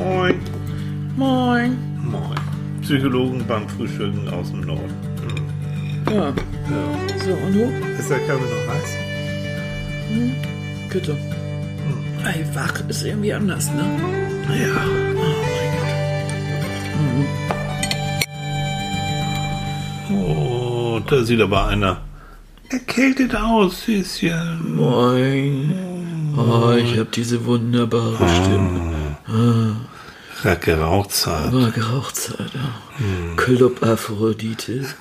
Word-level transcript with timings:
Moin. 0.00 0.40
Moin. 1.16 1.76
Moin. 2.02 2.40
Psychologen 2.80 3.44
beim 3.46 3.68
Frühstücken 3.68 4.26
aus 4.30 4.50
dem 4.50 4.62
Norden. 4.62 4.94
Ja. 6.10 6.28
Ja. 6.28 6.32
So, 7.22 7.32
und 7.32 7.52
du? 7.52 7.70
Ist 7.98 8.08
der 8.08 8.18
Kaffee 8.20 8.40
noch 8.40 8.66
heiß? 8.72 8.90
Bitte. 10.90 11.16
Ey, 12.24 12.46
wach 12.54 12.80
ist 12.88 13.04
irgendwie 13.04 13.34
anders, 13.34 13.70
ne? 13.74 13.84
Ja. 14.58 14.80
Oh, 20.12 21.00
da 21.06 21.22
sieht 21.22 21.42
aber 21.42 21.68
einer 21.68 21.98
erkältet 22.70 23.34
aus, 23.34 23.82
Süßchen. 23.84 24.76
Moin. 24.76 25.74
Oh, 26.36 26.72
ich 26.72 26.98
hab 26.98 27.12
diese 27.12 27.44
wunderbare 27.44 28.16
Stimme. 28.16 28.80
Hat 29.26 29.89
geraucht 30.42 31.26
hat. 31.26 31.52
War 31.52 31.70
Gerauchzeit, 31.70 32.50
ja. 32.54 33.34
Club 33.36 33.82
Aphrodite. 33.82 34.86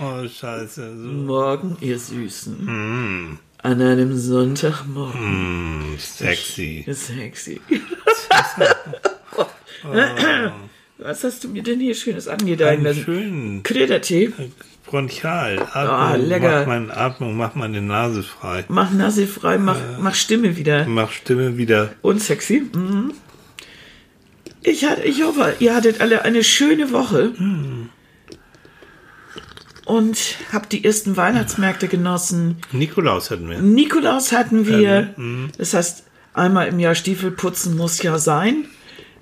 Oh, 0.00 0.26
scheiße. 0.26 0.96
So. 0.96 1.08
Morgen, 1.08 1.76
ihr 1.80 1.98
Süßen. 1.98 3.38
An 3.62 3.82
einem 3.82 4.16
Sonntagmorgen. 4.18 5.92
Mm, 5.92 5.98
sexy. 5.98 6.84
Sexy. 6.88 7.60
Was 10.98 11.24
hast 11.24 11.44
du 11.44 11.48
mir 11.48 11.62
denn 11.62 11.80
hier 11.80 11.94
Schönes 11.94 12.28
angedeiht? 12.28 12.78
Einen 12.78 12.94
schönen 12.94 13.62
Kräutertee. 13.62 14.32
Bronchial. 14.86 15.58
Atmung, 15.60 15.74
Ah, 15.96 16.14
lecker. 16.16 16.60
Mach 16.60 16.66
meine 16.66 16.96
Atmung, 16.96 17.36
mach 17.36 17.54
meine 17.54 17.80
Nase 17.82 18.22
frei. 18.22 18.64
Mach 18.68 18.90
Nase 18.90 19.26
frei, 19.26 19.58
mach, 19.58 19.78
mach 19.98 20.14
Stimme 20.14 20.56
wieder. 20.56 20.86
Mach 20.86 21.10
Stimme 21.10 21.56
wieder. 21.56 21.94
Unsexy. 22.02 22.62
Mhm. 22.74 23.12
Ich, 24.62 24.84
hatte, 24.86 25.02
ich 25.02 25.22
hoffe, 25.22 25.54
ihr 25.58 25.74
hattet 25.74 26.00
alle 26.00 26.22
eine 26.22 26.42
schöne 26.44 26.90
Woche. 26.92 27.32
Und 29.84 30.18
habt 30.52 30.72
die 30.72 30.82
ersten 30.84 31.16
Weihnachtsmärkte 31.18 31.88
genossen. 31.88 32.56
Nikolaus 32.72 33.30
hatten 33.30 33.50
wir. 33.50 33.58
Nikolaus 33.60 34.32
hatten 34.32 34.66
wir. 34.66 35.14
Das 35.58 35.74
heißt, 35.74 36.04
einmal 36.32 36.68
im 36.68 36.78
Jahr 36.78 36.94
Stiefel 36.94 37.30
putzen 37.30 37.76
muss 37.76 38.02
ja 38.02 38.18
sein. 38.18 38.64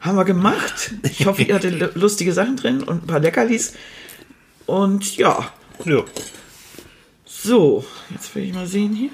Haben 0.00 0.16
wir 0.16 0.24
gemacht. 0.24 0.92
Ich 1.04 1.26
hoffe, 1.26 1.42
ihr 1.42 1.54
hattet 1.54 1.78
lu- 1.80 1.88
lustige 2.00 2.32
Sachen 2.32 2.56
drin 2.56 2.82
und 2.82 3.04
ein 3.04 3.06
paar 3.06 3.20
Leckerlis. 3.20 3.74
Und 4.66 5.16
ja, 5.16 5.52
Ja. 5.84 6.04
so, 7.24 7.84
jetzt 8.10 8.34
will 8.34 8.44
ich 8.44 8.54
mal 8.54 8.66
sehen 8.66 8.94
hier. 8.94 9.10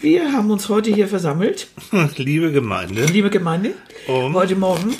Wir 0.00 0.32
haben 0.32 0.50
uns 0.50 0.68
heute 0.68 0.92
hier 0.94 1.08
versammelt, 1.08 1.68
Liebe 2.16 2.52
Gemeinde, 2.52 3.06
liebe 3.06 3.30
Gemeinde, 3.30 3.74
Um? 4.06 4.34
heute 4.34 4.54
Morgen. 4.54 4.94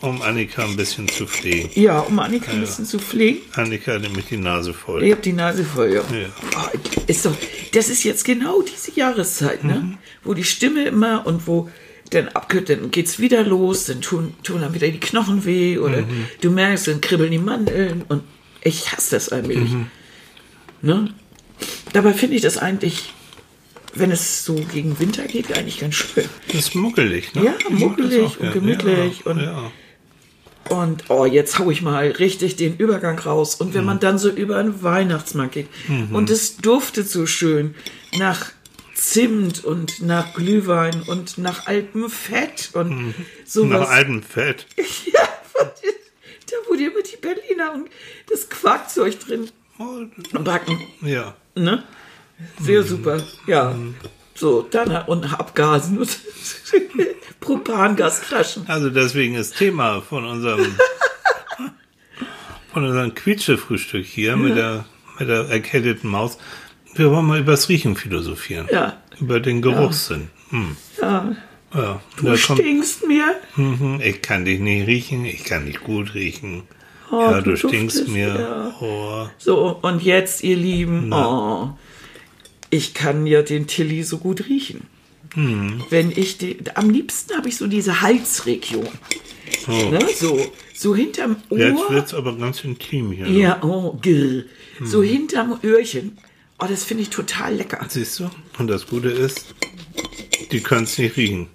um 0.00 0.22
Annika 0.22 0.62
ein 0.62 0.76
bisschen 0.76 1.08
zu 1.08 1.26
pflegen. 1.26 1.68
Ja, 1.74 1.98
um 2.00 2.16
Annika 2.20 2.52
ein 2.52 2.60
bisschen 2.60 2.84
zu 2.86 3.00
pflegen. 3.00 3.40
Annika 3.56 3.94
hat 3.94 4.02
nämlich 4.02 4.26
die 4.26 4.36
Nase 4.36 4.72
voll. 4.72 5.02
Ich 5.02 5.10
hab 5.10 5.22
die 5.22 5.32
Nase 5.32 5.64
voll, 5.64 5.88
ja. 5.94 6.02
Ja. 6.16 6.28
Oh, 6.56 6.78
ist 7.08 7.26
doch, 7.26 7.34
das 7.72 7.88
ist 7.88 8.04
jetzt 8.04 8.24
genau 8.24 8.62
diese 8.62 8.92
Jahreszeit, 8.92 9.64
ne? 9.64 9.74
Mhm. 9.74 9.98
Wo 10.22 10.34
die 10.34 10.44
Stimme 10.44 10.84
immer 10.84 11.26
und 11.26 11.48
wo 11.48 11.68
dann 12.10 12.28
abkürzt, 12.28 12.70
dann 12.70 12.90
geht's 12.90 13.18
wieder 13.18 13.42
los, 13.44 13.84
dann 13.86 14.00
tun, 14.00 14.34
tun 14.42 14.60
dann 14.62 14.74
wieder 14.74 14.88
die 14.88 15.00
Knochen 15.00 15.44
weh 15.44 15.78
oder 15.78 16.02
Mhm. 16.02 16.26
du 16.40 16.50
merkst, 16.50 16.88
dann 16.88 17.00
kribbeln 17.00 17.30
die 17.30 17.38
Mandeln 17.38 18.02
und 18.08 18.22
ich 18.62 18.92
hasse 18.92 19.16
das 19.16 19.28
allmählich. 19.30 19.70
Mhm. 19.70 19.86
Ne? 20.82 21.14
Dabei 21.92 22.12
finde 22.12 22.36
ich 22.36 22.42
das 22.42 22.56
eigentlich, 22.58 23.12
wenn 23.94 24.10
es 24.10 24.44
so 24.44 24.54
gegen 24.54 24.98
Winter 25.00 25.24
geht, 25.26 25.56
eigentlich 25.56 25.80
ganz 25.80 25.94
schön. 25.96 26.24
Das 26.48 26.54
ist 26.56 26.74
muckelig, 26.74 27.34
ne? 27.34 27.44
Ja, 27.46 27.54
muckelig 27.70 28.22
auch 28.26 28.38
und 28.40 28.52
gemütlich 28.52 29.20
ja, 29.24 29.30
und- 29.30 29.40
ja. 29.40 29.72
Und 30.70 31.04
oh, 31.08 31.24
jetzt 31.24 31.58
hau 31.58 31.70
ich 31.70 31.80
mal 31.80 32.10
richtig 32.10 32.56
den 32.56 32.76
Übergang 32.76 33.18
raus. 33.18 33.54
Und 33.54 33.68
Mhm. 33.70 33.74
wenn 33.74 33.84
man 33.86 34.00
dann 34.00 34.18
so 34.18 34.28
über 34.28 34.58
einen 34.58 34.82
Weihnachtsmarkt 34.82 35.54
geht 35.54 35.68
und 36.12 36.28
es 36.28 36.58
duftet 36.58 37.08
so 37.08 37.24
schön 37.24 37.74
nach 38.18 38.50
Zimt 39.00 39.62
und 39.64 40.02
nach 40.02 40.34
Glühwein 40.34 41.02
und 41.02 41.38
nach 41.38 41.66
altem 41.66 42.10
Fett 42.10 42.70
und 42.74 42.88
Mhm. 42.90 43.14
Nach 43.16 43.46
sowas. 43.46 43.88
altem 43.88 44.22
Fett. 44.24 44.66
ja, 45.12 45.28
da 45.54 46.56
wurde 46.68 46.82
immer 46.86 47.02
die 47.02 47.16
Berliner 47.16 47.74
und 47.74 47.88
das 48.28 48.48
Quarkzeug 48.48 49.20
drin 49.20 49.50
Oh, 49.78 50.04
backen. 50.40 50.80
ja. 51.02 51.36
Ne? 51.54 51.84
Sehr 52.60 52.82
Mhm. 52.82 52.86
super. 52.88 53.22
Ja. 53.46 53.76
So, 54.34 54.62
dann 54.62 54.90
und 55.06 55.32
Abgasen 55.32 55.98
und 55.98 56.18
Propangasflaschen. 57.40 58.66
Also 58.68 58.90
deswegen 58.90 59.36
ist 59.36 59.56
Thema 59.58 60.00
von 60.02 60.24
unserem 60.24 60.76
von 62.72 62.84
unserem 62.84 63.14
Quietsche-Frühstück 63.14 64.04
hier 64.04 64.36
mit 64.36 64.56
der 64.56 64.84
mit 65.18 65.28
der 65.28 65.48
erkälteten 65.48 66.10
Maus. 66.10 66.38
Wir 66.94 67.10
wollen 67.10 67.26
mal 67.26 67.40
übers 67.40 67.68
Riechen 67.68 67.96
philosophieren. 67.96 68.66
Ja. 68.72 69.00
Über 69.20 69.40
den 69.40 69.62
Geruchssinn. 69.62 70.28
Hm. 70.50 70.76
Ja. 71.00 71.36
Ja. 71.74 72.00
Du 72.16 72.36
stinkst 72.36 73.06
mir. 73.06 73.24
Mhm, 73.56 74.00
ich 74.02 74.22
kann 74.22 74.44
dich 74.44 74.58
nicht 74.60 74.86
riechen, 74.86 75.24
ich 75.24 75.44
kann 75.44 75.66
dich 75.66 75.80
gut 75.80 76.14
riechen. 76.14 76.62
Oh, 77.10 77.20
ja, 77.20 77.40
du 77.40 77.50
du 77.52 77.56
stinkst 77.56 78.08
mir. 78.08 78.28
ja. 78.38 78.74
Oh. 78.80 79.26
So, 79.38 79.78
und 79.82 80.02
jetzt, 80.02 80.42
ihr 80.44 80.56
Lieben, 80.56 81.12
oh, 81.12 81.70
ich 82.70 82.94
kann 82.94 83.26
ja 83.26 83.42
den 83.42 83.66
Tilly 83.66 84.02
so 84.02 84.18
gut 84.18 84.48
riechen. 84.48 84.82
Hm. 85.34 85.82
Wenn 85.90 86.10
ich 86.10 86.38
die, 86.38 86.56
am 86.74 86.90
liebsten 86.90 87.36
habe 87.36 87.48
ich 87.48 87.56
so 87.56 87.66
diese 87.66 88.00
Halsregion. 88.00 88.88
Ne? 89.66 89.98
So, 90.16 90.38
so 90.74 90.94
hinterm 90.94 91.36
Ohr. 91.50 91.58
Oh. 91.58 91.60
Jetzt 91.60 91.90
wird's 91.90 92.14
aber 92.14 92.34
ganz 92.36 92.64
intim 92.64 93.12
hier. 93.12 93.26
ne? 93.26 93.38
ja, 93.38 93.62
oh, 93.62 93.98
grr. 94.02 94.44
So 94.84 95.02
Hm. 95.02 95.08
hinterm 95.08 95.58
Öhrchen. 95.62 96.18
Oh, 96.60 96.66
das 96.68 96.84
finde 96.84 97.02
ich 97.04 97.10
total 97.10 97.54
lecker. 97.54 97.84
Siehst 97.88 98.18
du? 98.18 98.30
Und 98.58 98.66
das 98.68 98.86
Gute 98.86 99.08
ist, 99.10 99.46
die 100.50 100.60
können 100.60 100.84
es 100.84 100.98
nicht 100.98 101.16
riechen. 101.16 101.46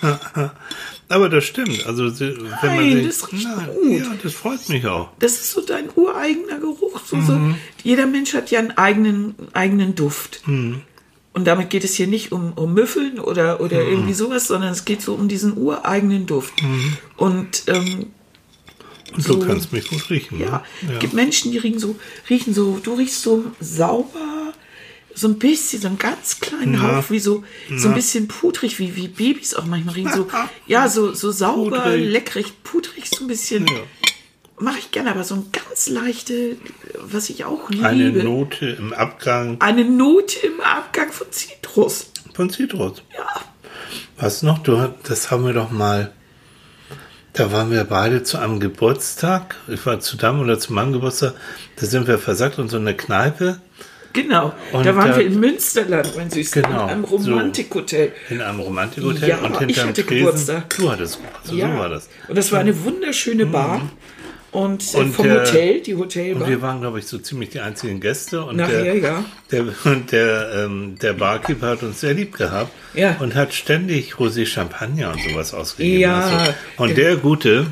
Aber 1.10 1.28
das 1.30 1.44
stimmt. 1.44 1.86
Also 1.86 2.08
sie- 2.10 2.36
wenn 2.62 2.76
man 2.76 2.88
Nein, 2.90 2.96
sich, 2.96 3.06
das 3.06 3.32
riecht 3.32 3.44
Nein, 3.44 3.68
gut. 3.74 3.98
Ja, 4.00 4.14
das 4.22 4.32
freut 4.34 4.68
mich 4.68 4.86
auch. 4.86 5.10
Das 5.18 5.32
ist 5.32 5.52
so 5.52 5.62
dein 5.62 5.88
ureigener 5.94 6.58
Geruch. 6.58 7.00
So, 7.06 7.20
so. 7.20 7.32
Mhm. 7.32 7.54
Jeder 7.82 8.06
Mensch 8.06 8.34
hat 8.34 8.50
ja 8.50 8.58
einen 8.58 8.72
eigenen, 8.72 9.34
eigenen 9.54 9.94
Duft. 9.94 10.42
Mhm. 10.46 10.82
Und 11.32 11.46
damit 11.46 11.70
geht 11.70 11.84
es 11.84 11.94
hier 11.94 12.06
nicht 12.08 12.32
um, 12.32 12.52
um 12.54 12.74
Müffeln 12.74 13.18
oder, 13.20 13.60
oder 13.60 13.82
Mhm. 13.82 13.90
irgendwie 13.90 14.14
sowas, 14.14 14.46
sondern 14.48 14.70
es 14.72 14.84
geht 14.84 15.00
so 15.02 15.14
um 15.14 15.28
diesen 15.28 15.56
ureigenen 15.56 16.26
Duft. 16.26 16.54
Und 17.16 17.62
ähm, 17.68 18.06
Und 19.14 19.22
So. 19.22 19.36
du 19.36 19.46
kannst 19.46 19.72
mich 19.72 19.88
gut 19.88 20.10
riechen. 20.10 20.38
ja, 20.40 20.62
ne? 20.82 20.92
es 20.94 20.98
gibt 20.98 21.14
Menschen, 21.14 21.52
die 21.52 21.58
riechen 21.58 21.78
so, 21.78 21.96
riechen 22.28 22.52
so, 22.52 22.78
du 22.82 22.94
riechst 22.94 23.22
so 23.22 23.44
sauber, 23.60 24.18
so 25.18 25.28
ein 25.28 25.38
bisschen, 25.38 25.80
so 25.82 25.88
einen 25.88 25.98
ganz 25.98 26.40
kleinen 26.40 26.74
Ja. 26.74 26.96
Hauch, 26.98 27.10
wie 27.10 27.18
so, 27.18 27.42
so 27.76 27.88
ein 27.88 27.94
bisschen 27.94 28.28
pudrig, 28.28 28.78
wie, 28.78 28.94
wie 28.96 29.08
Babys 29.08 29.54
auch 29.54 29.64
manchmal 29.66 29.94
riechen. 29.96 30.12
So, 30.14 30.28
ja, 30.66 30.88
so, 30.88 31.12
so 31.12 31.30
sauber, 31.32 31.80
Pudrig. 31.80 32.10
leckrig, 32.10 32.62
pudrig, 32.62 33.06
so 33.08 33.24
ein 33.24 33.26
bisschen. 33.28 33.66
Ja. 33.66 33.74
Mache 34.60 34.78
ich 34.78 34.90
gerne, 34.90 35.10
aber 35.10 35.24
so 35.24 35.34
ein 35.36 35.46
ganz 35.52 35.88
leichte, 35.88 36.56
was 37.00 37.30
ich 37.30 37.44
auch 37.44 37.70
liebe. 37.70 37.86
Eine 37.86 38.10
Note 38.10 38.66
im 38.70 38.92
Abgang 38.92 39.60
Eine 39.60 39.84
Note 39.84 40.46
im 40.46 40.60
Abgang 40.60 41.12
von 41.12 41.26
Zitrus. 41.30 42.10
von 42.34 42.50
Zitrus. 42.50 43.02
Ja. 43.16 43.26
Was 44.16 44.42
noch? 44.42 44.58
Du, 44.58 44.92
das 45.04 45.30
haben 45.30 45.44
wir 45.46 45.52
doch 45.52 45.70
mal. 45.70 46.12
Da 47.34 47.52
waren 47.52 47.70
wir 47.70 47.84
beide 47.84 48.24
zu 48.24 48.38
einem 48.38 48.58
Geburtstag. 48.58 49.54
Ich 49.68 49.84
war 49.86 50.00
zu 50.00 50.16
deinem 50.16 50.40
oder 50.40 50.58
zu 50.58 50.72
meinem 50.72 50.92
Geburtstag. 50.92 51.34
Da 51.76 51.86
sind 51.86 52.08
wir 52.08 52.18
versackt 52.18 52.58
und 52.58 52.68
so 52.68 52.78
eine 52.78 52.96
Kneipe 52.96 53.60
Genau. 54.22 54.52
Und 54.72 54.86
da 54.86 54.94
waren 54.96 55.10
da- 55.10 55.16
wir 55.18 55.26
in 55.26 55.38
Münsterland, 55.40 56.12
mein 56.16 56.30
Süßes, 56.30 56.52
Genau, 56.52 56.84
in 56.84 56.90
einem 56.90 57.06
so. 57.06 57.16
Romantikhotel. 57.30 58.12
in 58.30 58.40
einem 58.40 58.60
Romantikhotel 58.60 59.28
Ja, 59.28 59.38
und 59.38 59.70
ich 59.70 59.78
hatte 59.80 60.04
Tresen. 60.04 60.24
Geburtstag. 60.24 60.76
Du 60.76 60.90
hattest 60.90 61.16
Geburtstag. 61.18 61.54
Ja. 61.56 61.72
So 61.72 61.78
war 61.78 61.88
das. 61.88 62.08
Und 62.28 62.36
das 62.38 62.52
war 62.52 62.60
eine 62.60 62.84
wunderschöne 62.84 63.46
Bar. 63.46 63.82
Und, 64.50 64.94
äh, 64.94 64.96
Und 64.96 65.12
vom 65.14 65.26
der- 65.26 65.40
Hotel, 65.42 65.80
die 65.82 65.92
Und 65.92 66.00
Hotelbar. 66.04 66.48
wir 66.48 66.62
waren, 66.62 66.80
glaube 66.80 66.98
ich, 67.00 67.06
so 67.06 67.18
ziemlich 67.18 67.50
die 67.50 67.60
einzigen 67.60 68.00
Gäste. 68.00 68.42
Und 68.42 68.56
Nachher, 68.56 68.82
der, 68.82 68.96
ja. 68.96 69.24
Der, 69.52 69.64
und 69.84 70.10
der, 70.10 70.50
ähm, 70.64 70.94
der 71.02 71.12
Barkeeper 71.12 71.66
hat 71.68 71.82
uns 71.82 72.00
sehr 72.00 72.14
lieb 72.14 72.34
gehabt 72.34 72.72
Ja. 72.94 73.16
und 73.20 73.34
hat 73.34 73.52
ständig 73.52 74.14
Rosé 74.14 74.46
Champagner 74.46 75.12
und 75.12 75.20
sowas 75.20 75.52
ausgegeben. 75.52 76.00
Ja. 76.00 76.20
Also. 76.20 76.52
Und 76.78 76.96
der 76.96 77.16
Gute, 77.16 77.66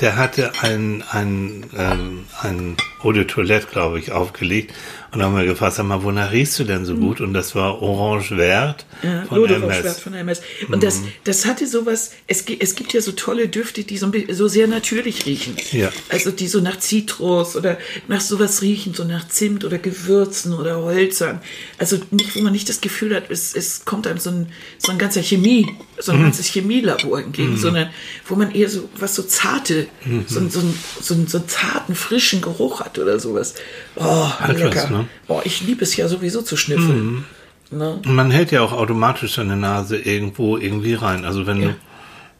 der 0.00 0.16
hatte 0.16 0.52
ein, 0.62 1.04
ein, 1.10 1.64
ähm, 1.76 2.24
ein 2.40 2.76
Eau 3.02 3.12
de 3.12 3.24
Toilette, 3.26 3.66
glaube 3.70 3.98
ich, 3.98 4.10
aufgelegt. 4.10 4.72
Und 5.16 5.20
dann 5.20 5.32
haben 5.32 5.38
wir 5.38 5.46
gefragt, 5.46 5.76
sag 5.76 5.86
mal, 5.86 6.02
wonach 6.02 6.30
riechst 6.30 6.58
du 6.58 6.64
denn 6.64 6.84
so 6.84 6.94
gut? 6.94 7.22
Und 7.22 7.32
das 7.32 7.54
war 7.54 7.80
Orange 7.80 8.36
Vert 8.36 8.84
Ja, 9.02 9.24
von 9.24 9.46
MS. 9.46 9.76
Schwert 9.78 10.00
von 10.00 10.12
MS. 10.12 10.42
Und 10.68 10.82
das, 10.82 11.00
das 11.24 11.46
hatte 11.46 11.66
sowas, 11.66 12.10
es, 12.26 12.44
es 12.46 12.74
gibt 12.74 12.92
ja 12.92 13.00
so 13.00 13.12
tolle 13.12 13.48
Düfte, 13.48 13.84
die 13.84 13.96
so, 13.96 14.12
so 14.28 14.46
sehr 14.46 14.66
natürlich 14.66 15.24
riechen. 15.24 15.56
Ja. 15.72 15.90
Also 16.10 16.30
die 16.30 16.48
so 16.48 16.60
nach 16.60 16.78
Zitrus 16.80 17.56
oder 17.56 17.78
nach 18.08 18.20
sowas 18.20 18.60
riechen, 18.60 18.92
so 18.92 19.04
nach 19.04 19.26
Zimt 19.26 19.64
oder 19.64 19.78
Gewürzen 19.78 20.52
oder 20.52 20.82
Holzern. 20.82 21.40
Also 21.78 21.98
nicht, 22.10 22.36
wo 22.36 22.42
man 22.42 22.52
nicht 22.52 22.68
das 22.68 22.82
Gefühl 22.82 23.16
hat, 23.16 23.30
es, 23.30 23.56
es 23.56 23.86
kommt 23.86 24.06
einem 24.06 24.18
so 24.18 24.28
ein, 24.28 24.52
so 24.76 24.92
ein 24.92 24.98
ganzer 24.98 25.22
Chemie, 25.22 25.66
so 25.98 26.12
Mhm. 26.12 26.18
ein 26.18 26.22
ganzes 26.24 26.46
Chemielabor 26.46 27.20
entgegen, 27.20 27.56
sondern 27.56 27.90
wo 28.26 28.34
man 28.36 28.50
eher 28.52 28.68
so 28.68 28.88
was 28.98 29.14
so 29.14 29.22
zarte, 29.22 29.86
Mhm. 30.04 30.24
so, 30.26 30.40
so, 30.48 30.60
so, 31.00 31.14
so 31.26 31.38
einen 31.38 31.48
zarten, 31.48 31.94
frischen 31.94 32.40
Geruch 32.42 32.80
hat 32.80 32.98
oder 32.98 33.18
sowas. 33.18 33.54
Oh, 33.96 34.28
Hat 34.30 34.58
lecker. 34.58 34.74
was, 34.84 34.90
ne? 34.90 35.06
Oh, 35.28 35.40
ich 35.44 35.62
liebe 35.62 35.82
es 35.84 35.96
ja 35.96 36.08
sowieso 36.08 36.42
zu 36.42 36.56
schnüffeln. 36.56 37.24
Ne? 37.70 38.00
Und 38.04 38.06
Man 38.14 38.30
hält 38.30 38.52
ja 38.52 38.60
auch 38.62 38.72
automatisch 38.72 39.34
seine 39.34 39.56
Nase 39.56 39.96
irgendwo 39.96 40.56
irgendwie 40.56 40.94
rein. 40.94 41.24
Also 41.24 41.46
wenn 41.46 41.60
Ja. 41.62 41.74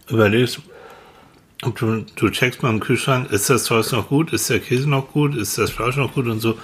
du 0.06 0.14
überlegst, 0.14 0.61
ob 1.62 1.79
du, 1.79 2.05
du 2.14 2.31
checkst 2.31 2.62
mal 2.62 2.70
im 2.70 2.81
Kühlschrank, 2.81 3.32
ist 3.32 3.49
das 3.50 3.64
Zeug 3.64 3.91
noch 3.93 4.09
gut, 4.09 4.32
ist 4.32 4.49
der 4.50 4.61
Käse 4.61 4.88
noch 4.88 5.11
gut, 5.12 5.35
ist 5.35 5.56
das 5.59 5.70
Fleisch 5.70 5.97
noch 5.97 6.12
gut 6.14 6.26
und 6.26 6.41
so. 6.41 6.59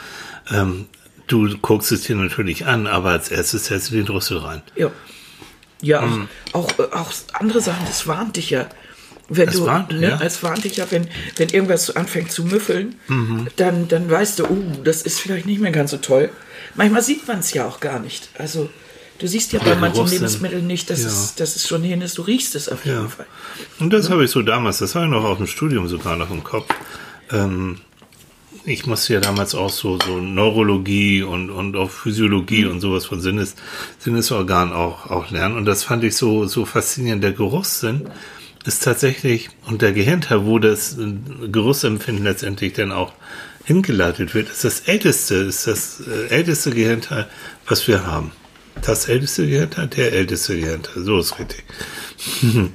Ähm, 0.51 0.85
du 1.27 1.57
guckst 1.59 1.91
es 1.93 2.03
dir 2.03 2.15
natürlich 2.15 2.67
an, 2.67 2.87
aber 2.87 3.11
als 3.11 3.31
erstes 3.31 3.71
hältst 3.71 3.91
du 3.91 3.95
den 3.97 4.05
Drüssel 4.07 4.37
rein. 4.39 4.63
Ja. 4.77 4.91
Ja, 5.83 6.01
Mhm. 6.03 6.29
auch, 6.53 6.69
auch, 6.73 6.79
äh, 6.79 6.83
auch 6.95 7.13
andere 7.35 7.61
Sachen, 7.61 7.85
das 7.87 8.07
warnt 8.07 8.37
dich 8.37 8.51
ja. 8.51 8.67
Wenn 9.29 9.49
Es 9.49 9.57
du, 9.57 9.67
warnt, 9.67 9.93
ne, 9.93 10.11
ja. 10.11 10.21
Es 10.23 10.43
warnt 10.43 10.65
dich 10.65 10.77
ja, 10.77 10.87
wenn, 10.91 11.09
wenn 11.37 11.49
irgendwas 11.49 11.95
anfängt 11.97 12.31
zu 12.33 12.45
müffeln, 12.45 12.97
Mhm. 13.09 13.49
dann, 13.57 13.89
dann 13.89 14.11
weißt 14.11 14.39
du, 14.41 14.45
uh, 14.45 14.65
das 14.85 15.03
ist 15.03 15.21
vielleicht 15.21 15.47
nicht 15.47 15.61
mehr 15.61 15.73
ganz 15.73 15.91
so 15.91 15.97
toll. 15.97 16.31
Manchmal 16.75 17.03
sieht 17.03 17.27
man 17.27 17.39
es 17.41 17.53
ja 17.53 17.67
auch 17.67 17.81
gar 17.81 17.99
nicht. 17.99 18.29
Also, 18.39 18.69
du 19.19 19.27
siehst 19.27 19.53
ja 19.53 19.61
bei 19.61 19.75
manchen. 19.75 20.07
Lebensmitteln 20.07 20.67
nicht, 20.67 20.91
dass, 20.91 21.01
Ja. 21.03 21.09
es, 21.09 21.35
dass 21.37 21.57
es 21.57 21.67
schon 21.67 21.83
hin 21.83 22.03
ist. 22.03 22.19
Du 22.19 22.23
riechst 22.23 22.55
es 22.55 22.69
auf 22.69 22.85
jeden 22.85 23.03
Ja. 23.03 23.09
Fall. 23.09 23.27
Und 23.81 23.93
das 23.93 24.11
habe 24.11 24.25
ich 24.25 24.31
so 24.31 24.43
damals, 24.43 24.79
das 24.79 24.95
habe 24.95 25.07
ich 25.07 25.11
noch 25.11 25.25
aus 25.25 25.39
dem 25.39 25.47
Studium 25.47 25.89
sogar 25.89 26.17
noch 26.17 26.31
im 26.31 26.45
Kopf. 26.45 26.69
Ähm, 27.31 27.79
ich 28.65 28.87
musste 28.87 29.15
ja 29.15 29.21
damals 29.21 29.55
auch 29.55 29.71
so, 29.71 29.99
so 30.05 30.19
Neurologie 30.19 31.23
und, 31.23 31.51
und 31.51 31.77
auch 31.77 31.91
Physiologie 31.91 32.67
und 32.67 32.81
sowas 32.81 33.07
von 33.07 33.21
Sinnes, 33.21 33.57
Sinnesorganen 33.99 34.73
auch, 34.73 35.11
auch 35.11 35.31
lernen. 35.31 35.57
Und 35.57 35.65
das 35.65 35.85
fand 35.85 36.05
ich 36.05 36.17
so, 36.17 36.47
so 36.47 36.65
faszinierend. 36.65 37.25
Der 37.25 37.33
Geruchssinn 37.33 38.09
ist 38.65 38.85
tatsächlich, 38.85 39.51
und 39.67 39.83
der 39.83 39.93
Gehirnteil, 39.93 40.45
wo 40.45 40.59
das 40.59 40.97
äh, 40.97 41.49
Geruchsempfinden 41.49 42.25
letztendlich 42.25 42.75
dann 42.75 42.93
auch 42.93 43.13
hingeleitet 43.65 44.35
wird, 44.35 44.49
ist 44.49 44.65
das 44.65 44.81
älteste, 44.81 45.35
ist 45.37 45.67
das 45.67 46.03
äh, 46.07 46.29
älteste 46.29 46.71
Gehirnteil, 46.71 47.29
was 47.67 47.87
wir 47.89 48.07
haben. 48.07 48.33
Das 48.83 49.09
älteste 49.09 49.47
Gehirnteil, 49.47 49.89
der 49.89 50.13
älteste 50.13 50.59
Gehirnteil, 50.59 51.03
so 51.03 51.19
ist 51.19 51.39
richtig. 51.39 51.65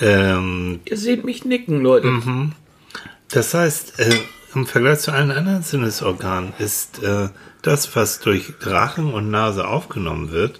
ähm, 0.00 0.80
Ihr 0.84 0.96
seht 0.96 1.24
mich 1.24 1.44
nicken, 1.44 1.80
Leute. 1.80 2.08
Mhm. 2.08 2.52
das 3.30 3.54
heißt, 3.54 3.98
äh, 4.00 4.14
im 4.54 4.66
Vergleich 4.66 5.00
zu 5.00 5.12
allen 5.12 5.30
anderen 5.30 5.62
Sinnesorganen 5.62 6.52
ist 6.58 7.02
äh, 7.02 7.28
das, 7.62 7.94
was 7.96 8.20
durch 8.20 8.52
Rachen 8.60 9.12
und 9.12 9.30
Nase 9.30 9.66
aufgenommen 9.66 10.30
wird, 10.30 10.58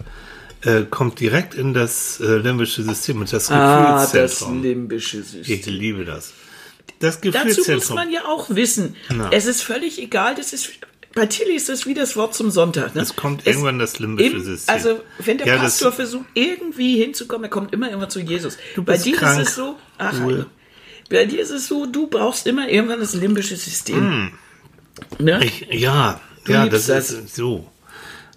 äh, 0.61 0.83
kommt 0.89 1.19
direkt 1.19 1.55
in 1.55 1.73
das 1.73 2.19
äh, 2.19 2.37
limbische 2.37 2.83
System 2.83 3.19
und 3.21 3.31
das 3.31 3.49
Ah, 3.49 3.93
das 4.01 4.11
Gefühlszentrum. 4.11 4.61
limbische 4.61 5.23
System. 5.23 5.55
ich 5.55 5.65
liebe 5.65 6.05
das. 6.05 6.33
Das 6.99 7.21
Dazu 7.21 7.31
Gefühlszentrum. 7.31 7.75
muss 7.75 7.89
man 8.05 8.11
ja 8.11 8.25
auch 8.25 8.49
wissen. 8.49 8.95
Na. 9.09 9.29
Es 9.31 9.45
ist 9.45 9.61
völlig 9.63 10.01
egal, 10.01 10.35
das 10.35 10.51
ist. 10.53 10.69
Bei 11.15 11.25
Tilly 11.25 11.55
ist 11.55 11.69
das 11.69 11.85
wie 11.87 11.93
das 11.95 12.15
Wort 12.17 12.35
zum 12.35 12.51
Sonntag. 12.51 12.93
Ne? 12.93 13.01
Es 13.01 13.15
kommt 13.15 13.41
Es- 13.41 13.47
irgendwann 13.47 13.79
das 13.79 13.97
limbische 13.99 14.35
im- 14.37 14.43
System. 14.43 14.75
Also, 14.75 14.99
wenn 15.19 15.37
der 15.39 15.47
Ja, 15.47 15.53
das- 15.55 15.63
Pastor 15.63 15.91
versucht, 15.93 16.25
irgendwie 16.35 16.97
hinzukommen, 17.01 17.45
er 17.45 17.49
kommt 17.49 17.73
immer 17.73 17.87
irgendwann 17.87 18.09
zu 18.11 18.19
Jesus. 18.19 18.57
Du 18.75 18.83
Bei 18.83 18.93
bist 18.93 19.05
dir 19.05 19.15
krank. 19.15 19.41
ist 19.41 19.49
es 19.49 19.55
so, 19.55 19.75
ach, 19.97 20.19
Ruhe. 20.21 20.45
Bei 21.09 21.25
dir 21.25 21.41
ist 21.41 21.51
es 21.51 21.67
so, 21.67 21.85
du 21.85 22.07
brauchst 22.07 22.47
immer 22.47 22.69
irgendwann 22.69 22.99
das 22.99 23.13
limbische 23.13 23.55
System. 23.55 24.31
Ne? 25.17 25.39
Hm. 25.39 25.43
Ich, 25.43 25.67
ja, 25.71 26.19
Du 26.49 26.55
ja, 26.55 26.67
das, 26.67 26.87
das. 26.87 27.11
ist 27.11 27.35
so. 27.35 27.67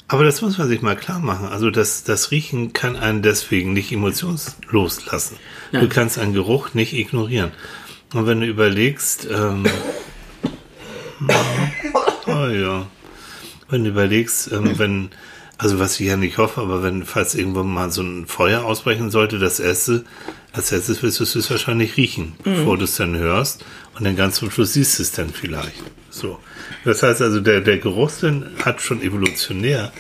Aber 0.07 0.25
das 0.25 0.43
muss 0.43 0.59
man 0.59 0.69
sich 0.69 0.83
mal 0.83 0.97
klar 0.97 1.21
machen. 1.21 1.49
Also 1.49 1.71
das, 1.71 2.05
das 2.05 2.31
Riechen 2.31 2.75
kann 2.75 2.97
einen 2.97 3.23
deswegen 3.23 3.73
nicht 3.73 3.91
emotionslos 3.91 5.07
lassen. 5.07 5.37
Du 5.71 5.79
Nein. 5.79 5.89
kannst 5.89 6.19
einen 6.19 6.35
Geruch 6.35 6.75
nicht 6.75 6.93
ignorieren. 6.93 7.53
Und 8.13 8.27
wenn 8.27 8.41
du 8.41 8.47
überlegst, 8.47 9.27
ähm, 9.31 9.65
oh 12.27 12.47
ja, 12.49 12.87
wenn 13.71 13.85
du 13.85 13.91
überlegst, 13.91 14.53
ähm, 14.53 14.79
wenn, 14.79 15.11
also 15.57 15.79
was 15.79 15.99
ich 15.99 16.07
ja 16.07 16.19
nicht 16.19 16.37
hoffe, 16.37 16.61
aber 16.61 16.83
wenn, 16.83 17.07
falls 17.07 17.35
irgendwann 17.35 17.69
mal 17.69 17.91
so 17.91 18.03
ein 18.03 18.27
Feuer 18.27 18.65
ausbrechen 18.65 19.11
sollte, 19.11 19.39
das 19.39 19.61
erste, 19.61 20.05
als 20.53 20.71
erstes 20.73 21.03
wirst 21.03 21.19
du 21.21 21.25
es 21.25 21.51
wahrscheinlich 21.51 21.97
riechen, 21.97 22.35
bevor 22.45 22.77
du 22.77 22.85
es 22.85 22.97
dann 22.97 23.17
hörst 23.17 23.65
und 23.97 24.05
dann 24.05 24.17
ganz 24.17 24.37
zum 24.37 24.51
Schluss 24.51 24.75
siehst 24.75 24.99
du 24.99 25.03
es 25.03 25.13
dann 25.13 25.31
vielleicht. 25.31 25.83
So. 26.11 26.39
Das 26.85 27.03
heißt 27.03 27.23
also, 27.23 27.41
der, 27.41 27.61
der 27.61 27.79
Geruchssinn 27.79 28.47
hat 28.65 28.81
schon 28.83 29.01
evolutionär 29.03 29.93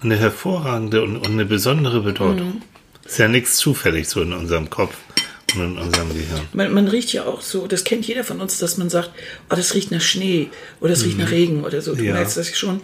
eine 0.00 0.16
hervorragende 0.16 1.02
und, 1.02 1.16
und 1.16 1.26
eine 1.26 1.44
besondere 1.44 2.00
Bedeutung. 2.00 2.62
Ist 3.04 3.18
ja 3.18 3.28
nichts 3.28 3.56
zufällig 3.56 4.08
so 4.08 4.22
in 4.22 4.32
unserem 4.32 4.70
Kopf 4.70 4.96
und 5.54 5.60
in 5.62 5.78
unserem 5.78 6.08
Gehirn. 6.08 6.40
Man, 6.54 6.72
man 6.72 6.88
riecht 6.88 7.12
ja 7.12 7.24
auch 7.26 7.42
so, 7.42 7.66
das 7.66 7.84
kennt 7.84 8.06
jeder 8.06 8.24
von 8.24 8.40
uns, 8.40 8.58
dass 8.58 8.78
man 8.78 8.88
sagt, 8.90 9.10
oh, 9.50 9.54
das 9.56 9.74
riecht 9.74 9.90
nach 9.90 10.00
Schnee 10.00 10.48
oder 10.80 10.90
das 10.90 11.04
riecht 11.04 11.18
nach 11.18 11.30
Regen 11.30 11.64
oder 11.64 11.82
so. 11.82 11.94
Du 11.94 12.00
Mhm. 12.02 12.08
Ja. 12.08 12.14
merkst 12.14 12.36
das 12.36 12.56
schon. 12.56 12.80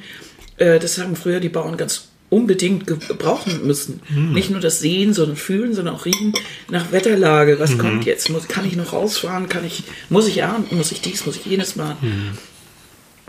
Äh, 0.58 0.78
das 0.78 0.98
haben 0.98 1.16
früher 1.16 1.40
die 1.40 1.48
Bauern 1.48 1.76
ganz 1.76 2.08
unbedingt 2.30 2.86
gebrauchen 2.86 3.66
müssen. 3.66 4.00
Mhm. 4.10 4.32
Nicht 4.32 4.50
nur 4.50 4.60
das 4.60 4.80
Sehen, 4.80 5.14
sondern 5.14 5.36
Fühlen, 5.36 5.74
sondern 5.74 5.94
auch 5.94 6.04
Riechen 6.04 6.34
nach 6.68 6.92
Wetterlage. 6.92 7.58
Was 7.58 7.70
Mhm. 7.70 7.78
kommt 7.78 8.04
jetzt? 8.06 8.28
Muss, 8.28 8.48
kann 8.48 8.66
ich 8.66 8.76
noch 8.76 8.92
rausfahren? 8.92 9.48
Kann 9.48 9.64
ich, 9.64 9.84
muss 10.10 10.26
ich 10.28 10.38
ernten? 10.38 10.76
Muss 10.76 10.92
ich 10.92 11.00
dies? 11.00 11.24
Muss 11.24 11.36
ich 11.36 11.46
jenes 11.46 11.76
machen? 11.76 11.96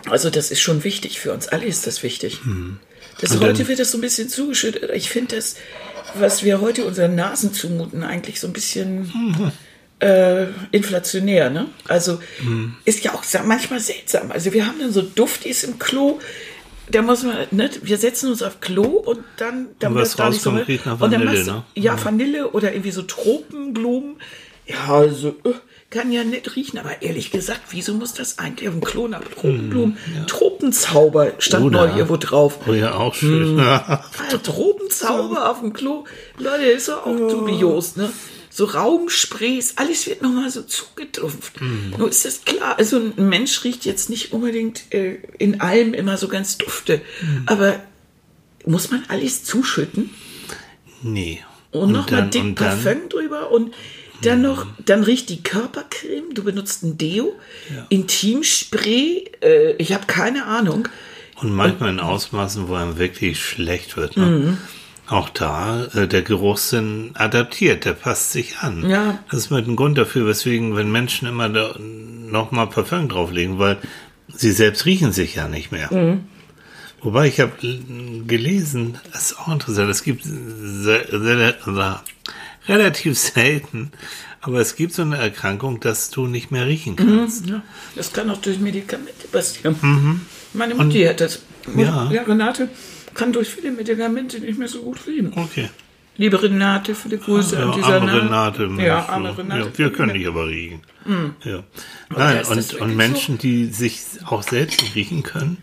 Mhm. 0.06 0.10
Also 0.12 0.30
das 0.30 0.51
ist 0.51 0.62
schon 0.62 0.84
wichtig. 0.84 1.19
Für 1.19 1.31
uns 1.34 1.48
alle 1.48 1.66
ist 1.66 1.88
das 1.88 2.04
wichtig. 2.04 2.40
Das, 3.22 3.31
Und 3.31 3.42
dann- 3.42 3.50
heute 3.50 3.68
wird 3.68 3.80
das 3.80 3.92
so 3.92 3.98
ein 3.98 4.01
bisschen 4.01 4.30
zugeschüttet. 4.30 4.90
Ich 4.94 5.10
finde 5.10 5.36
das, 5.36 5.56
was 6.16 6.44
wir 6.44 6.60
heute 6.62 6.86
unseren 6.86 7.16
Nasen 7.16 7.54
zumuten, 7.54 8.04
eigentlich 8.04 8.40
so 8.40 8.48
ein 8.48 8.54
bisschen 8.54 9.52
äh, 10.00 10.45
inflationär. 10.72 11.50
Ne? 11.50 11.68
Also 11.88 12.19
ist 12.86 13.04
ja 13.04 13.13
auch 13.13 13.24
manchmal 13.45 13.80
seltsam. 13.81 14.31
Also 14.31 14.54
wir 14.54 14.66
haben 14.66 14.80
dann 14.80 14.92
so 14.94 15.02
Duftis 15.02 15.63
im 15.63 15.78
Klo. 15.80 16.19
Da 16.92 17.02
muss 17.02 17.24
man, 17.24 17.36
ne, 17.52 17.70
wir 17.84 17.98
setzen 17.98 18.30
uns 18.32 18.42
auf 18.42 18.62
Klo 18.62 18.84
und 18.84 19.20
dann, 19.38 19.68
dann 19.80 19.96
was 19.96 20.16
da 20.16 20.30
nicht 20.30 20.38
rauskommt, 20.38 20.68
riecht 20.68 20.86
nach 20.86 20.94
und 20.94 21.12
dann 21.12 21.22
Vanille, 21.22 21.44
machst 21.44 21.48
ne? 21.48 21.64
Ja, 21.76 22.04
Vanille 22.04 22.50
oder 22.50 22.72
irgendwie 22.72 22.92
so 22.92 23.04
Tropenblumen. 23.04 24.16
Ja, 24.66 24.88
also 24.88 25.30
äh, 25.44 25.54
kann 25.90 26.12
ja 26.12 26.24
nicht 26.24 26.56
riechen, 26.56 26.78
aber 26.78 27.02
ehrlich 27.02 27.32
gesagt, 27.32 27.62
wieso 27.72 27.94
muss 27.94 28.14
das 28.14 28.38
eigentlich 28.38 28.70
auf 28.70 28.76
dem 28.76 28.84
Klo 28.84 29.08
nach 29.08 29.22
Tropenblumen? 29.24 29.98
Tropenzauber 30.28 31.34
stand 31.40 31.66
Oder? 31.66 31.88
neu 31.88 31.94
irgendwo 31.94 32.18
drauf. 32.18 32.60
Oh 32.68 32.74
ja, 32.74 32.94
auch 32.94 33.16
schön. 33.16 33.60
Alter, 33.60 34.44
Tropenzauber 34.44 35.50
auf 35.50 35.62
dem 35.62 35.74
Klo. 35.74 36.06
Leute, 36.38 36.64
ist 36.66 36.90
doch 36.90 37.06
auch 37.06 37.16
dubios, 37.16 37.96
ne? 37.96 38.12
So 38.59 38.66
Raumsprays, 38.66 39.78
alles 39.78 40.06
wird 40.06 40.21
nochmal 40.21 40.51
so 40.51 40.63
zugetrumpft. 40.63 41.61
Nur 41.97 42.09
ist 42.09 42.25
das 42.25 42.44
klar, 42.44 42.78
also 42.78 42.97
ein 42.97 43.30
Mensch 43.30 43.63
riecht 43.63 43.85
jetzt 43.85 44.09
nicht 44.09 44.33
unbedingt 44.33 44.94
äh, 44.94 45.16
in 45.37 45.61
allem 45.61 45.94
immer 45.94 46.18
so 46.18 46.28
ganz 46.28 46.57
dufte. 46.57 46.99
Aber 47.45 47.80
muss 48.66 48.92
man 48.92 49.06
alles 49.07 49.45
zuschütten? 49.45 50.09
nee. 51.01 51.42
Und, 51.71 51.94
nochmal 51.94 52.30
dick 52.30 52.44
und 52.44 52.56
Parfum 52.56 53.07
drüber 53.07 53.49
und 53.49 53.73
dann 54.23 54.42
noch, 54.42 54.68
dann 54.83 55.04
riecht 55.04 55.30
die 55.30 55.42
Körpercreme, 55.42 56.33
du 56.33 56.44
benutzt 56.44 56.83
ein 56.83 56.97
Deo, 56.97 57.39
Intimspray, 57.87 59.31
äh, 59.42 59.75
ich 59.78 59.94
habe 59.94 60.06
keine 60.06 60.47
Ahnung. 60.47 60.89
Und 61.37 61.54
manchmal 61.54 61.92
in 61.92 62.01
Ausmaßen, 62.01 62.68
wo 62.68 62.73
einem 62.73 62.97
wirklich 62.97 63.42
schlecht 63.42 63.95
wird. 63.95 64.18
Ne? 64.18 64.57
Mhm. 65.09 65.16
Auch 65.16 65.30
da, 65.30 65.85
äh, 65.94 66.07
der 66.07 66.21
Geruchssinn 66.21 67.11
adaptiert, 67.16 67.85
der 67.85 67.94
passt 67.94 68.31
sich 68.31 68.57
an. 68.59 68.89
Ja. 68.89 69.19
Das 69.30 69.39
ist 69.39 69.51
mit 69.51 69.68
ein 69.68 69.75
Grund 69.75 69.97
dafür, 69.97 70.28
weswegen, 70.28 70.75
wenn 70.75 70.92
Menschen 70.92 71.28
immer 71.28 71.49
da 71.49 71.75
nochmal 71.80 72.68
Parfum 72.68 73.09
drauflegen, 73.09 73.59
weil 73.59 73.78
sie 74.28 74.51
selbst 74.51 74.85
riechen 74.85 75.11
sich 75.11 75.35
ja 75.35 75.47
nicht 75.47 75.71
mehr. 75.71 75.94
Mhm. 75.94 76.25
Wobei 77.01 77.28
ich 77.28 77.39
habe 77.39 77.54
gelesen, 78.28 78.97
das 79.11 79.31
ist 79.31 79.39
auch 79.39 79.47
interessant, 79.47 79.89
es 79.89 80.04
gibt 80.04 80.23
sehr, 80.23 81.06
sehr, 81.09 81.56
sehr, 81.66 82.04
relativ 82.68 83.18
selten, 83.18 83.92
aber 84.42 84.59
es 84.59 84.75
gibt 84.75 84.94
so 84.94 85.01
eine 85.01 85.18
Erkrankung, 85.18 85.80
dass 85.80 86.09
du 86.09 86.28
nicht 86.28 86.51
mehr 86.51 86.68
riechen 86.68 86.97
kannst. 86.97 87.47
Ja, 87.47 87.61
das 87.95 88.11
kann 88.11 88.30
auch 88.30 88.42
durch 88.42 88.59
Medikamente 88.59 89.28
passieren. 89.31 89.75
Meine 90.54 90.75
Mutti 90.75 91.04
hat 91.04 91.21
das. 91.21 91.42
Ja. 91.75 92.09
ja, 92.11 92.23
Renate 92.23 92.69
kann 93.19 93.33
durch 93.33 93.49
viele 93.49 93.71
Medikamente 93.71 94.40
nicht 94.40 94.57
mehr 94.57 94.68
so 94.68 94.81
gut 94.81 95.06
riechen. 95.06 95.31
Okay. 95.35 95.69
Liebe 96.18 96.42
Renate, 96.42 96.95
viele 96.95 97.18
Grüße 97.18 97.56
Ja, 97.56 97.66
an 97.69 97.71
dieser 97.73 98.02
arme. 98.02 98.14
Renate. 98.23 98.68
Mensch, 98.68 98.83
Ja, 98.85 99.04
so. 99.06 99.11
arme 99.14 99.38
Renate. 99.38 99.61
Ja, 99.71 99.78
wir 99.78 99.92
können 99.94 100.14
dich 100.14 100.28
aber 100.28 100.47
riechen. 100.47 100.81
Ja. 101.45 101.64
da 102.09 102.18
Nein, 102.18 102.45
und, 102.45 102.73
und 102.76 102.95
Menschen, 102.95 103.38
die 103.38 103.66
sich 103.68 104.02
auch 104.26 104.44
selbst 104.44 104.81
nicht 104.81 104.95
riechen 104.95 105.23
können, 105.23 105.57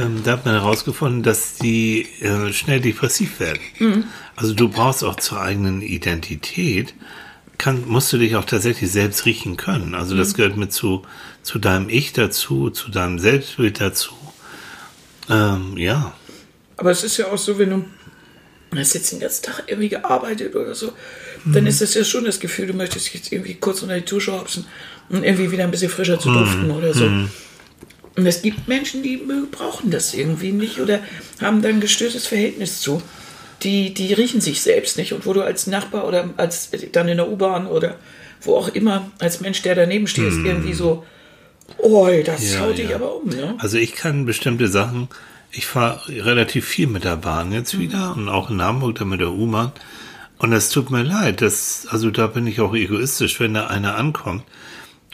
ähm, 0.00 0.22
da 0.24 0.32
hat 0.32 0.44
man 0.46 0.54
herausgefunden, 0.54 1.22
dass 1.22 1.54
die 1.56 2.08
äh, 2.20 2.52
schnell 2.52 2.80
depressiv 2.80 3.38
werden. 3.38 3.60
Mhm. 3.78 4.04
Also 4.34 4.52
du 4.54 4.68
brauchst 4.68 5.04
auch 5.04 5.14
zur 5.16 5.40
eigenen 5.40 5.80
Identität, 5.80 6.94
kann, 7.56 7.84
musst 7.86 8.12
du 8.12 8.18
dich 8.18 8.34
auch 8.34 8.44
tatsächlich 8.46 8.90
selbst 8.90 9.24
riechen 9.26 9.56
können. 9.56 9.94
Also 9.94 10.14
Mhm. 10.14 10.18
das 10.18 10.34
gehört 10.34 10.56
mit 10.56 10.72
zu, 10.72 11.02
zu 11.44 11.60
deinem 11.60 11.88
Ich 11.88 12.12
dazu, 12.12 12.70
zu 12.70 12.90
deinem 12.90 13.20
Selbstbild 13.20 13.80
dazu. 13.80 14.12
Ähm, 15.30 15.76
ja. 15.78 16.12
Aber 16.76 16.90
es 16.90 17.04
ist 17.04 17.16
ja 17.16 17.26
auch 17.26 17.38
so, 17.38 17.58
wenn 17.58 17.70
du 17.70 17.84
hast 18.76 18.94
jetzt 18.94 19.12
den 19.12 19.20
ganzen 19.20 19.44
Tag 19.44 19.62
irgendwie 19.66 19.88
gearbeitet 19.88 20.54
oder 20.56 20.74
so, 20.74 20.92
dann 21.46 21.66
ist 21.66 21.80
das 21.80 21.94
ja 21.94 22.04
schon 22.04 22.24
das 22.24 22.40
Gefühl, 22.40 22.66
du 22.66 22.72
möchtest 22.72 23.12
jetzt 23.12 23.30
irgendwie 23.30 23.54
kurz 23.54 23.82
unter 23.82 23.96
die 23.96 24.04
Dusche 24.04 24.32
hopsen 24.32 24.64
und 25.10 25.24
irgendwie 25.24 25.50
wieder 25.50 25.64
ein 25.64 25.70
bisschen 25.70 25.90
frischer 25.90 26.18
zu 26.18 26.32
duften 26.32 26.70
oder 26.70 26.94
so. 26.94 27.04
Und 28.16 28.26
es 28.26 28.42
gibt 28.42 28.68
Menschen, 28.68 29.02
die 29.02 29.20
brauchen 29.50 29.90
das 29.90 30.14
irgendwie 30.14 30.52
nicht 30.52 30.80
oder 30.80 31.00
haben 31.40 31.62
da 31.62 31.68
ein 31.68 31.80
gestörtes 31.80 32.26
Verhältnis 32.26 32.80
zu. 32.80 33.02
Die, 33.62 33.92
die 33.92 34.12
riechen 34.12 34.40
sich 34.40 34.62
selbst 34.62 34.96
nicht. 34.98 35.12
Und 35.12 35.26
wo 35.26 35.32
du 35.32 35.42
als 35.42 35.66
Nachbar 35.66 36.06
oder 36.06 36.30
als 36.36 36.70
dann 36.92 37.08
in 37.08 37.16
der 37.16 37.30
U-Bahn 37.30 37.66
oder 37.66 37.96
wo 38.42 38.56
auch 38.56 38.68
immer 38.68 39.10
als 39.18 39.40
Mensch, 39.40 39.62
der 39.62 39.74
daneben 39.74 40.06
stehst, 40.06 40.38
irgendwie 40.44 40.74
so, 40.74 41.04
oh, 41.78 42.08
das 42.24 42.54
Ja, 42.54 42.60
haut 42.60 42.78
dich 42.78 42.90
ja. 42.90 42.96
aber 42.96 43.16
um. 43.16 43.28
Ne? 43.28 43.54
Also 43.58 43.78
ich 43.78 43.94
kann 43.94 44.26
bestimmte 44.26 44.68
Sachen, 44.68 45.08
ich 45.56 45.66
fahre 45.66 46.00
relativ 46.08 46.66
viel 46.66 46.86
mit 46.88 47.04
der 47.04 47.16
Bahn 47.16 47.52
jetzt 47.52 47.78
wieder 47.78 48.14
und 48.16 48.28
auch 48.28 48.50
in 48.50 48.60
Hamburg 48.60 48.96
dann 48.98 49.08
mit 49.08 49.20
der 49.20 49.32
U-Bahn. 49.32 49.72
Und 50.38 50.52
es 50.52 50.68
tut 50.68 50.90
mir 50.90 51.02
leid, 51.02 51.40
das, 51.40 51.86
also 51.88 52.10
da 52.10 52.26
bin 52.26 52.46
ich 52.46 52.60
auch 52.60 52.74
egoistisch, 52.74 53.38
wenn 53.38 53.54
da 53.54 53.68
einer 53.68 53.96
ankommt. 53.96 54.42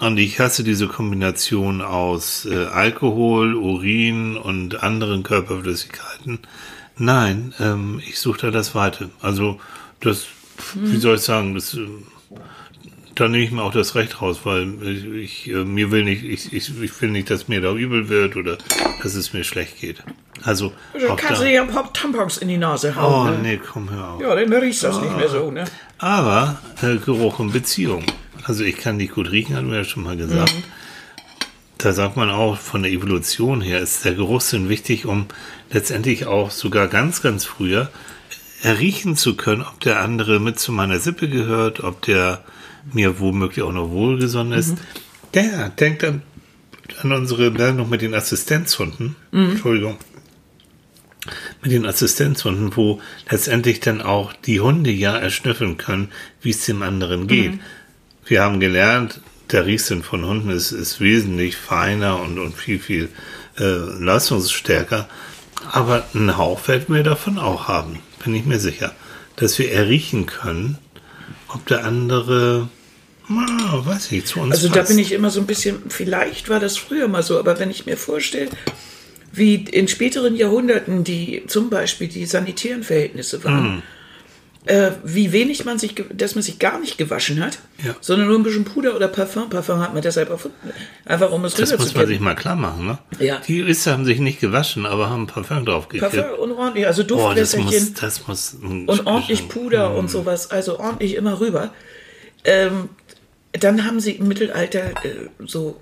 Und 0.01 0.17
ich 0.17 0.41
hasse 0.41 0.65
diese 0.65 0.89
Kombination 0.89 1.83
aus 1.83 2.47
äh, 2.47 2.65
Alkohol, 2.65 3.55
Urin 3.55 4.39
und 4.39 4.83
anderen 4.83 5.23
Körperflüssigkeiten. 5.23 6.39
Nein, 6.97 7.53
ähm, 7.61 8.01
ich 8.07 8.19
suche 8.19 8.41
da 8.41 8.51
das 8.51 8.75
Weite. 8.75 9.11
Also 9.21 9.61
das, 10.01 10.27
wie 10.75 10.97
soll 10.97 11.17
ich 11.17 11.23
sagen, 11.23 11.55
das, 11.55 11.75
äh, 11.75 11.87
da 13.21 13.29
nehme 13.29 13.45
ich 13.45 13.51
mir 13.51 13.63
auch 13.63 13.73
das 13.73 13.95
Recht 13.95 14.23
raus, 14.23 14.41
weil 14.45 14.83
ich, 14.83 15.05
ich 15.47 15.51
äh, 15.55 15.65
mir 15.65 15.91
will 15.91 16.05
nicht, 16.05 16.25
ich, 16.25 16.53
ich, 16.53 16.81
ich 16.83 17.01
will 17.03 17.11
nicht, 17.11 17.29
dass 17.31 17.49
mir 17.49 17.61
da 17.61 17.73
übel 17.75 18.09
wird 18.09 18.37
oder 18.37 18.57
dass 19.03 19.15
es 19.15 19.33
mir 19.33 19.45
schlecht 19.45 19.79
geht. 19.81 20.03
Also 20.43 20.73
Du 20.99 21.15
kannst 21.17 21.43
da. 21.43 21.45
dir 21.45 21.51
ja 21.53 21.63
ein 21.63 21.69
paar 21.69 21.93
Tampons 21.93 22.39
in 22.39 22.49
die 22.49 22.57
Nase 22.57 22.95
Oh 22.97 23.01
hauen. 23.01 23.31
ne? 23.33 23.39
nee, 23.43 23.61
komm 23.73 23.91
hör 23.91 24.09
auf. 24.13 24.21
Ja, 24.23 24.35
dann 24.35 24.53
riecht 24.53 24.83
das 24.83 25.01
nicht 25.01 25.15
mehr 25.17 25.29
so, 25.29 25.51
ne? 25.51 25.65
Aber 25.99 26.59
äh, 26.83 26.97
Geruch 26.97 27.39
und 27.41 27.53
Beziehung. 27.53 28.05
Also 28.45 28.65
ich 28.65 28.79
kann 28.79 28.97
nicht 28.97 29.13
gut 29.15 29.31
riechen, 29.31 29.55
hatten 29.55 29.71
wir 29.71 29.79
ja 29.79 29.85
schon 29.85 30.03
mal 30.03 30.17
gesagt. 30.17 30.55
Da 31.77 31.93
sagt 31.93 32.17
man 32.17 32.31
auch, 32.31 32.57
von 32.59 32.83
der 32.83 32.91
Evolution 32.93 33.61
her 33.61 33.81
ist 33.81 34.05
der 34.05 34.15
Geruchssinn 34.15 34.69
wichtig, 34.71 35.05
um 35.07 35.27
letztendlich 35.71 36.27
auch 36.27 36.51
sogar 36.51 36.89
ganz, 36.89 37.21
ganz 37.23 37.45
früher 37.45 37.91
erriechen 38.63 39.17
zu 39.17 39.37
können, 39.37 39.63
ob 39.63 39.81
der 39.81 40.01
andere 40.01 40.41
mit 40.41 40.59
zu 40.59 40.73
meiner 40.73 40.99
Sippe 41.01 41.29
gehört, 41.29 41.81
ob 41.83 42.03
der 42.03 42.43
mir 42.93 43.21
womöglich 43.21 43.63
auch 43.63 43.73
noch 43.73 43.91
wohlgesonnen 43.91 44.59
ist. 44.59 44.77
Der 45.35 45.69
denkt 45.71 46.05
an, 46.05 46.23
an 47.03 47.13
unsere 47.13 47.51
Meldung 47.51 47.89
mit 47.89 48.03
den 48.03 48.15
Assistenzhunden. 48.15 49.17
Entschuldigung 49.51 49.99
mit 51.63 51.73
den 51.73 51.87
Assistenzhunden, 51.87 52.75
wo 52.77 53.01
letztendlich 53.31 53.81
dann 53.81 54.01
auch 54.01 54.33
die 54.33 54.61
Hunde 54.61 54.91
ja 54.91 55.17
erschnüffeln 55.17 55.77
können, 55.77 56.09
wie 56.41 56.51
es 56.51 56.65
dem 56.65 56.83
anderen 56.83 57.27
geht. 57.27 57.61
Wir 58.25 58.43
haben 58.43 58.61
gelernt, 58.61 59.21
der 59.51 59.67
Riechsinn 59.67 60.03
von 60.03 60.25
Hunden 60.25 60.51
ist, 60.51 60.73
ist 60.73 61.01
wesentlich 61.01 61.57
feiner 61.57 62.21
und, 62.21 62.39
und 62.39 62.55
viel, 62.55 62.79
viel 62.79 63.09
äh, 63.59 63.65
leistungsstärker. 63.65 65.09
Aber 65.71 66.07
einen 66.15 66.39
Hauch 66.39 66.69
werden 66.69 66.95
wir 66.95 67.03
davon 67.03 67.39
auch 67.39 67.69
haben, 67.69 67.99
bin 68.25 68.35
ich 68.35 68.45
mir 68.45 68.61
sicher. 68.61 68.95
Dass 69.37 69.59
wir 69.59 69.73
erriechen 69.73 70.27
können, 70.27 70.79
ob 71.49 71.67
der 71.67 71.85
andere, 71.85 72.69
na, 73.29 73.85
weiß 73.87 74.13
ich, 74.13 74.27
zu 74.27 74.41
uns 74.41 74.53
Also 74.55 74.69
da 74.69 74.77
passt. 74.81 74.89
bin 74.89 74.99
ich 74.99 75.13
immer 75.13 75.31
so 75.31 75.41
ein 75.41 75.47
bisschen, 75.47 75.79
vielleicht 75.89 76.49
war 76.49 76.61
das 76.61 76.77
früher 76.77 77.09
mal 77.09 77.23
so, 77.23 77.39
aber 77.39 77.59
wenn 77.59 77.71
ich 77.71 77.87
mir 77.87 77.97
vorstelle, 77.97 78.51
wie 79.33 79.55
in 79.57 79.87
späteren 79.89 80.35
Jahrhunderten 80.37 81.05
die 81.05 81.45
zum 81.47 81.71
Beispiel 81.71 82.09
die 82.09 82.27
sanitären 82.27 82.83
Verhältnisse 82.83 83.43
waren, 83.45 83.75
Mhm. 83.77 83.83
Äh, 84.67 84.91
wie 85.05 85.33
wenig 85.33 85.65
man 85.65 85.79
sich, 85.79 85.95
dass 86.13 86.35
man 86.35 86.43
sich 86.43 86.59
gar 86.59 86.79
nicht 86.81 86.99
gewaschen 86.99 87.43
hat, 87.43 87.59
Ja. 87.85 87.95
sondern 88.01 88.29
nur 88.29 88.39
ein 88.39 88.43
bisschen 88.43 88.65
Puder 88.65 88.95
oder 88.95 89.09
Parfum. 89.09 89.49
Parfum 89.49 89.81
hat 89.81 89.95
man 89.95 90.03
deshalb 90.03 90.29
erfunden, 90.29 90.57
einfach 91.07 91.31
um 91.33 91.45
es 91.47 91.55
Das 91.55 91.71
rüber 91.73 91.83
muss 91.83 91.93
zu 91.93 91.99
man 91.99 92.07
sich 92.07 92.21
mal 92.21 92.35
klar 92.35 92.57
machen, 92.57 92.87
ne? 92.87 92.99
Ja. 93.19 93.41
Die 93.47 93.61
Öster 93.61 93.93
haben 93.93 94.05
sich 94.05 94.19
nicht 94.19 94.39
gewaschen, 94.41 94.85
aber 94.87 95.09
haben 95.09 95.27
Parfum 95.27 95.65
draufgekippt. 95.65 96.13
Parfum 96.15 96.39
und 96.39 96.53
ordentlich, 96.53 96.87
also 96.87 97.07
Boah, 97.07 97.35
das 97.35 97.53
Duftwässerchen. 97.53 97.89
muss, 97.91 98.01
das 98.01 98.27
muss 98.29 98.55
und 98.63 99.07
ordentlich 99.07 99.49
Puder 99.49 99.95
und 99.95 100.11
sowas, 100.11 100.51
also 100.51 100.79
ordentlich 100.79 101.15
immer 101.15 101.41
rüber. 101.41 101.73
Ähm, 102.45 102.91
dann 103.53 103.85
haben 103.87 103.99
sie 104.01 104.13
im 104.13 104.29
Mittelalter 104.29 104.91
äh, 105.05 105.29
so 105.47 105.81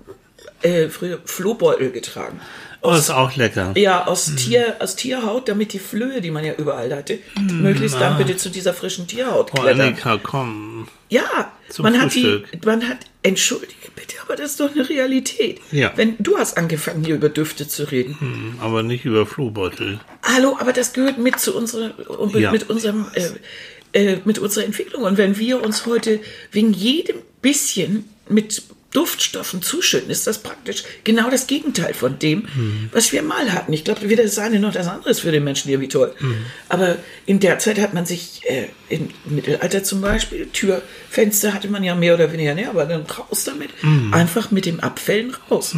äh, 0.62 0.88
früher 0.88 1.18
Flohbeutel 1.24 1.90
getragen. 1.90 2.40
Oh, 2.80 2.92
ist 2.92 3.10
auch 3.10 3.34
lecker. 3.34 3.72
Ja, 3.76 4.06
aus, 4.06 4.32
Tier, 4.36 4.76
aus 4.78 4.94
Tierhaut, 4.94 5.48
damit 5.48 5.72
die 5.72 5.80
Flöhe, 5.80 6.20
die 6.20 6.30
man 6.30 6.44
ja 6.44 6.52
überall 6.54 6.94
hatte, 6.94 7.18
möglichst 7.36 8.00
dann 8.00 8.16
bitte 8.18 8.36
zu 8.36 8.50
dieser 8.50 8.72
frischen 8.72 9.08
Tierhaut 9.08 9.50
Oh, 9.52 9.60
klettern. 9.62 9.80
Annika, 9.80 10.20
komm. 10.22 10.86
Ja, 11.08 11.52
Zum 11.70 11.82
man 11.82 12.00
hat 12.00 12.14
die, 12.14 12.22
Frühstück. 12.22 12.64
man 12.66 12.88
hat, 12.88 12.98
entschuldige 13.24 13.74
bitte, 13.96 14.14
aber 14.22 14.36
das 14.36 14.52
ist 14.52 14.60
doch 14.60 14.70
eine 14.70 14.88
Realität. 14.88 15.60
Ja. 15.72 15.92
Wenn 15.96 16.14
du 16.20 16.38
hast 16.38 16.56
angefangen, 16.56 17.04
hier 17.04 17.16
über 17.16 17.28
Düfte 17.30 17.66
zu 17.66 17.90
reden. 17.90 18.16
Hm, 18.20 18.58
Aber 18.60 18.84
nicht 18.84 19.04
über 19.04 19.26
Flohbeutel. 19.26 19.98
Hallo, 20.22 20.56
aber 20.60 20.72
das 20.72 20.92
gehört 20.92 21.18
mit 21.18 21.40
zu 21.40 21.56
unserer, 21.56 21.92
mit, 22.32 22.36
Ja. 22.42 22.52
mit 22.52 22.70
unserem, 22.70 23.06
äh, 23.92 24.12
äh, 24.12 24.18
mit 24.24 24.38
unserer 24.38 24.64
Entwicklung. 24.64 25.02
Und 25.02 25.18
wenn 25.18 25.36
wir 25.36 25.64
uns 25.64 25.84
heute 25.84 26.20
wegen 26.52 26.72
jedem 26.72 27.16
bisschen 27.42 28.08
mit 28.28 28.62
Duftstoffen 28.92 29.60
zuschütten, 29.60 30.08
ist 30.10 30.26
das 30.26 30.38
praktisch 30.42 30.82
genau 31.04 31.28
das 31.30 31.46
Gegenteil 31.46 31.92
von 31.92 32.18
dem, 32.18 32.48
was 32.90 33.12
wir 33.12 33.22
mal 33.22 33.52
hatten. 33.52 33.72
Ich 33.74 33.84
glaube, 33.84 34.08
weder 34.08 34.22
das 34.22 34.38
eine 34.38 34.58
noch 34.60 34.72
das 34.72 34.86
andere 34.88 35.10
ist 35.10 35.20
für 35.20 35.30
den 35.30 35.44
Menschen 35.44 35.68
irgendwie 35.70 35.88
toll. 35.90 36.14
Aber 36.70 36.96
in 37.26 37.38
der 37.38 37.58
Zeit 37.58 37.78
hat 37.78 37.92
man 37.92 38.06
sich, 38.06 38.40
äh, 38.48 38.68
im 38.88 39.10
Mittelalter 39.26 39.84
zum 39.84 40.00
Beispiel, 40.00 40.46
Türfenster 40.52 41.52
hatte 41.52 41.68
man 41.68 41.84
ja 41.84 41.94
mehr 41.94 42.14
oder 42.14 42.32
weniger, 42.32 42.54
ne, 42.54 42.68
aber 42.68 42.86
dann 42.86 43.02
raus 43.02 43.44
damit, 43.44 43.70
einfach 44.10 44.50
mit 44.50 44.64
dem 44.64 44.80
Abfällen 44.80 45.36
raus. 45.50 45.76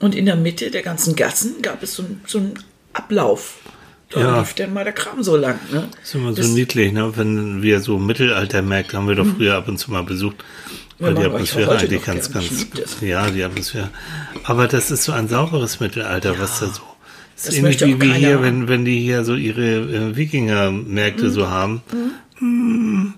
Und 0.00 0.14
in 0.14 0.24
der 0.26 0.36
Mitte 0.36 0.70
der 0.70 0.82
ganzen 0.82 1.16
Gassen 1.16 1.60
gab 1.60 1.82
es 1.82 1.94
so, 1.94 2.04
so 2.26 2.38
einen 2.38 2.54
Ablauf. 2.94 3.56
Da 4.10 4.20
Ja. 4.20 4.38
lief 4.38 4.54
dann 4.54 4.72
mal 4.72 4.84
der 4.84 4.92
Kram 4.92 5.22
so 5.22 5.36
lang. 5.36 5.58
Ne? 5.72 5.88
Das 6.00 6.08
ist 6.10 6.14
immer 6.14 6.30
so 6.30 6.36
Das- 6.36 6.46
niedlich, 6.48 6.92
ne? 6.92 7.12
Wenn 7.16 7.60
wir 7.62 7.80
so 7.80 7.98
Mittelaltermärkte 7.98 8.96
haben 8.96 9.08
wir 9.08 9.16
doch 9.16 9.26
früher 9.26 9.56
ab 9.56 9.66
und 9.68 9.78
zu 9.78 9.90
mal 9.90 10.02
besucht. 10.04 10.36
Ja, 10.98 11.12
die 11.12 11.24
Atmosphäre 11.24 11.76
eigentlich 11.78 12.04
ganz, 12.04 12.32
ganz, 12.32 12.70
das. 12.70 13.00
ja, 13.00 13.30
die 13.30 13.42
Atmosphäre. 13.42 13.90
Aber 14.44 14.66
das 14.66 14.90
ist 14.90 15.04
so 15.04 15.12
ein 15.12 15.28
sauberes 15.28 15.80
Mittelalter, 15.80 16.38
was 16.38 16.60
da 16.60 16.66
so. 16.66 16.82
Das 17.34 17.44
Das 17.44 17.48
ist 17.54 17.58
ähnlich 17.58 17.80
wie, 17.82 18.00
wie 18.00 18.12
hier, 18.14 18.40
wenn, 18.42 18.66
wenn 18.68 18.84
die 18.86 18.98
hier 19.00 19.24
so 19.24 19.34
ihre 19.34 19.62
äh, 19.62 20.16
Wikingermärkte 20.16 21.26
Mhm. 21.26 21.30
so 21.30 21.50
haben. 21.50 21.82
Hm, 22.38 23.14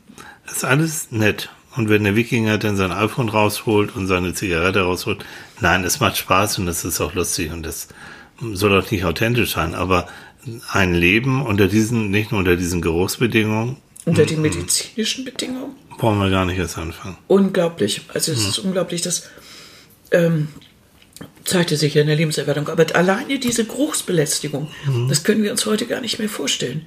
ist 0.51 0.65
alles 0.65 1.13
nett. 1.13 1.51
Und 1.77 1.89
wenn 1.89 2.03
der 2.03 2.17
Wikinger 2.17 2.59
dann 2.59 2.77
sein 2.77 2.91
iPhone 2.91 3.29
rausholt 3.29 3.95
und 3.95 4.09
seine 4.09 4.35
Zigarette 4.35 4.81
rausholt, 4.81 5.25
nein, 5.61 5.85
es 5.85 6.01
macht 6.01 6.17
Spaß 6.17 6.59
und 6.59 6.67
es 6.67 6.85
ist 6.85 7.01
auch 7.01 7.15
lustig 7.15 7.53
und 7.53 7.65
das 7.65 7.87
soll 8.41 8.77
auch 8.77 8.91
nicht 8.91 9.05
authentisch 9.05 9.53
sein, 9.53 9.77
aber 9.77 10.09
ein 10.73 10.95
Leben 10.95 11.43
unter 11.45 11.69
diesen, 11.69 12.11
nicht 12.11 12.33
nur 12.33 12.41
unter 12.41 12.57
diesen 12.57 12.81
Geruchsbedingungen, 12.81 13.77
Unter 14.05 14.25
den 14.27 14.41
medizinischen 14.43 15.25
Bedingungen. 15.25 15.77
Brauchen 15.99 16.19
wir 16.19 16.31
gar 16.31 16.47
nicht 16.47 16.59
erst 16.59 16.79
anfangen. 16.79 17.19
Unglaublich. 17.27 18.03
Also 18.15 18.33
es 18.33 18.47
ist 18.47 18.59
unglaublich, 18.59 19.03
das 19.03 19.29
ähm, 20.11 20.49
zeigte 21.45 21.77
sich 21.77 21.95
ja 21.95 22.03
in 22.03 22.07
der 22.07 22.17
Lebenserwartung. 22.17 22.69
Aber 22.69 22.87
alleine 22.95 23.39
diese 23.39 23.65
Geruchsbelästigung, 23.65 24.69
das 25.09 25.25
können 25.25 25.43
wir 25.43 25.51
uns 25.51 25.67
heute 25.67 25.87
gar 25.87 26.01
nicht 26.01 26.19
mehr 26.19 26.29
vorstellen. 26.29 26.87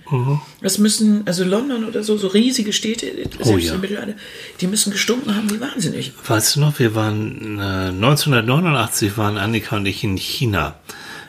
Das 0.62 0.78
müssen, 0.78 1.28
also 1.28 1.44
London 1.44 1.86
oder 1.86 2.04
so, 2.04 2.18
so 2.18 2.28
riesige 2.28 2.72
Städte, 2.74 3.08
selbst 3.42 3.66
ja. 3.66 3.78
Mittelalter, 3.78 4.14
die 4.62 4.68
müssen 4.68 4.92
gestunken 4.92 5.36
haben 5.36 5.50
wie 5.52 5.60
wahnsinnig. 5.60 6.14
Weißt 6.26 6.56
du 6.56 6.60
noch, 6.62 6.80
wir 6.80 6.96
waren 6.96 7.60
äh, 7.60 7.90
1989 7.90 9.18
waren 9.18 9.38
Annika 9.38 9.78
und 9.78 9.86
ich 9.86 10.04
in 10.04 10.18
China. 10.18 10.76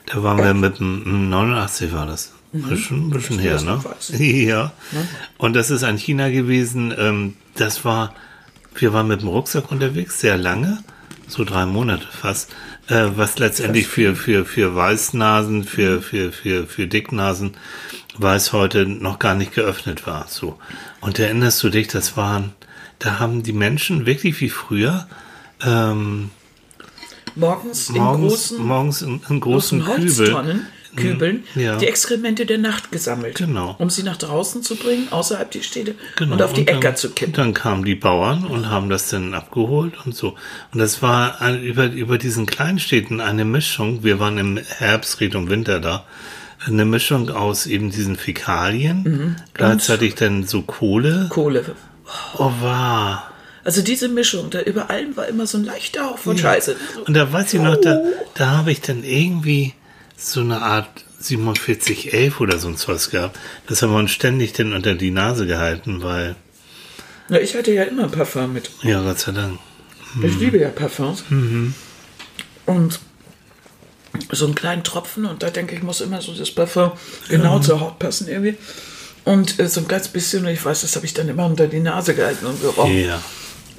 Da 0.06 0.22
waren 0.22 0.38
wir 0.38 0.54
mit 0.54 0.78
dem 0.78 1.30
89 1.30 1.92
war 1.92 2.06
das. 2.06 2.32
Ein 2.52 2.62
bisschen 2.62 3.10
du 3.10 3.38
her, 3.38 3.60
ne? 3.62 3.80
Ja. 4.18 4.72
Und 5.38 5.54
das 5.54 5.70
ist 5.70 5.84
ein 5.84 5.96
China 5.96 6.28
gewesen. 6.28 6.94
Ähm, 6.96 7.36
das 7.54 7.84
war, 7.84 8.14
wir 8.74 8.92
waren 8.92 9.08
mit 9.08 9.22
dem 9.22 9.28
Rucksack 9.28 9.70
unterwegs, 9.70 10.20
sehr 10.20 10.36
lange, 10.36 10.82
so 11.28 11.44
drei 11.44 11.66
Monate 11.66 12.06
fast. 12.10 12.50
Äh, 12.88 13.10
was 13.16 13.38
letztendlich 13.38 13.86
für 13.86 14.16
für 14.16 14.44
für 14.44 14.74
Weißnasen, 14.74 15.64
für 15.64 16.02
für 16.02 16.32
für 16.32 16.66
für 16.66 16.86
Dicknasen 16.86 17.52
weil 18.18 18.36
es 18.36 18.52
heute 18.52 18.86
noch 18.86 19.18
gar 19.18 19.34
nicht 19.34 19.54
geöffnet 19.54 20.06
war. 20.06 20.26
So. 20.28 20.58
Und 21.00 21.18
erinnerst 21.18 21.62
du 21.62 21.68
dich, 21.68 21.88
das 21.88 22.16
waren, 22.16 22.52
da 22.98 23.18
haben 23.18 23.42
die 23.42 23.52
Menschen 23.52 24.06
wirklich 24.06 24.40
wie 24.40 24.50
früher 24.50 25.06
ähm, 25.64 26.30
morgens, 27.34 27.88
morgens, 27.90 28.50
in 28.50 28.58
großen, 28.58 28.66
morgens 28.66 29.02
in, 29.02 29.20
in 29.28 29.40
großen 29.40 29.84
Kübeln 29.84 30.66
Kübeln 30.96 31.44
ja. 31.54 31.76
die 31.76 31.86
Exkremente 31.86 32.44
der 32.44 32.58
Nacht 32.58 32.92
gesammelt. 32.92 33.36
Genau. 33.36 33.76
Um 33.78 33.90
sie 33.90 34.02
nach 34.02 34.16
draußen 34.16 34.62
zu 34.62 34.76
bringen, 34.76 35.08
außerhalb 35.10 35.50
die 35.50 35.62
Städte 35.62 35.94
genau. 36.16 36.34
und 36.34 36.42
auf 36.42 36.52
die 36.52 36.62
und 36.62 36.68
Äcker 36.68 36.94
zu 36.94 37.10
kippen. 37.10 37.32
Und 37.32 37.38
dann 37.38 37.54
kamen 37.54 37.84
die 37.84 37.94
Bauern 37.94 38.44
und 38.44 38.68
haben 38.68 38.90
das 38.90 39.08
dann 39.08 39.34
abgeholt 39.34 39.94
und 40.04 40.14
so. 40.14 40.36
Und 40.72 40.78
das 40.78 41.02
war 41.02 41.40
ein, 41.40 41.62
über, 41.62 41.86
über 41.86 42.18
diesen 42.18 42.46
Kleinstädten 42.46 43.20
eine 43.20 43.44
Mischung. 43.44 44.04
Wir 44.04 44.18
waren 44.20 44.38
im 44.38 44.58
Herbst, 44.58 45.20
Richtung 45.20 45.48
Winter 45.48 45.80
da. 45.80 46.04
Eine 46.64 46.84
Mischung 46.84 47.30
aus 47.30 47.66
eben 47.66 47.90
diesen 47.90 48.16
Fäkalien, 48.16 49.02
mhm. 49.02 49.36
gleichzeitig 49.52 50.14
dann 50.14 50.46
so 50.46 50.62
Kohle. 50.62 51.26
Kohle. 51.28 51.64
Oh, 52.38 52.52
war. 52.60 53.32
Also 53.64 53.82
diese 53.82 54.08
Mischung, 54.08 54.50
da 54.50 54.60
über 54.60 54.90
allem 54.90 55.16
war 55.16 55.26
immer 55.26 55.46
so 55.46 55.58
ein 55.58 55.64
leichter 55.64 56.04
Hauch 56.04 56.18
von 56.18 56.36
ja. 56.36 56.42
Scheiße. 56.42 56.76
Und 57.06 57.14
da 57.14 57.32
weiß 57.32 57.54
ich 57.54 57.60
noch, 57.60 57.76
da, 57.76 58.00
da 58.34 58.50
habe 58.50 58.72
ich 58.72 58.80
dann 58.80 59.02
irgendwie 59.04 59.74
so 60.22 60.40
eine 60.40 60.62
Art 60.62 61.04
4711 61.20 62.40
oder 62.40 62.58
so 62.58 62.68
ein 62.68 62.76
Zeug 62.76 63.10
gehabt. 63.10 63.38
Das 63.68 63.82
haben 63.82 63.92
wir 63.92 63.98
uns 63.98 64.10
ständig 64.10 64.52
denn 64.52 64.72
unter 64.72 64.94
die 64.94 65.10
Nase 65.10 65.46
gehalten, 65.46 66.02
weil. 66.02 66.36
Na, 67.28 67.40
ich 67.40 67.54
hatte 67.54 67.72
ja 67.72 67.84
immer 67.84 68.08
Parfum 68.08 68.52
mit. 68.52 68.70
Ja, 68.82 69.02
Gott 69.02 69.18
sei 69.18 69.32
Dank. 69.32 69.58
Hm. 70.14 70.24
Ich 70.24 70.38
liebe 70.38 70.58
ja 70.58 70.68
Parfums. 70.68 71.24
Mhm. 71.28 71.74
Und 72.66 73.00
so 74.30 74.44
einen 74.44 74.54
kleinen 74.54 74.84
Tropfen 74.84 75.24
und 75.24 75.42
da 75.42 75.50
denke 75.50 75.74
ich, 75.74 75.82
muss 75.82 76.00
immer 76.00 76.20
so 76.20 76.34
das 76.34 76.50
Parfum 76.50 76.92
genau 77.28 77.56
ja. 77.56 77.62
zur 77.62 77.80
Haut 77.80 77.98
passen 77.98 78.28
irgendwie. 78.28 78.56
Und 79.24 79.58
äh, 79.58 79.68
so 79.68 79.80
ein 79.80 79.88
ganz 79.88 80.08
bisschen, 80.08 80.46
ich 80.48 80.64
weiß, 80.64 80.82
das 80.82 80.96
habe 80.96 81.06
ich 81.06 81.14
dann 81.14 81.28
immer 81.28 81.46
unter 81.46 81.66
die 81.66 81.80
Nase 81.80 82.14
gehalten 82.14 82.46
und 82.46 82.60
gerochen. 82.60 82.98
Ja. 82.98 83.22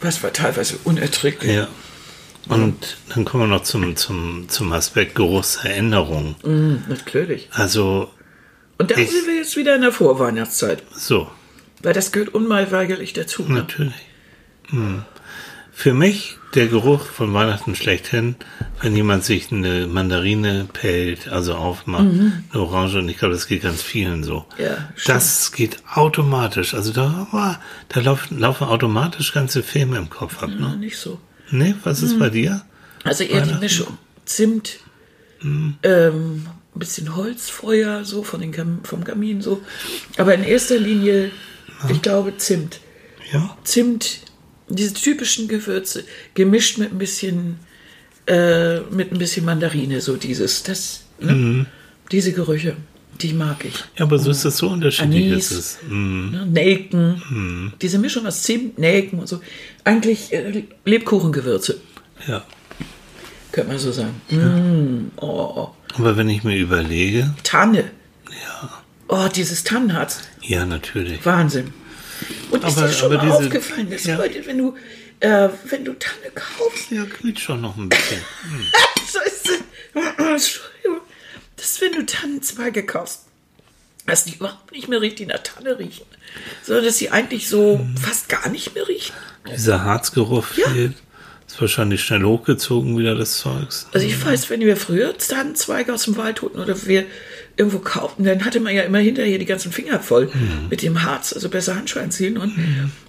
Was 0.01 0.23
war 0.23 0.33
teilweise 0.33 0.77
unerträglich. 0.83 1.55
Ja. 1.55 1.67
Und 2.49 2.97
dann 3.09 3.25
kommen 3.25 3.43
wir 3.43 3.47
noch 3.47 3.63
zum, 3.63 3.95
zum, 3.95 4.49
zum 4.49 4.73
Aspekt 4.73 5.15
Geruchserinnerung. 5.15 6.35
Mm, 6.43 6.89
natürlich. 6.89 7.47
Also. 7.51 8.11
Und 8.77 8.91
da 8.91 8.97
ich, 8.97 9.11
sind 9.11 9.27
wir 9.27 9.35
jetzt 9.35 9.55
wieder 9.55 9.75
in 9.75 9.81
der 9.81 9.91
Vorweihnachtszeit. 9.91 10.83
So. 10.93 11.29
Weil 11.81 11.93
das 11.93 12.11
gehört 12.11 12.33
unweigerlich 12.33 13.13
dazu. 13.13 13.43
Ne? 13.43 13.55
Natürlich. 13.55 13.93
Hm. 14.69 15.03
Für 15.71 15.93
mich 15.93 16.37
der 16.53 16.67
Geruch 16.67 17.05
von 17.05 17.33
Weihnachten 17.33 17.75
schlechthin, 17.75 18.35
wenn 18.81 18.95
jemand 18.95 19.23
sich 19.23 19.51
eine 19.51 19.87
Mandarine 19.87 20.67
pellt, 20.71 21.27
also 21.29 21.55
aufmacht, 21.55 22.03
mhm. 22.03 22.43
eine 22.51 22.61
Orange, 22.61 22.99
und 22.99 23.09
ich 23.09 23.17
glaube, 23.17 23.33
das 23.33 23.47
geht 23.47 23.63
ganz 23.63 23.81
vielen 23.81 24.23
so. 24.23 24.45
Ja, 24.59 24.89
das 25.05 25.51
geht 25.51 25.77
automatisch. 25.91 26.75
Also 26.75 26.93
da, 26.93 27.59
da 27.89 27.99
laufen, 28.01 28.37
laufen 28.39 28.67
automatisch 28.67 29.33
ganze 29.33 29.63
Filme 29.63 29.97
im 29.97 30.11
Kopf 30.11 30.43
ab. 30.43 30.49
Ne? 30.49 30.59
Ja, 30.59 30.75
nicht 30.75 30.97
so. 30.97 31.19
Nee, 31.53 31.75
was 31.83 32.01
ist 32.01 32.13
hm. 32.13 32.19
bei 32.19 32.29
dir? 32.31 32.65
Also 33.03 33.23
eher 33.23 33.41
die 33.41 33.53
Mischung. 33.53 33.99
Zimt, 34.25 34.79
hm. 35.39 35.75
ähm, 35.83 36.47
ein 36.73 36.79
bisschen 36.79 37.15
Holzfeuer, 37.15 38.03
so 38.03 38.23
von 38.23 38.41
den 38.41 38.51
Kam 38.51 38.83
vom 38.83 39.03
Kamin, 39.03 39.41
so. 39.41 39.61
Aber 40.17 40.33
in 40.33 40.43
erster 40.43 40.79
Linie, 40.79 41.29
ja. 41.83 41.89
ich 41.91 42.01
glaube, 42.01 42.35
Zimt. 42.37 42.79
Ja. 43.31 43.55
Zimt, 43.63 44.21
diese 44.67 44.95
typischen 44.95 45.47
Gewürze, 45.47 46.05
gemischt 46.33 46.79
mit 46.79 46.91
ein 46.91 46.97
bisschen, 46.97 47.59
äh, 48.25 48.79
mit 48.89 49.11
ein 49.11 49.19
bisschen 49.19 49.45
Mandarine, 49.45 50.01
so 50.01 50.15
dieses, 50.15 50.63
das, 50.63 51.03
ne? 51.19 51.33
mhm. 51.33 51.65
diese 52.11 52.31
Gerüche. 52.31 52.77
Die 53.21 53.33
mag 53.33 53.63
ich. 53.63 53.75
Ja, 53.97 54.05
aber 54.05 54.19
so 54.19 54.31
ist 54.31 54.43
das 54.43 54.57
so 54.57 54.69
unterschiedlich. 54.69 55.31
Anis, 55.31 55.51
ist 55.51 55.57
es. 55.57 55.79
Mm. 55.87 56.31
Ne, 56.31 56.45
Nelken. 56.47 57.21
Mm. 57.29 57.73
Diese 57.81 57.99
Mischung 57.99 58.25
aus 58.25 58.43
Zimt, 58.43 58.77
Nelken 58.79 59.19
und 59.19 59.27
so. 59.27 59.41
Eigentlich 59.83 60.33
äh, 60.33 60.63
Lebkuchengewürze. 60.85 61.79
Ja. 62.27 62.43
Könnte 63.51 63.69
man 63.69 63.79
so 63.79 63.91
sagen. 63.91 64.21
Ja. 64.29 64.37
Mm. 64.37 65.11
Oh. 65.17 65.69
Aber 65.95 66.17
wenn 66.17 66.27
ich 66.29 66.43
mir 66.43 66.57
überlege. 66.57 67.33
Tanne. 67.43 67.91
Ja. 68.29 68.83
Oh, 69.07 69.27
dieses 69.33 69.63
Tannenharz. 69.63 70.21
Ja, 70.41 70.65
natürlich. 70.65 71.23
Wahnsinn. 71.25 71.73
Und 72.49 72.63
aber, 72.63 72.67
ist 72.69 72.79
dir 72.79 72.89
schon 72.89 73.13
mal 73.13 73.19
diese, 73.19 73.33
aufgefallen, 73.33 73.89
dass 73.89 74.05
ja. 74.05 74.17
heute, 74.17 74.45
wenn 74.45 74.57
du, 74.57 74.75
äh, 75.19 75.49
wenn 75.69 75.85
du 75.85 75.93
Tanne 75.93 76.31
kaufst. 76.33 76.91
Ja, 76.91 77.05
quietscht 77.05 77.43
schon 77.43 77.61
noch 77.61 77.77
ein 77.77 77.89
bisschen. 77.89 78.19
Hm. 78.43 78.65
so 79.11 79.19
ist 79.19 79.49
es. 79.49 79.59
Entschuldigung 80.17 81.02
dass 81.63 81.79
wenn 81.79 81.93
du 81.93 82.05
Tannenzweige 82.05 82.85
kaufst, 82.85 83.21
dass 84.05 84.25
die 84.25 84.35
überhaupt 84.35 84.73
nicht 84.73 84.89
mehr 84.89 84.99
richtig 84.99 85.29
nach 85.29 85.39
Tanne 85.39 85.79
riechen, 85.79 86.05
sondern 86.61 86.83
dass 86.83 86.97
sie 86.97 87.09
eigentlich 87.09 87.47
so 87.47 87.77
mhm. 87.77 87.95
fast 87.95 88.27
gar 88.27 88.49
nicht 88.49 88.75
mehr 88.75 88.85
riechen. 88.85 89.15
Dieser 89.49 89.83
Harzgeruch 89.83 90.45
ja. 90.57 90.69
fehlt. 90.69 90.95
Ist 91.47 91.61
wahrscheinlich 91.61 92.03
schnell 92.03 92.23
hochgezogen 92.23 92.97
wieder 92.97 93.15
das 93.15 93.37
Zeugs. 93.37 93.87
Also 93.93 94.05
ich 94.05 94.25
weiß, 94.25 94.49
wenn 94.49 94.59
wir 94.61 94.75
früher 94.75 95.17
Tannenzweige 95.17 95.93
aus 95.93 96.03
dem 96.03 96.17
Wald 96.17 96.41
holten 96.41 96.59
oder 96.59 96.85
wir 96.85 97.05
irgendwo 97.55 97.79
kauften, 97.79 98.23
dann 98.25 98.43
hatte 98.43 98.59
man 98.59 98.75
ja 98.75 98.81
immer 98.83 98.97
hinterher 98.97 99.37
die 99.37 99.45
ganzen 99.45 99.71
Finger 99.71 99.99
voll 99.99 100.25
mhm. 100.33 100.67
mit 100.69 100.81
dem 100.81 101.03
Harz, 101.03 101.31
also 101.31 101.47
besser 101.49 101.75
Handschuhe 101.75 102.01
anziehen 102.01 102.37
und, 102.37 102.57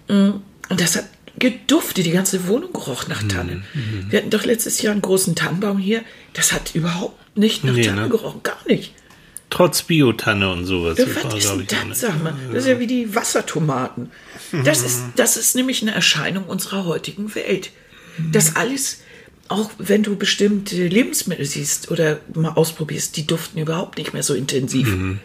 mhm. 0.09 0.42
und 0.68 0.81
das 0.81 0.96
hat 0.96 1.07
geduftet, 1.38 2.07
die 2.07 2.12
ganze 2.12 2.46
Wohnung 2.46 2.72
geroch 2.72 3.09
nach 3.09 3.22
Tannen. 3.24 3.64
Mhm. 3.72 4.07
Wir 4.11 4.20
hatten 4.20 4.31
doch 4.31 4.44
letztes 4.44 4.81
Jahr 4.83 4.92
einen 4.92 5.02
großen 5.02 5.35
Tannenbaum 5.35 5.79
hier, 5.79 6.02
das 6.35 6.52
hat 6.52 6.74
überhaupt 6.74 7.23
nicht 7.35 7.64
nach 7.64 7.75
nee, 7.75 7.83
Tanne 7.83 8.03
ne? 8.03 8.09
gerochen, 8.09 8.42
gar 8.42 8.59
nicht. 8.66 8.94
Trotz 9.51 9.83
Biotanne 9.83 10.51
und 10.51 10.64
sowas. 10.64 10.99
Ja, 10.99 11.07
was 11.23 11.35
ist 11.35 11.70
denn 11.70 11.88
das, 11.88 12.01
sag 12.01 12.23
mal? 12.23 12.35
Das 12.53 12.64
ist 12.64 12.68
ja 12.68 12.81
wie 12.81 12.87
die 12.87 13.14
Wassertomaten. 13.14 14.11
Das 14.64 14.83
ist, 14.83 15.03
das 15.16 15.37
ist 15.37 15.55
nämlich 15.55 15.83
eine 15.83 15.92
Erscheinung 15.92 16.44
unserer 16.44 16.85
heutigen 16.85 17.35
Welt. 17.35 17.70
Das 18.33 18.57
alles, 18.57 19.03
auch 19.49 19.70
wenn 19.79 20.03
du 20.03 20.16
bestimmte 20.16 20.87
Lebensmittel 20.87 21.44
siehst 21.44 21.90
oder 21.90 22.20
mal 22.35 22.51
ausprobierst, 22.51 23.16
die 23.16 23.27
duften 23.27 23.61
überhaupt 23.61 23.99
nicht 23.99 24.12
mehr 24.12 24.23
so 24.23 24.35
intensiv. 24.35 24.88
Mhm. 24.88 25.20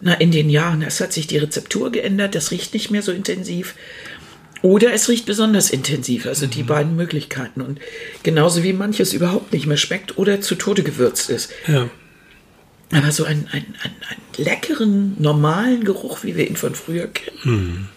Na, 0.00 0.14
in 0.14 0.30
den 0.30 0.50
Jahren, 0.50 0.82
es 0.82 1.00
hat 1.00 1.12
sich 1.12 1.26
die 1.26 1.38
Rezeptur 1.38 1.90
geändert, 1.90 2.34
das 2.34 2.50
riecht 2.50 2.74
nicht 2.74 2.90
mehr 2.90 3.02
so 3.02 3.12
intensiv. 3.12 3.74
Oder 4.62 4.92
es 4.92 5.08
riecht 5.08 5.26
besonders 5.26 5.70
intensiv, 5.70 6.26
also 6.26 6.46
die 6.46 6.62
mhm. 6.62 6.66
beiden 6.66 6.96
Möglichkeiten. 6.96 7.60
Und 7.60 7.78
genauso 8.22 8.62
wie 8.62 8.72
manches 8.72 9.12
überhaupt 9.12 9.52
nicht 9.52 9.66
mehr 9.66 9.76
schmeckt 9.76 10.18
oder 10.18 10.40
zu 10.40 10.54
Tode 10.54 10.82
gewürzt 10.82 11.30
ist. 11.30 11.50
Ja. 11.66 11.88
Aber 12.92 13.10
so 13.10 13.24
einen, 13.24 13.48
einen, 13.52 13.74
einen, 13.82 13.94
einen 14.08 14.44
leckeren, 14.44 15.16
normalen 15.20 15.84
Geruch, 15.84 16.22
wie 16.22 16.36
wir 16.36 16.48
ihn 16.48 16.56
von 16.56 16.74
früher 16.74 17.08
kennen. 17.08 17.38
Hm. 17.42 17.88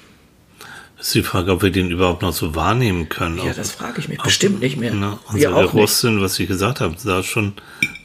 Das 0.97 1.07
ist 1.07 1.15
die 1.15 1.23
Frage, 1.23 1.53
ob 1.53 1.61
wir 1.63 1.71
den 1.71 1.91
überhaupt 1.91 2.23
noch 2.23 2.33
so 2.33 2.55
wahrnehmen 2.55 3.07
können. 3.07 3.37
Ja, 3.37 3.51
ob, 3.51 3.55
das 3.55 3.71
frage 3.71 4.01
ich 4.01 4.09
mich. 4.09 4.21
Bestimmt 4.21 4.59
nicht 4.59 4.75
mehr. 4.75 4.93
Na, 4.93 5.17
unser 5.31 5.51
Geruchssinn, 5.51 6.19
was 6.19 6.37
ich 6.39 6.47
gesagt 6.49 6.81
habe, 6.81 6.95
da 7.05 7.23
schon 7.23 7.53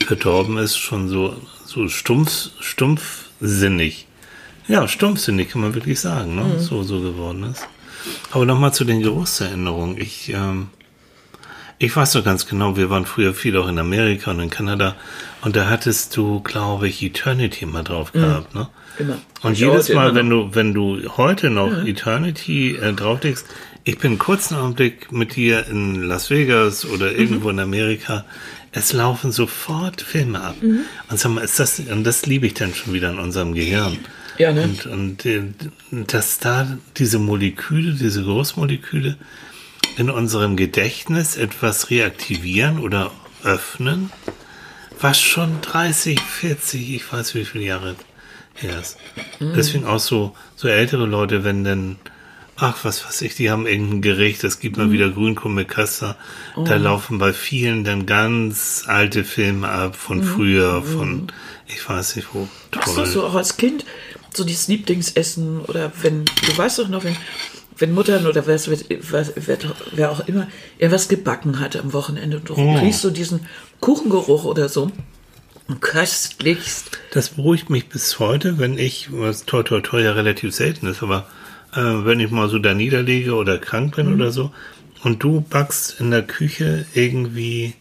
verdorben 0.06 0.58
ist, 0.58 0.76
schon 0.76 1.08
so, 1.08 1.36
so 1.64 1.88
stumpf, 1.88 2.50
stumpfsinnig. 2.60 4.06
Ja, 4.68 4.86
stumpfsinnig 4.86 5.50
kann 5.50 5.62
man 5.62 5.74
wirklich 5.74 5.98
sagen, 5.98 6.36
ne? 6.36 6.44
Mhm. 6.44 6.60
So, 6.60 6.84
so 6.84 7.00
geworden 7.00 7.42
ist. 7.50 7.66
Aber 8.30 8.44
nochmal 8.46 8.72
zu 8.72 8.84
den 8.84 9.00
Geruchserinnerungen. 9.00 9.98
Ich, 9.98 10.30
ähm, 10.30 10.68
ich 11.78 11.94
weiß 11.94 12.12
doch 12.12 12.24
ganz 12.24 12.46
genau, 12.46 12.76
wir 12.76 12.90
waren 12.90 13.06
früher 13.06 13.34
viel 13.34 13.56
auch 13.56 13.68
in 13.68 13.78
Amerika 13.78 14.30
und 14.30 14.40
in 14.40 14.50
Kanada 14.50 14.96
und 15.42 15.56
da 15.56 15.68
hattest 15.68 16.16
du, 16.16 16.40
glaube 16.40 16.88
ich, 16.88 17.02
Eternity 17.02 17.66
mal 17.66 17.82
drauf 17.82 18.14
mhm. 18.14 18.20
gehabt, 18.20 18.54
ne? 18.54 18.68
Immer. 18.98 19.18
Und 19.42 19.54
ich 19.54 19.58
jedes 19.58 19.92
Mal, 19.92 20.14
wenn 20.14 20.30
du, 20.30 20.54
wenn 20.54 20.72
du 20.72 21.02
heute 21.16 21.50
noch 21.50 21.70
ja. 21.70 21.84
Eternity 21.84 22.76
äh, 22.76 22.92
drauflegst, 22.92 23.46
ich 23.82 23.98
bin 23.98 24.18
kurz 24.18 24.50
einen 24.50 24.62
Augenblick 24.62 25.12
mit 25.12 25.36
dir 25.36 25.66
in 25.68 26.02
Las 26.02 26.30
Vegas 26.30 26.86
oder 26.86 27.10
mhm. 27.10 27.18
irgendwo 27.18 27.48
mhm. 27.48 27.58
in 27.58 27.60
Amerika, 27.60 28.24
es 28.72 28.92
laufen 28.92 29.32
sofort 29.32 30.00
Filme 30.00 30.40
ab. 30.40 30.56
Mhm. 30.60 30.80
Und 31.10 31.18
sag 31.18 31.32
mal, 31.32 31.44
ist 31.44 31.58
das, 31.58 31.80
und 31.80 32.04
das 32.04 32.24
liebe 32.26 32.46
ich 32.46 32.54
dann 32.54 32.74
schon 32.74 32.92
wieder 32.94 33.10
in 33.10 33.18
unserem 33.18 33.52
Gehirn. 33.52 33.98
Ja, 34.38 34.52
ne? 34.52 34.68
Und, 34.90 35.26
und 35.26 36.12
dass 36.12 36.38
da 36.38 36.78
diese 36.96 37.18
Moleküle, 37.18 37.92
diese 37.92 38.22
Großmoleküle 38.22 39.16
in 39.96 40.10
unserem 40.10 40.56
Gedächtnis 40.56 41.36
etwas 41.36 41.90
reaktivieren 41.90 42.78
oder 42.78 43.12
öffnen, 43.44 44.10
was 45.00 45.20
schon 45.20 45.60
30, 45.60 46.20
40, 46.20 46.94
ich 46.94 47.12
weiß 47.12 47.34
wie 47.34 47.44
viele 47.44 47.64
Jahre 47.64 47.94
her 48.54 48.80
ist. 48.80 48.96
Mhm. 49.40 49.52
Deswegen 49.54 49.84
auch 49.84 50.00
so, 50.00 50.34
so 50.56 50.68
ältere 50.68 51.06
Leute, 51.06 51.44
wenn 51.44 51.64
denn, 51.64 51.96
ach, 52.56 52.84
was 52.84 53.04
weiß 53.04 53.22
ich, 53.22 53.34
die 53.34 53.50
haben 53.50 53.66
irgendein 53.66 54.02
Gericht, 54.02 54.44
es 54.44 54.60
gibt 54.60 54.76
mal 54.76 54.86
mhm. 54.86 54.92
wieder 54.92 55.10
Grünkohl 55.10 55.52
mit 55.52 55.68
Kaster, 55.68 56.16
oh. 56.56 56.64
da 56.64 56.76
laufen 56.76 57.18
bei 57.18 57.32
vielen 57.32 57.84
dann 57.84 58.06
ganz 58.06 58.84
alte 58.86 59.24
Filme 59.24 59.68
ab 59.68 59.96
von 59.96 60.18
mhm. 60.18 60.24
früher, 60.24 60.82
von, 60.82 61.14
mhm. 61.14 61.26
ich 61.66 61.88
weiß 61.88 62.16
nicht 62.16 62.28
wo. 62.32 62.48
Toll. 62.70 62.82
Hast 62.82 62.96
du 62.96 63.06
so 63.06 63.26
auch 63.26 63.34
als 63.34 63.56
Kind 63.56 63.84
so 64.36 64.44
dieses 64.44 64.68
Lieblingsessen 64.68 65.60
oder 65.60 65.92
wenn, 66.02 66.24
du 66.24 66.56
weißt 66.56 66.78
doch 66.78 66.88
noch, 66.88 67.04
wenn, 67.04 67.16
wenn 67.78 67.92
Muttern 67.92 68.26
oder 68.26 68.46
wer, 68.46 68.60
wer, 68.66 69.26
wer, 69.36 69.58
wer 69.92 70.10
auch 70.10 70.26
immer 70.26 70.48
irgendwas 70.78 71.08
gebacken 71.08 71.60
hat 71.60 71.76
am 71.76 71.92
Wochenende 71.92 72.38
und 72.38 72.48
du 72.48 72.54
oh. 72.54 72.76
riechst 72.76 73.02
so 73.02 73.10
diesen 73.10 73.46
Kuchengeruch 73.80 74.44
oder 74.44 74.68
so. 74.68 74.90
Köstlichst. 75.80 76.98
Das 77.12 77.30
beruhigt 77.30 77.70
mich 77.70 77.88
bis 77.88 78.18
heute, 78.18 78.58
wenn 78.58 78.76
ich, 78.76 79.08
was 79.10 79.46
toll, 79.46 79.64
toll, 79.64 79.82
toll 79.82 80.02
ja 80.02 80.12
relativ 80.12 80.54
selten 80.54 80.86
ist, 80.86 81.02
aber 81.02 81.26
äh, 81.72 81.80
wenn 81.80 82.20
ich 82.20 82.30
mal 82.30 82.50
so 82.50 82.58
da 82.58 82.74
niederlege 82.74 83.34
oder 83.34 83.58
krank 83.58 83.96
bin 83.96 84.08
mhm. 84.08 84.14
oder 84.14 84.30
so 84.30 84.52
und 85.04 85.22
du 85.22 85.40
backst 85.40 86.00
in 86.00 86.10
der 86.10 86.22
Küche 86.22 86.84
irgendwie 86.94 87.74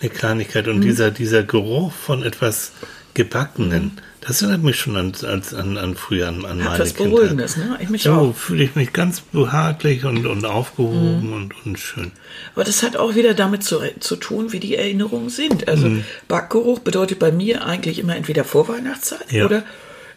eine 0.00 0.10
Kleinigkeit 0.10 0.68
und 0.68 0.78
mhm. 0.78 0.82
dieser, 0.82 1.10
dieser 1.10 1.42
Geruch 1.42 1.92
von 1.92 2.22
etwas 2.22 2.72
Gebackenen, 3.14 3.98
das 4.20 4.40
erinnert 4.40 4.62
mich 4.62 4.76
schon 4.76 4.96
an, 4.96 5.12
an, 5.24 5.76
an 5.76 5.96
früher, 5.96 6.28
an, 6.28 6.44
an 6.44 6.58
meine 6.58 6.78
was 6.78 6.92
Beruhigendes, 6.92 7.56
ne? 7.56 7.76
Ich 7.82 7.88
mich 7.88 8.04
so 8.04 8.32
fühle 8.32 8.64
ich 8.64 8.76
mich 8.76 8.92
ganz 8.92 9.20
behaglich 9.20 10.04
und, 10.04 10.26
und 10.26 10.44
aufgehoben 10.44 11.26
mhm. 11.26 11.32
und, 11.32 11.54
und 11.66 11.78
schön. 11.78 12.12
Aber 12.54 12.64
das 12.64 12.82
hat 12.82 12.96
auch 12.96 13.16
wieder 13.16 13.34
damit 13.34 13.64
zu, 13.64 13.80
zu 13.98 14.16
tun, 14.16 14.52
wie 14.52 14.60
die 14.60 14.76
Erinnerungen 14.76 15.28
sind. 15.28 15.66
Also 15.66 15.88
mhm. 15.88 16.04
Backgeruch 16.28 16.78
bedeutet 16.78 17.18
bei 17.18 17.32
mir 17.32 17.66
eigentlich 17.66 17.98
immer 17.98 18.16
entweder 18.16 18.44
Vorweihnachtszeit 18.44 19.32
ja. 19.32 19.44
oder 19.44 19.64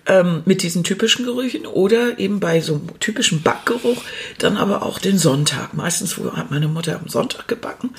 ähm, 0.06 0.44
mit 0.46 0.62
diesen 0.62 0.84
typischen 0.84 1.26
Gerüchen 1.26 1.66
oder 1.66 2.20
eben 2.20 2.40
bei 2.40 2.62
so 2.62 2.76
einem 2.76 3.00
typischen 3.00 3.42
Backgeruch 3.42 4.04
dann 4.38 4.58
aber 4.58 4.84
auch 4.84 5.00
den 5.00 5.18
Sonntag. 5.18 5.74
Meistens 5.74 6.18
hat 6.18 6.52
meine 6.52 6.68
Mutter 6.68 7.00
am 7.00 7.10
Sonntag 7.10 7.48
gebacken. 7.48 7.90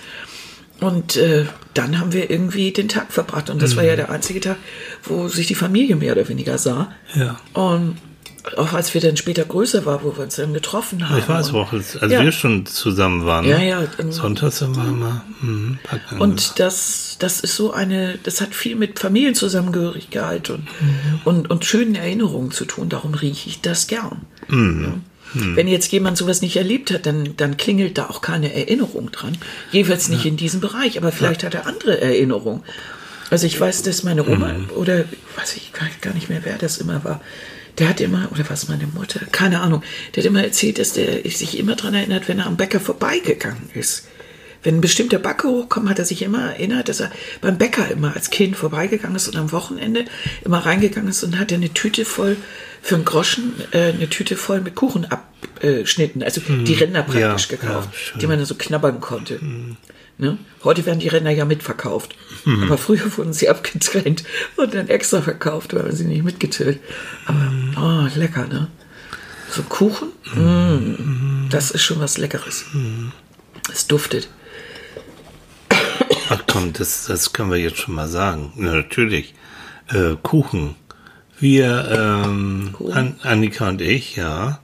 Und 0.81 1.17
äh, 1.17 1.47
dann 1.75 1.99
haben 1.99 2.13
wir 2.13 2.31
irgendwie 2.31 2.71
den 2.73 2.89
Tag 2.89 3.13
verbracht. 3.13 3.49
Und 3.51 3.63
das 3.63 3.73
mhm. 3.73 3.77
war 3.79 3.85
ja 3.85 3.93
mhm. 3.93 3.97
der 3.97 4.11
einzige 4.11 4.41
Tag, 4.41 4.57
wo 5.05 5.29
sich 5.29 5.47
die 5.47 5.55
Familie 5.55 5.97
mehr 5.97 6.13
oder 6.13 6.29
weniger 6.29 6.59
sah. 6.59 6.93
Ja. 7.15 7.39
Und 7.55 7.97
auch 8.57 8.73
als 8.73 8.95
wir 8.95 9.01
dann 9.01 9.17
später 9.17 9.45
größer 9.45 9.85
waren, 9.87 10.05
wo 10.05 10.17
wir 10.17 10.25
uns 10.25 10.37
dann 10.37 10.55
getroffen 10.55 11.09
haben. 11.09 11.19
Ich 11.19 11.29
weiß 11.29 11.53
auch, 11.53 11.73
als 11.73 11.95
ja. 11.95 12.23
wir 12.23 12.31
schon 12.31 12.65
zusammen 12.67 13.27
waren. 13.27 13.45
Ja, 13.45 13.59
ja. 13.59 13.83
Sonntags 14.11 14.63
haben 14.63 14.77
wir 14.77 14.85
immer 14.85 15.25
mh, 15.41 15.79
Und 16.19 16.61
das, 16.61 17.17
das 17.19 17.41
ist 17.41 17.57
so 17.57 17.73
eine, 17.73 18.19
das 18.23 18.41
hat 18.41 18.55
viel 18.55 18.77
mit 18.77 19.01
Familienzusammengehörigkeit 19.01 20.51
und, 20.51 20.61
mhm. 20.61 21.21
und, 21.25 21.51
und 21.51 21.65
schönen 21.65 21.97
Erinnerungen 21.97 22.53
zu 22.53 22.67
tun. 22.67 22.89
Darum 22.89 23.15
rieche 23.15 23.49
ich 23.49 23.63
das 23.63 23.89
gern. 23.89 24.23
Mhm. 24.49 25.03
Hm. 25.33 25.57
Wenn 25.57 25.69
jetzt 25.69 25.91
jemand 25.93 26.17
sowas 26.17 26.43
nicht 26.43 26.57
erlebt 26.57 26.93
hat, 26.93 27.07
dann, 27.07 27.37
dann 27.37 27.57
klingelt 27.57 27.99
da 27.99 28.07
auch 28.07 28.21
keine 28.21 28.53
Erinnerung 28.55 29.11
dran. 29.11 29.37
Jeweils 29.73 30.09
nicht 30.09 30.25
ja. 30.25 30.31
in 30.31 30.37
diesem 30.37 30.61
Bereich, 30.61 30.99
aber 30.99 31.13
vielleicht 31.13 31.43
ja. 31.43 31.47
hat 31.47 31.55
er 31.55 31.67
andere 31.67 32.01
Erinnerungen. 32.01 32.63
Also 33.31 33.47
ich 33.47 33.59
weiß, 33.61 33.83
dass 33.83 34.05
meine 34.05 34.27
Oma, 34.27 34.53
mhm. 34.53 34.71
oder 34.77 35.05
weiß 35.37 35.57
ich 35.57 35.73
gar 35.73 36.15
nicht 36.15 36.29
mehr, 36.29 36.41
wer 36.45 36.59
das 36.59 36.79
immer 36.79 37.03
war, 37.05 37.21
der 37.79 37.89
hat 37.89 38.01
immer, 38.01 38.29
oder 38.33 38.49
was 38.49 38.69
meine 38.69 38.87
Mutter, 38.87 39.21
keine 39.33 39.61
Ahnung, 39.61 39.83
der 40.15 40.23
hat 40.23 40.29
immer 40.29 40.43
erzählt, 40.43 40.79
dass 40.79 40.93
der 40.93 41.29
sich 41.29 41.59
immer 41.59 41.77
daran 41.77 41.95
erinnert, 41.95 42.29
wenn 42.29 42.39
er 42.39 42.47
am 42.47 42.57
Bäcker 42.57 42.81
vorbeigegangen 42.81 43.71
ist. 43.75 44.07
Wenn 44.63 44.77
ein 44.77 44.81
bestimmter 44.81 45.19
Backe 45.19 45.49
hochkommt, 45.49 45.89
hat 45.89 45.99
er 45.99 46.05
sich 46.05 46.23
immer 46.23 46.53
erinnert, 46.55 46.89
dass 46.89 47.01
er 47.01 47.13
beim 47.41 47.59
Bäcker 47.59 47.89
immer 47.91 48.15
als 48.15 48.31
Kind 48.31 48.57
vorbeigegangen 48.57 49.17
ist 49.17 49.29
und 49.29 49.37
am 49.37 49.53
Wochenende 49.53 50.07
immer 50.45 50.59
reingegangen 50.59 51.11
ist 51.11 51.23
und 51.23 51.39
hat 51.39 51.53
eine 51.53 51.73
Tüte 51.73 52.05
voll 52.05 52.37
für 52.87 52.95
einen 52.95 53.05
Groschen 53.05 53.53
äh, 53.73 53.93
eine 53.93 54.09
Tüte 54.09 54.37
voll 54.37 54.61
mit 54.61 54.77
Kuchenabschnitten, 54.77 56.23
also 56.23 56.41
hm. 56.41 56.65
die 56.65 56.75
Ränder 56.75 57.03
praktisch 57.03 57.51
ja, 57.51 57.57
gekauft, 57.57 57.89
ja, 58.13 58.21
die 58.21 58.27
man 58.29 58.45
so 58.45 58.55
knabbern 58.55 59.01
konnte. 59.01 59.41
Hm. 59.41 59.77
Ne? 60.19 60.39
Heute 60.63 60.87
werden 60.87 61.01
die 61.01 61.09
Ränder 61.09 61.33
ja 61.33 61.45
mitverkauft. 61.45 62.15
Hm. 62.45 62.63
Aber 62.63 62.79
früher 62.79 63.05
wurden 63.17 63.33
sie 63.33 63.49
abgetrennt 63.51 64.23
und 64.57 64.73
dann 64.73 64.89
extra 64.89 65.21
verkauft, 65.21 65.75
weil 65.75 65.83
man 65.83 65.97
sie 65.97 66.05
nicht 66.05 66.23
mitgetillt. 66.23 66.79
Aber, 67.27 67.41
hm. 67.41 67.75
oh, 67.77 68.19
lecker, 68.19 68.47
ne? 68.47 68.69
So 69.51 69.63
Kuchen, 69.63 70.09
mm, 70.35 71.49
das 71.51 71.71
ist 71.71 71.83
schon 71.83 72.01
was 72.01 72.19
Leckeres. 72.19 72.67
Es 73.73 73.87
duftet. 73.87 74.29
Ach 76.29 76.43
komm, 76.49 76.73
das, 76.73 77.07
das 77.07 77.33
können 77.33 77.51
wir 77.51 77.59
jetzt 77.59 77.79
schon 77.79 77.95
mal 77.95 78.09
sagen. 78.09 78.53
Natürlich. 78.57 79.35
Äh, 79.89 80.17
Kuchen 80.23 80.75
wir, 81.39 82.25
ähm, 82.25 82.75
An 82.93 83.17
Annika 83.23 83.69
und 83.69 83.81
ich, 83.81 84.17
ja. 84.17 84.61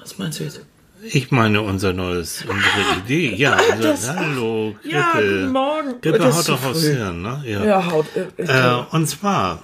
Was 0.00 0.18
meinst 0.18 0.40
du 0.40 0.44
jetzt? 0.44 0.60
Ich 1.04 1.32
meine 1.32 1.62
unser 1.62 1.92
neues, 1.92 2.44
unsere 2.48 3.00
Idee. 3.04 3.34
Ja, 3.34 3.54
also, 3.54 3.82
das, 3.82 4.08
hallo, 4.08 4.76
Grippe. 4.82 4.94
Ja, 4.94 5.12
guten 5.14 5.52
Morgen. 5.52 6.00
Grippe 6.00 6.32
haut 6.32 6.48
doch 6.48 6.64
aufs 6.64 6.82
Hirn, 6.82 7.22
ne? 7.22 7.42
Ja, 7.44 7.64
ja 7.64 7.90
haut. 7.90 8.06
Äh, 8.36 8.42
äh, 8.44 8.84
und 8.90 9.08
zwar 9.08 9.62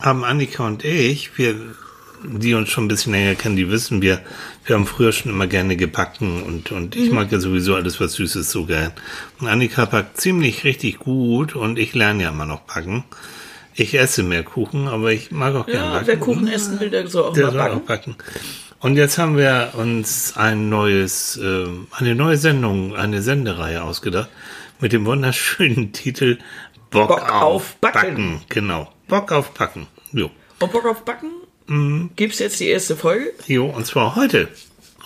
haben 0.00 0.24
Annika 0.24 0.66
und 0.66 0.84
ich, 0.84 1.38
wir, 1.38 1.54
die 2.24 2.54
uns 2.54 2.70
schon 2.70 2.86
ein 2.86 2.88
bisschen 2.88 3.12
länger 3.12 3.36
kennen, 3.36 3.54
die 3.54 3.70
wissen, 3.70 4.02
wir, 4.02 4.20
wir 4.64 4.74
haben 4.74 4.86
früher 4.86 5.12
schon 5.12 5.30
immer 5.30 5.46
gerne 5.46 5.76
gebacken 5.76 6.42
und, 6.42 6.72
und 6.72 6.96
ich 6.96 7.10
mhm. 7.10 7.16
mag 7.16 7.30
ja 7.30 7.38
sowieso 7.38 7.76
alles, 7.76 8.00
was 8.00 8.14
Süßes 8.14 8.50
so 8.50 8.64
gern. 8.64 8.90
Und 9.38 9.46
Annika 9.46 9.84
backt 9.84 10.20
ziemlich 10.20 10.64
richtig 10.64 10.98
gut 10.98 11.54
und 11.54 11.78
ich 11.78 11.94
lerne 11.94 12.24
ja 12.24 12.30
immer 12.30 12.46
noch 12.46 12.60
backen. 12.62 13.04
Ich 13.74 13.94
esse 13.94 14.22
mehr 14.22 14.42
Kuchen, 14.42 14.88
aber 14.88 15.12
ich 15.12 15.30
mag 15.30 15.54
auch 15.54 15.66
gerne 15.66 15.78
ja, 15.78 15.92
backen. 15.92 16.06
Wer 16.06 16.16
Kuchen 16.18 16.48
essen 16.48 16.80
will, 16.80 16.90
der 16.90 17.06
soll 17.06 17.24
auch 17.24 17.32
der 17.32 17.50
soll 17.50 17.58
backen. 17.58 17.76
Auch 17.76 17.86
backen. 17.86 18.16
Und 18.80 18.96
jetzt 18.96 19.18
haben 19.18 19.36
wir 19.36 19.72
uns 19.74 20.36
ein 20.36 20.68
neues, 20.68 21.36
äh, 21.36 21.66
eine 21.92 22.14
neue 22.14 22.36
Sendung, 22.36 22.96
eine 22.96 23.22
Sendereihe 23.22 23.82
ausgedacht 23.82 24.30
mit 24.80 24.92
dem 24.92 25.04
wunderschönen 25.04 25.92
Titel 25.92 26.38
Bock, 26.90 27.08
Bock 27.08 27.30
auf, 27.30 27.42
auf 27.42 27.76
backen. 27.76 28.00
backen. 28.00 28.42
Genau, 28.48 28.90
Bock 29.06 29.32
auf 29.32 29.52
Backen. 29.52 29.86
Jo. 30.12 30.30
Und 30.58 30.72
Bock 30.72 30.86
auf 30.86 31.04
Backen? 31.04 31.30
Mhm. 31.66 32.10
Gibt 32.16 32.32
es 32.34 32.38
jetzt 32.40 32.58
die 32.58 32.68
erste 32.68 32.96
Folge? 32.96 33.32
Jo, 33.46 33.66
und 33.66 33.86
zwar 33.86 34.16
heute. 34.16 34.48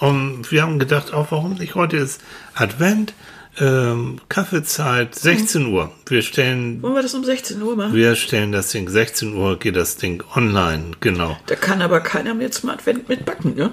Und 0.01 0.51
wir 0.51 0.63
haben 0.63 0.79
gedacht, 0.79 1.13
auch 1.13 1.31
warum 1.31 1.55
nicht? 1.55 1.75
Heute 1.75 1.97
ist 1.99 2.21
Advent 2.55 3.13
ähm, 3.59 4.21
Kaffeezeit 4.29 5.15
16 5.15 5.67
Uhr. 5.67 5.93
Wir 6.07 6.23
stellen. 6.23 6.83
Wollen 6.83 6.95
wir 6.95 7.03
das 7.03 7.15
um 7.15 7.25
16 7.25 7.61
Uhr 7.63 7.77
machen? 7.77 7.95
Wir 7.95 8.17
stellen 8.17 8.53
das 8.53 8.71
Ding 8.71 8.89
16 8.89 9.35
Uhr, 9.35 9.59
geht 9.59 9.77
das 9.77 9.97
Ding 9.97 10.23
online, 10.35 10.93
genau. 11.01 11.37
Da 11.47 11.55
kann 11.55 11.83
aber 11.83 12.01
keiner 12.01 12.35
mehr 12.35 12.51
zum 12.51 12.71
Advent 12.71 13.09
mitbacken, 13.09 13.55
ne? 13.55 13.71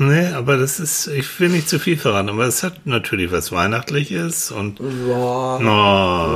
Nee, 0.00 0.28
aber 0.28 0.56
das 0.56 0.78
ist, 0.78 1.08
ich 1.08 1.40
will 1.40 1.48
nicht 1.48 1.68
zu 1.68 1.80
viel 1.80 1.96
verraten, 1.96 2.28
aber 2.28 2.46
es 2.46 2.62
hat 2.62 2.86
natürlich 2.86 3.32
was 3.32 3.50
Weihnachtliches 3.50 4.52
und. 4.52 4.78
Ja. 4.78 5.58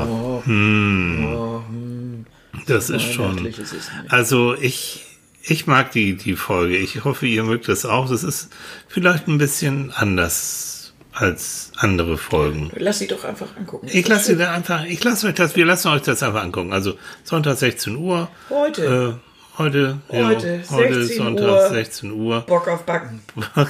Oh, 0.05 0.43
hm. 0.45 1.23
Ja, 1.23 1.63
hm. 1.69 2.27
Das 2.67 2.91
ist 2.91 3.13
schon. 3.13 3.47
Ist 3.47 3.75
also 4.09 4.55
ich, 4.55 5.05
ich 5.43 5.67
mag 5.67 5.93
die, 5.93 6.17
die 6.17 6.35
Folge. 6.35 6.77
Ich 6.77 7.05
hoffe, 7.05 7.27
ihr 7.27 7.45
mögt 7.45 7.69
das 7.69 7.85
auch. 7.85 8.09
Das 8.09 8.25
ist 8.25 8.51
vielleicht 8.89 9.29
ein 9.29 9.39
bisschen 9.39 9.93
anders 9.93 10.72
als 11.13 11.73
andere 11.77 12.17
Folgen. 12.17 12.71
Lass 12.77 12.99
sie 12.99 13.07
doch 13.07 13.25
einfach 13.25 13.57
angucken. 13.57 13.89
Ich 13.91 14.09
lasse 14.09 14.33
sie 14.33 14.37
da 14.37 14.53
einfach, 14.53 14.85
ich 14.85 15.03
lasse 15.05 15.27
euch 15.27 15.35
das, 15.35 15.57
wir 15.57 15.67
lassen 15.67 15.89
euch 15.89 16.03
das 16.03 16.23
einfach 16.23 16.43
angucken. 16.43 16.73
Also 16.73 16.95
Sonntag 17.23 17.59
16 17.59 17.97
Uhr. 17.97 18.29
Heute. 18.49 18.83
Äh, 18.83 19.59
heute, 19.59 19.99
heute, 20.09 20.63
ja, 20.65 20.71
heute 20.71 21.05
Sonntag 21.07 21.49
Uhr, 21.49 21.69
16 21.69 22.13
Uhr. 22.13 22.41
Bock 22.41 22.69
auf 22.69 22.85
Backen. 22.85 23.23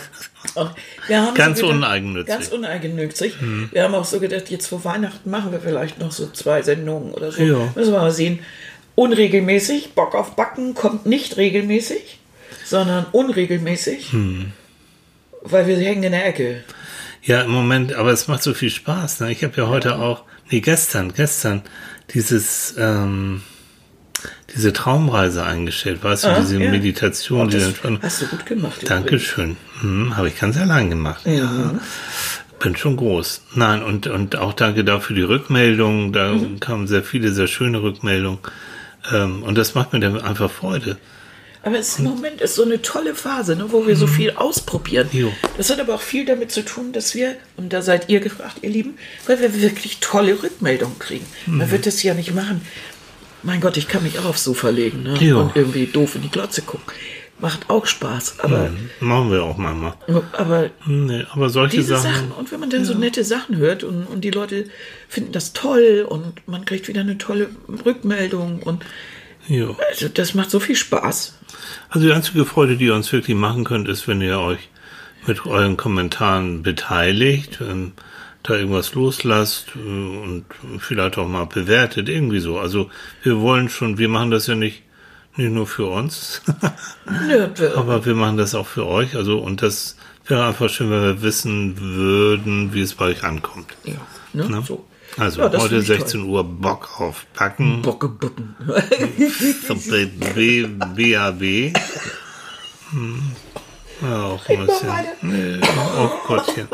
ganz 1.34 1.58
so 1.58 1.66
gedacht, 1.66 1.78
uneigennützig. 1.78 2.34
Ganz 2.34 2.48
uneigennützig. 2.48 3.40
Hm. 3.40 3.68
Wir 3.72 3.82
haben 3.82 3.94
auch 3.94 4.04
so 4.04 4.20
gedacht, 4.20 4.48
jetzt 4.48 4.68
vor 4.68 4.84
Weihnachten 4.84 5.28
machen 5.28 5.50
wir 5.50 5.60
vielleicht 5.60 5.98
noch 5.98 6.12
so 6.12 6.28
zwei 6.28 6.62
Sendungen 6.62 7.12
oder 7.12 7.32
so. 7.32 7.42
Ja. 7.42 7.72
Müssen 7.74 7.92
wir 7.92 8.00
mal 8.00 8.12
sehen. 8.12 8.38
Unregelmäßig, 8.94 9.94
Bock 9.94 10.14
auf 10.14 10.36
Backen 10.36 10.74
kommt 10.74 11.06
nicht 11.06 11.38
regelmäßig, 11.38 12.20
sondern 12.64 13.06
unregelmäßig, 13.10 14.12
hm. 14.12 14.52
weil 15.40 15.66
wir 15.66 15.78
hängen 15.78 16.04
in 16.04 16.12
der 16.12 16.26
Ecke. 16.26 16.62
Ja, 17.22 17.42
im 17.42 17.50
Moment, 17.50 17.94
aber 17.94 18.10
es 18.10 18.26
macht 18.26 18.42
so 18.42 18.52
viel 18.52 18.70
Spaß. 18.70 19.20
Ne? 19.20 19.30
Ich 19.30 19.44
habe 19.44 19.54
ja 19.56 19.68
heute 19.68 19.96
auch, 19.96 20.24
nee, 20.50 20.60
gestern, 20.60 21.12
gestern 21.14 21.62
dieses, 22.12 22.74
ähm, 22.76 23.42
diese 24.54 24.72
Traumreise 24.72 25.44
eingestellt, 25.44 26.02
weißt 26.02 26.24
ah, 26.26 26.34
du, 26.34 26.40
diese 26.40 26.62
ja. 26.62 26.70
Meditation, 26.70 27.46
oh, 27.46 27.50
die 27.50 27.58
dann 27.58 27.74
schon. 27.74 28.02
Hast 28.02 28.22
du 28.22 28.26
gut 28.26 28.44
gemacht. 28.44 28.88
Dankeschön. 28.88 29.56
Hm, 29.80 30.16
habe 30.16 30.28
ich 30.28 30.38
ganz 30.38 30.56
allein 30.56 30.90
gemacht. 30.90 31.24
Ja. 31.24 31.32
ja. 31.32 31.80
Bin 32.58 32.76
schon 32.76 32.96
groß. 32.96 33.42
Nein, 33.54 33.82
und, 33.82 34.06
und 34.08 34.36
auch 34.36 34.52
danke 34.52 34.84
dafür 34.84 35.16
die 35.16 35.22
Rückmeldung. 35.22 36.12
Da 36.12 36.32
mhm. 36.32 36.60
kamen 36.60 36.86
sehr 36.86 37.02
viele, 37.02 37.32
sehr 37.32 37.46
schöne 37.46 37.82
Rückmeldungen. 37.82 38.40
Ähm, 39.12 39.42
und 39.42 39.56
das 39.56 39.74
macht 39.74 39.92
mir 39.92 40.00
dann 40.00 40.20
einfach 40.20 40.50
Freude. 40.50 40.96
Aber 41.64 41.78
es 41.78 41.98
im 41.98 42.06
Moment 42.06 42.40
ist 42.40 42.56
so 42.56 42.64
eine 42.64 42.82
tolle 42.82 43.14
Phase, 43.14 43.54
ne, 43.54 43.66
wo 43.68 43.86
wir 43.86 43.94
so 43.96 44.06
mhm. 44.06 44.10
viel 44.10 44.30
ausprobieren. 44.32 45.08
Jo. 45.12 45.32
Das 45.56 45.70
hat 45.70 45.80
aber 45.80 45.94
auch 45.94 46.00
viel 46.00 46.24
damit 46.24 46.50
zu 46.50 46.64
tun, 46.64 46.92
dass 46.92 47.14
wir, 47.14 47.36
und 47.56 47.72
da 47.72 47.82
seid 47.82 48.08
ihr 48.08 48.20
gefragt, 48.20 48.58
ihr 48.62 48.70
Lieben, 48.70 48.94
weil 49.26 49.40
wir 49.40 49.62
wirklich 49.62 49.98
tolle 50.00 50.42
Rückmeldungen 50.42 50.98
kriegen. 50.98 51.26
Mhm. 51.46 51.58
Man 51.58 51.70
wird 51.70 51.86
das 51.86 52.02
ja 52.02 52.14
nicht 52.14 52.34
machen. 52.34 52.62
Mein 53.44 53.60
Gott, 53.60 53.76
ich 53.76 53.88
kann 53.88 54.02
mich 54.02 54.18
auch 54.18 54.24
aufs 54.24 54.44
Sofa 54.44 54.70
legen 54.70 55.02
ne? 55.02 55.36
und 55.36 55.56
irgendwie 55.56 55.86
doof 55.86 56.16
in 56.16 56.22
die 56.22 56.30
Glotze 56.30 56.62
gucken. 56.62 56.92
Macht 57.38 57.70
auch 57.70 57.86
Spaß, 57.86 58.38
aber. 58.38 58.68
Mhm. 58.68 58.90
Machen 59.00 59.32
wir 59.32 59.42
auch 59.42 59.56
manchmal. 59.56 59.94
Aber, 60.32 60.70
nee, 60.86 61.24
aber 61.32 61.50
solche 61.50 61.78
diese 61.78 61.96
Sachen, 61.96 62.14
Sachen. 62.14 62.32
Und 62.32 62.52
wenn 62.52 62.60
man 62.60 62.70
dann 62.70 62.82
ja. 62.82 62.86
so 62.86 62.94
nette 62.94 63.24
Sachen 63.24 63.56
hört 63.56 63.82
und, 63.82 64.06
und 64.06 64.22
die 64.22 64.30
Leute 64.30 64.66
finden 65.08 65.32
das 65.32 65.52
toll 65.52 66.06
und 66.08 66.46
man 66.46 66.64
kriegt 66.64 66.86
wieder 66.86 67.00
eine 67.00 67.18
tolle 67.18 67.48
Rückmeldung 67.84 68.62
und 68.62 68.84
ja. 69.48 69.74
Also 69.90 70.08
das 70.08 70.34
macht 70.34 70.50
so 70.50 70.60
viel 70.60 70.76
Spaß. 70.76 71.38
Also 71.88 72.06
die 72.06 72.12
einzige 72.12 72.44
Freude, 72.44 72.76
die 72.76 72.86
ihr 72.86 72.94
uns 72.94 73.12
wirklich 73.12 73.36
machen 73.36 73.64
könnt, 73.64 73.88
ist, 73.88 74.08
wenn 74.08 74.20
ihr 74.20 74.38
euch 74.38 74.68
mit 75.26 75.46
euren 75.46 75.76
Kommentaren 75.76 76.62
beteiligt. 76.62 77.60
Ähm, 77.60 77.92
da 78.42 78.54
irgendwas 78.54 78.94
loslasst 78.94 79.68
äh, 79.76 79.78
und 79.78 80.44
vielleicht 80.78 81.18
auch 81.18 81.28
mal 81.28 81.46
bewertet, 81.46 82.08
irgendwie 82.08 82.40
so. 82.40 82.58
Also 82.58 82.90
wir 83.22 83.40
wollen 83.40 83.68
schon, 83.68 83.98
wir 83.98 84.08
machen 84.08 84.30
das 84.30 84.46
ja 84.46 84.54
nicht, 84.54 84.82
nicht 85.36 85.52
nur 85.52 85.66
für 85.66 85.86
uns, 85.86 86.42
aber 87.76 88.04
wir 88.04 88.14
machen 88.14 88.36
das 88.36 88.54
auch 88.54 88.66
für 88.66 88.86
euch. 88.86 89.16
Also 89.16 89.38
und 89.38 89.62
das 89.62 89.96
wäre 90.26 90.46
einfach 90.46 90.68
schön, 90.68 90.90
wenn 90.90 91.02
wir 91.02 91.22
wissen 91.22 91.78
würden, 91.78 92.74
wie 92.74 92.80
es 92.80 92.94
bei 92.94 93.06
euch 93.06 93.24
ankommt. 93.24 93.74
Ja, 93.84 93.94
ne? 94.32 94.48
Ne? 94.48 94.62
so. 94.66 94.84
Also 95.18 95.42
Ja, 95.42 95.48
das 95.48 95.62
heute 95.62 95.82
finde 95.82 95.94
ich 95.94 96.00
16 96.00 96.22
Uhr 96.22 96.42
Bock 96.44 97.00
auf 97.00 97.26
Packen. 97.34 97.82
Bockebutten. 97.82 98.56
B, 100.34 100.66
BAB. 100.66 101.74
Hm. 102.92 103.32
Ja, 104.00 104.22
auch 104.24 104.48
ein 104.48 104.66
bisschen. 104.66 104.88
Nee, 105.22 105.60
oh 105.98 106.10
Gottchen. 106.26 106.68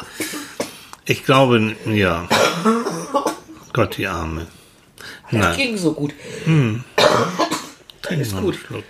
Ich 1.05 1.25
glaube, 1.25 1.75
ja. 1.87 2.29
Gott, 3.73 3.97
die 3.99 4.07
Arme. 4.07 4.47
Das 5.31 5.41
Nein, 5.41 5.57
ging 5.57 5.77
so 5.77 5.93
gut. 5.93 6.15
trink 6.45 8.21
ist 8.23 8.37
gut. 8.37 8.57
Schluck. 8.67 8.85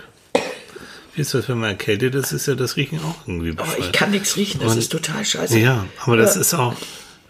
Wie 1.14 1.22
ist 1.22 1.34
das, 1.34 1.48
wenn 1.48 1.58
man 1.58 1.70
erkältet 1.70 2.14
ist, 2.14 2.30
ist 2.32 2.46
ja 2.46 2.54
das 2.54 2.76
Riechen 2.76 3.00
auch 3.00 3.16
irgendwie 3.26 3.50
Aber 3.50 3.64
befreit. 3.64 3.80
ich 3.80 3.92
kann 3.92 4.10
nichts 4.12 4.36
riechen, 4.36 4.60
das 4.60 4.72
Und- 4.72 4.78
ist 4.78 4.92
total 4.92 5.24
scheiße. 5.24 5.58
Ja, 5.58 5.84
aber 6.04 6.16
das 6.16 6.36
Ja. 6.36 6.40
ist 6.42 6.54
auch 6.54 6.74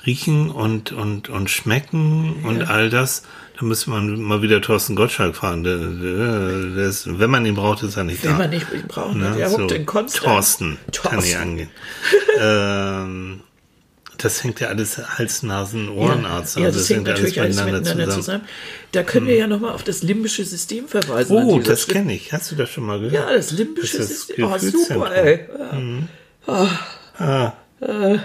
Riechen 0.06 0.50
und, 0.50 0.92
und, 0.92 1.28
und 1.28 1.50
Schmecken 1.50 2.44
und 2.44 2.68
all 2.68 2.88
das. 2.90 3.22
Da 3.58 3.64
müsste 3.66 3.90
man 3.90 4.20
mal 4.22 4.40
wieder 4.42 4.60
Thorsten 4.60 4.94
Gottschalk 4.94 5.34
fragen. 5.34 5.64
Der, 5.64 5.76
der, 5.76 6.74
der 6.76 6.86
ist, 6.86 7.18
wenn 7.18 7.28
man 7.30 7.44
ihn 7.44 7.56
braucht, 7.56 7.82
ist 7.82 7.96
er 7.96 8.04
nicht 8.04 8.22
Wenn 8.22 8.32
da. 8.32 8.38
man 8.38 8.50
nicht 8.50 8.66
ihn 8.72 8.86
braucht, 8.86 9.16
Ne? 9.16 9.34
der 9.36 9.50
So, 9.50 9.66
in 9.66 9.84
Konstanz. 9.84 10.24
Thorsten, 10.24 10.78
kann 10.92 10.92
Thorsten. 10.92 11.20
nicht 11.24 11.36
angehen. 11.36 11.70
ähm, 12.40 13.40
das 14.16 14.42
hängt 14.42 14.58
ja 14.60 14.68
alles 14.68 14.98
Hals, 15.18 15.42
Nasen, 15.42 15.88
Ohrenarzt. 15.88 16.56
Ja, 16.58 16.66
also 16.66 16.78
das 16.78 16.88
hängt 16.90 17.04
natürlich 17.06 17.40
alles 17.40 17.62
miteinander 17.64 18.08
zusammen. 18.10 18.44
Da 18.92 19.02
können 19.04 19.26
wir 19.26 19.36
ja 19.36 19.46
nochmal 19.46 19.72
auf 19.72 19.82
das 19.84 20.02
limbische 20.02 20.44
System 20.44 20.88
verweisen. 20.88 21.36
Oh, 21.36 21.58
das 21.60 21.86
kenne 21.88 22.14
ich. 22.14 22.32
Hast 22.32 22.50
du 22.50 22.56
das 22.56 22.70
schon 22.70 22.84
mal 22.84 22.98
gehört? 22.98 23.14
Ja, 23.14 23.32
das 23.32 23.50
limbische 23.52 23.98
Das 23.98 24.08
das 24.08 24.16
System. 24.26 24.44
Oh, 24.44 24.58
super, 24.58 25.14
ey. 25.14 25.46
Ja. 26.46 26.68
Ah, 27.16 27.52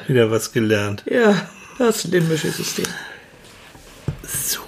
wieder 0.07 0.31
was 0.31 0.51
gelernt. 0.51 1.03
ja, 1.09 1.47
das 1.77 2.03
limbische 2.05 2.51
System. 2.51 2.85
So, 4.23 4.59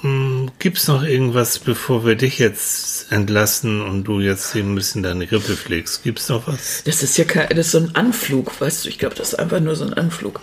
hm, 0.00 0.50
gibt's 0.58 0.88
noch 0.88 1.02
irgendwas, 1.02 1.58
bevor 1.58 2.04
wir 2.04 2.14
dich 2.14 2.38
jetzt 2.38 3.10
entlassen 3.12 3.80
und 3.80 4.04
du 4.04 4.20
jetzt 4.20 4.52
hier 4.52 4.62
ein 4.62 4.74
bisschen 4.74 5.02
deine 5.02 5.26
Grippe 5.26 5.56
pflegst? 5.56 6.02
Gibt's 6.02 6.28
noch 6.28 6.46
was? 6.46 6.82
Das 6.84 7.02
ist 7.02 7.16
ja 7.16 7.24
kein, 7.24 7.48
das 7.50 7.66
ist 7.66 7.72
so 7.72 7.78
ein 7.78 7.94
Anflug, 7.94 8.60
weißt 8.60 8.84
du, 8.84 8.88
ich 8.88 8.98
glaube, 8.98 9.14
das 9.14 9.28
ist 9.28 9.38
einfach 9.38 9.60
nur 9.60 9.76
so 9.76 9.84
ein 9.84 9.94
Anflug. 9.94 10.40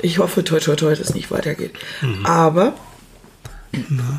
Ich 0.00 0.18
hoffe, 0.18 0.44
toi, 0.44 0.60
toi, 0.60 0.76
toi, 0.76 0.90
dass 0.90 1.00
es 1.00 1.14
nicht 1.14 1.30
weitergeht. 1.30 1.72
Aber 2.24 2.74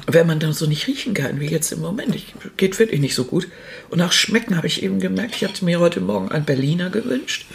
wenn 0.08 0.28
man 0.28 0.40
dann 0.40 0.54
so 0.54 0.66
nicht 0.66 0.88
riechen 0.88 1.14
kann, 1.14 1.40
wie 1.40 1.48
jetzt 1.48 1.72
im 1.72 1.80
Moment, 1.80 2.16
ich, 2.16 2.34
geht 2.58 2.78
wirklich 2.80 3.00
nicht 3.00 3.14
so 3.14 3.26
gut. 3.26 3.48
Und 3.90 4.00
nach 4.00 4.12
Schmecken 4.12 4.58
habe 4.58 4.68
ich 4.68 4.82
eben 4.82 5.00
gemerkt, 5.00 5.36
ich 5.36 5.44
hatte 5.44 5.64
mir 5.64 5.80
heute 5.80 6.02
Morgen 6.02 6.30
ein 6.30 6.44
Berliner 6.44 6.90
gewünscht. 6.90 7.46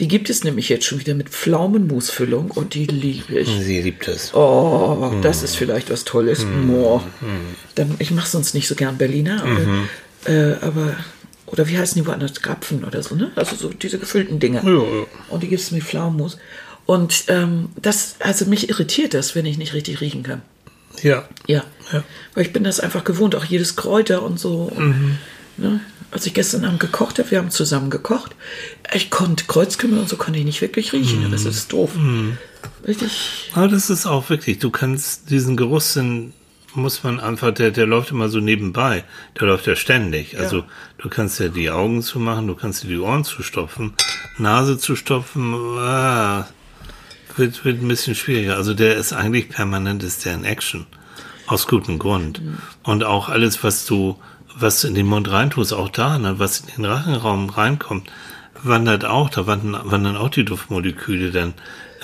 Die 0.00 0.08
gibt 0.08 0.28
es 0.28 0.42
nämlich 0.42 0.68
jetzt 0.68 0.84
schon 0.84 0.98
wieder 0.98 1.14
mit 1.14 1.28
Pflaumenmusfüllung 1.28 2.50
und 2.50 2.74
die 2.74 2.86
liebe 2.86 3.38
ich. 3.38 3.48
Sie 3.48 3.80
liebt 3.80 4.08
es. 4.08 4.34
Oh, 4.34 5.14
das 5.22 5.42
ist 5.42 5.56
vielleicht 5.56 5.90
was 5.90 6.04
Tolles. 6.04 6.44
Boah. 6.66 7.04
Dann, 7.76 7.94
ich 8.00 8.10
mache 8.10 8.28
sonst 8.28 8.54
nicht 8.54 8.66
so 8.66 8.74
gern 8.74 8.98
Berliner, 8.98 9.44
aber, 9.44 10.32
äh, 10.32 10.54
aber 10.60 10.96
oder 11.46 11.68
wie 11.68 11.78
heißen 11.78 12.00
die 12.00 12.06
woanders? 12.06 12.34
Krapfen 12.42 12.84
oder 12.84 13.02
so, 13.02 13.14
ne? 13.14 13.30
Also 13.36 13.54
so 13.54 13.68
diese 13.68 13.98
gefüllten 13.98 14.40
Dinger. 14.40 14.64
Ja, 14.64 14.70
ja. 14.70 15.06
Und 15.28 15.42
die 15.42 15.48
gibt 15.48 15.62
es 15.62 15.70
mit 15.70 15.84
Pflaumenmus. 15.84 16.38
Und 16.86 17.24
ähm, 17.28 17.70
das, 17.80 18.16
also 18.20 18.46
mich 18.46 18.68
irritiert 18.68 19.14
das, 19.14 19.34
wenn 19.34 19.46
ich 19.46 19.58
nicht 19.58 19.74
richtig 19.74 20.00
riechen 20.00 20.22
kann. 20.22 20.42
Ja. 21.02 21.28
Ja. 21.46 21.64
Ja. 21.92 22.02
Weil 22.34 22.44
ich 22.44 22.52
bin 22.52 22.64
das 22.64 22.80
einfach 22.80 23.04
gewohnt, 23.04 23.34
auch 23.34 23.44
jedes 23.44 23.76
Kräuter 23.76 24.22
und 24.22 24.38
so. 24.38 24.70
Und, 24.74 25.18
ne? 25.56 25.80
Als 26.10 26.24
ich 26.24 26.34
gestern 26.34 26.64
Abend 26.64 26.80
gekocht 26.80 27.18
habe, 27.18 27.30
wir 27.30 27.38
haben 27.38 27.50
zusammen 27.50 27.90
gekocht, 27.90 28.34
ich 28.94 29.10
konnte 29.10 29.44
Kreuzkümmel 29.44 29.98
und 29.98 30.08
so 30.08 30.16
konnte 30.16 30.38
ich 30.38 30.44
nicht 30.44 30.60
wirklich 30.60 30.92
riechen. 30.92 31.30
Das 31.30 31.44
ist 31.44 31.72
doof. 31.72 31.90
Richtig. 32.86 33.50
Aber 33.52 33.68
das 33.68 33.90
ist 33.90 34.06
auch 34.06 34.30
wirklich, 34.30 34.58
du 34.58 34.70
kannst 34.70 35.30
diesen 35.30 35.56
Geruchssinn, 35.56 36.32
muss 36.74 37.02
man 37.02 37.20
einfach, 37.20 37.52
der, 37.52 37.70
der 37.70 37.86
läuft 37.86 38.10
immer 38.12 38.28
so 38.28 38.38
nebenbei. 38.38 39.04
Der 39.38 39.48
läuft 39.48 39.66
ja 39.66 39.76
ständig. 39.76 40.38
Also 40.38 40.64
du 40.98 41.08
kannst 41.08 41.40
ja 41.40 41.48
die 41.48 41.70
Augen 41.70 42.02
zumachen, 42.02 42.46
du 42.46 42.54
kannst 42.54 42.84
dir 42.84 42.88
die 42.88 42.98
Ohren 42.98 43.24
zustopfen, 43.24 43.94
Nase 44.38 44.78
zustopfen, 44.78 45.54
ah, 45.78 46.46
wird, 47.36 47.64
wird 47.64 47.82
ein 47.82 47.88
bisschen 47.88 48.14
schwieriger. 48.14 48.56
Also 48.56 48.74
der 48.74 48.96
ist 48.96 49.12
eigentlich 49.12 49.48
permanent, 49.48 50.02
ist 50.02 50.24
der 50.24 50.34
in 50.34 50.44
Action. 50.44 50.86
Aus 51.46 51.68
gutem 51.68 51.98
Grund. 51.98 52.40
Und 52.82 53.04
auch 53.04 53.28
alles, 53.28 53.62
was 53.62 53.86
du, 53.86 54.18
was 54.58 54.80
du 54.80 54.88
in 54.88 54.94
den 54.94 55.06
Mund 55.06 55.30
reintust, 55.30 55.72
auch 55.72 55.88
da, 55.88 56.18
ne, 56.18 56.38
was 56.38 56.60
in 56.60 56.82
den 56.82 56.84
Rachenraum 56.86 57.50
reinkommt, 57.50 58.10
wandert 58.62 59.04
auch, 59.04 59.30
da 59.30 59.46
wandern, 59.46 59.80
wandern 59.84 60.16
auch 60.16 60.30
die 60.30 60.44
Duftmoleküle 60.44 61.30
dann 61.30 61.54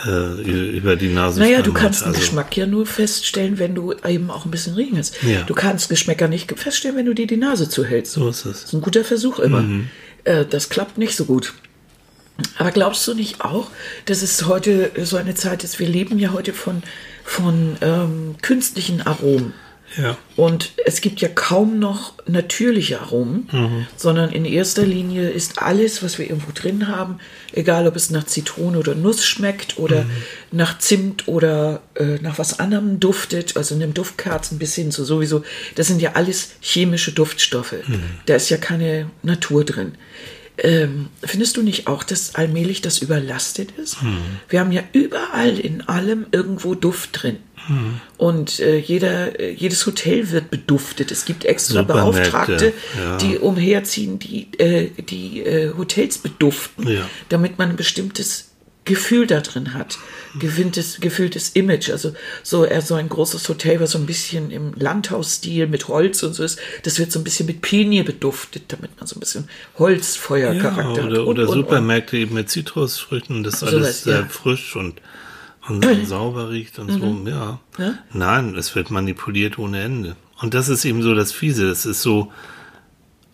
äh, 0.06 0.76
über 0.76 0.96
die 0.96 1.08
Nase. 1.08 1.40
Naja, 1.40 1.62
du 1.62 1.72
kannst 1.72 2.02
den 2.02 2.08
Also, 2.08 2.20
Geschmack 2.20 2.56
ja 2.56 2.66
nur 2.66 2.86
feststellen, 2.86 3.58
wenn 3.58 3.74
du 3.74 3.94
eben 4.06 4.30
auch 4.30 4.44
ein 4.44 4.50
bisschen 4.50 4.74
riechen 4.74 4.98
hast. 4.98 5.22
Ja. 5.22 5.42
Du 5.42 5.54
kannst 5.54 5.88
Geschmäcker 5.88 6.28
nicht 6.28 6.56
feststellen, 6.58 6.96
wenn 6.96 7.06
du 7.06 7.14
dir 7.14 7.26
die 7.26 7.36
Nase 7.36 7.68
zuhältst. 7.68 8.12
So 8.12 8.28
ist 8.28 8.44
es. 8.44 8.60
Das 8.60 8.64
ist 8.64 8.72
ein 8.74 8.80
guter 8.80 9.04
Versuch 9.04 9.38
immer. 9.38 9.64
Äh, 10.24 10.44
das 10.48 10.68
klappt 10.68 10.98
nicht 10.98 11.16
so 11.16 11.24
gut. 11.24 11.54
Aber 12.58 12.70
glaubst 12.70 13.06
du 13.06 13.14
nicht 13.14 13.40
auch, 13.40 13.68
dass 14.06 14.22
es 14.22 14.46
heute 14.46 14.90
so 15.04 15.16
eine 15.16 15.34
Zeit 15.34 15.64
ist? 15.64 15.78
Wir 15.78 15.88
leben 15.88 16.18
ja 16.18 16.32
heute 16.32 16.52
von, 16.52 16.82
von 17.24 17.76
ähm, 17.80 18.36
künstlichen 18.42 19.02
Aromen. 19.02 19.52
Ja. 19.96 20.16
Und 20.36 20.72
es 20.86 21.00
gibt 21.00 21.20
ja 21.20 21.28
kaum 21.28 21.78
noch 21.78 22.14
natürliche 22.26 23.00
Aromen, 23.00 23.48
sondern 23.96 24.30
in 24.30 24.44
erster 24.44 24.86
Linie 24.86 25.28
ist 25.28 25.60
alles, 25.60 26.02
was 26.02 26.18
wir 26.18 26.28
irgendwo 26.28 26.52
drin 26.54 26.88
haben, 26.88 27.18
egal 27.52 27.86
ob 27.86 27.96
es 27.96 28.10
nach 28.10 28.24
Zitrone 28.24 28.78
oder 28.78 28.94
Nuss 28.94 29.24
schmeckt 29.24 29.78
oder 29.78 30.06
nach 30.50 30.78
Zimt 30.78 31.28
oder 31.28 31.82
äh, 31.94 32.18
nach 32.22 32.38
was 32.38 32.58
anderem 32.58 33.00
duftet, 33.00 33.56
also 33.56 33.74
einem 33.74 33.92
Duftkerzen 33.92 34.58
bis 34.58 34.74
hin 34.74 34.90
zu 34.90 35.04
sowieso, 35.04 35.44
das 35.74 35.88
sind 35.88 36.00
ja 36.00 36.12
alles 36.14 36.52
chemische 36.60 37.12
Duftstoffe. 37.12 37.74
Da 38.26 38.34
ist 38.34 38.48
ja 38.48 38.56
keine 38.56 39.10
Natur 39.22 39.64
drin. 39.64 39.92
Ähm, 40.58 41.08
findest 41.22 41.56
du 41.56 41.62
nicht 41.62 41.86
auch, 41.86 42.02
dass 42.02 42.34
allmählich 42.34 42.82
das 42.82 42.98
überlastet 42.98 43.70
ist? 43.78 43.96
Wir 44.48 44.60
haben 44.60 44.72
ja 44.72 44.82
überall 44.92 45.58
in 45.58 45.82
allem 45.88 46.26
irgendwo 46.30 46.74
Duft 46.74 47.22
drin. 47.22 47.38
Und 48.18 48.58
äh, 48.58 48.76
jeder, 48.78 49.38
äh, 49.38 49.52
jedes 49.52 49.86
Hotel 49.86 50.30
wird 50.32 50.50
beduftet. 50.50 51.12
Es 51.12 51.24
gibt 51.24 51.44
extra 51.44 51.80
Supermärkte, 51.82 52.20
Beauftragte, 52.20 52.72
ja. 52.98 53.16
die 53.18 53.38
umherziehen, 53.38 54.18
die 54.18 54.48
äh, 54.58 54.90
die 55.00 55.42
äh, 55.42 55.72
Hotels 55.76 56.18
beduften, 56.18 56.88
Ja. 56.88 57.08
damit 57.28 57.58
man 57.58 57.70
ein 57.70 57.76
bestimmtes 57.76 58.51
Gefühl 58.84 59.26
da 59.26 59.40
drin 59.40 59.74
hat. 59.74 59.98
Gewinntes, 60.38 60.98
gefühltes 61.00 61.50
Image. 61.50 61.90
Also 61.90 62.14
so, 62.42 62.64
äh, 62.64 62.80
so 62.80 62.94
ein 62.94 63.08
großes 63.08 63.48
Hotel, 63.48 63.78
was 63.80 63.92
so 63.92 63.98
ein 63.98 64.06
bisschen 64.06 64.50
im 64.50 64.72
Landhausstil 64.74 65.68
mit 65.68 65.86
Holz 65.88 66.22
und 66.22 66.34
so 66.34 66.42
ist, 66.42 66.58
das 66.82 66.98
wird 66.98 67.12
so 67.12 67.20
ein 67.20 67.24
bisschen 67.24 67.46
mit 67.46 67.62
Pinie 67.62 68.02
beduftet, 68.02 68.64
damit 68.68 68.98
man 68.98 69.06
so 69.06 69.16
ein 69.16 69.20
bisschen 69.20 69.48
Holzfeuercharakter 69.78 70.82
Ja, 70.82 70.98
hat. 70.98 71.04
oder, 71.04 71.20
Und, 71.20 71.28
oder 71.28 71.48
und, 71.48 71.54
Supermärkte 71.54 72.16
eben 72.16 72.34
mit 72.34 72.50
Zitrusfrüchten, 72.50 73.44
das 73.44 73.60
Sowas, 73.60 73.74
alles 73.74 74.04
sehr 74.04 74.20
ja. 74.20 74.26
frisch 74.26 74.74
und, 74.74 75.00
und 75.68 75.86
sauber 76.06 76.50
riecht 76.50 76.78
und 76.80 76.90
so, 76.90 77.30
ja. 77.30 77.60
Ja? 77.78 77.98
Nein, 78.12 78.56
es 78.56 78.74
wird 78.74 78.90
manipuliert 78.90 79.58
ohne 79.58 79.82
Ende. 79.82 80.16
Und 80.40 80.54
das 80.54 80.68
ist 80.68 80.84
eben 80.84 81.02
so 81.02 81.14
das 81.14 81.30
Fiese, 81.30 81.68
das 81.68 81.86
ist 81.86 82.02
so 82.02 82.32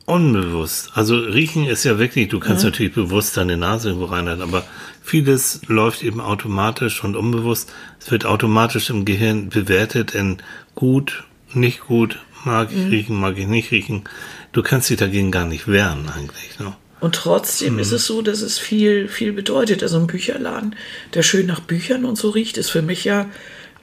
unbewusst. 0.08 0.90
Also 0.94 1.16
riechen 1.16 1.66
ist 1.66 1.84
ja 1.84 1.98
wirklich, 1.98 2.28
du 2.28 2.40
kannst 2.40 2.64
natürlich 2.64 2.94
bewusst 2.94 3.36
deine 3.36 3.56
Nase 3.56 3.88
irgendwo 3.88 4.06
reinhalten, 4.06 4.42
aber 4.42 4.64
vieles 5.02 5.60
läuft 5.66 6.02
eben 6.02 6.20
automatisch 6.20 7.04
und 7.04 7.14
unbewusst. 7.16 7.72
Es 8.00 8.10
wird 8.10 8.24
automatisch 8.24 8.90
im 8.90 9.04
Gehirn 9.04 9.50
bewertet 9.50 10.14
in 10.14 10.38
gut, 10.74 11.24
nicht 11.52 11.80
gut, 11.80 12.18
mag 12.44 12.70
ich 12.72 12.90
riechen, 12.90 13.18
mag 13.20 13.36
ich 13.38 13.46
nicht 13.46 13.70
riechen. 13.70 14.04
Du 14.52 14.62
kannst 14.62 14.88
dich 14.88 14.96
dagegen 14.98 15.30
gar 15.30 15.46
nicht 15.46 15.68
wehren 15.68 16.08
eigentlich. 16.08 16.58
Ne? 16.58 16.74
Und 17.00 17.14
trotzdem 17.14 17.74
Mhm. 17.74 17.80
ist 17.80 17.92
es 17.92 18.06
so, 18.06 18.22
dass 18.22 18.40
es 18.40 18.58
viel, 18.58 19.08
viel 19.08 19.32
bedeutet. 19.32 19.82
Also 19.82 19.98
ein 19.98 20.06
Bücherladen, 20.06 20.74
der 21.14 21.22
schön 21.22 21.46
nach 21.46 21.60
Büchern 21.60 22.04
und 22.04 22.16
so 22.16 22.30
riecht, 22.30 22.56
ist 22.56 22.70
für 22.70 22.82
mich 22.82 23.04
ja 23.04 23.26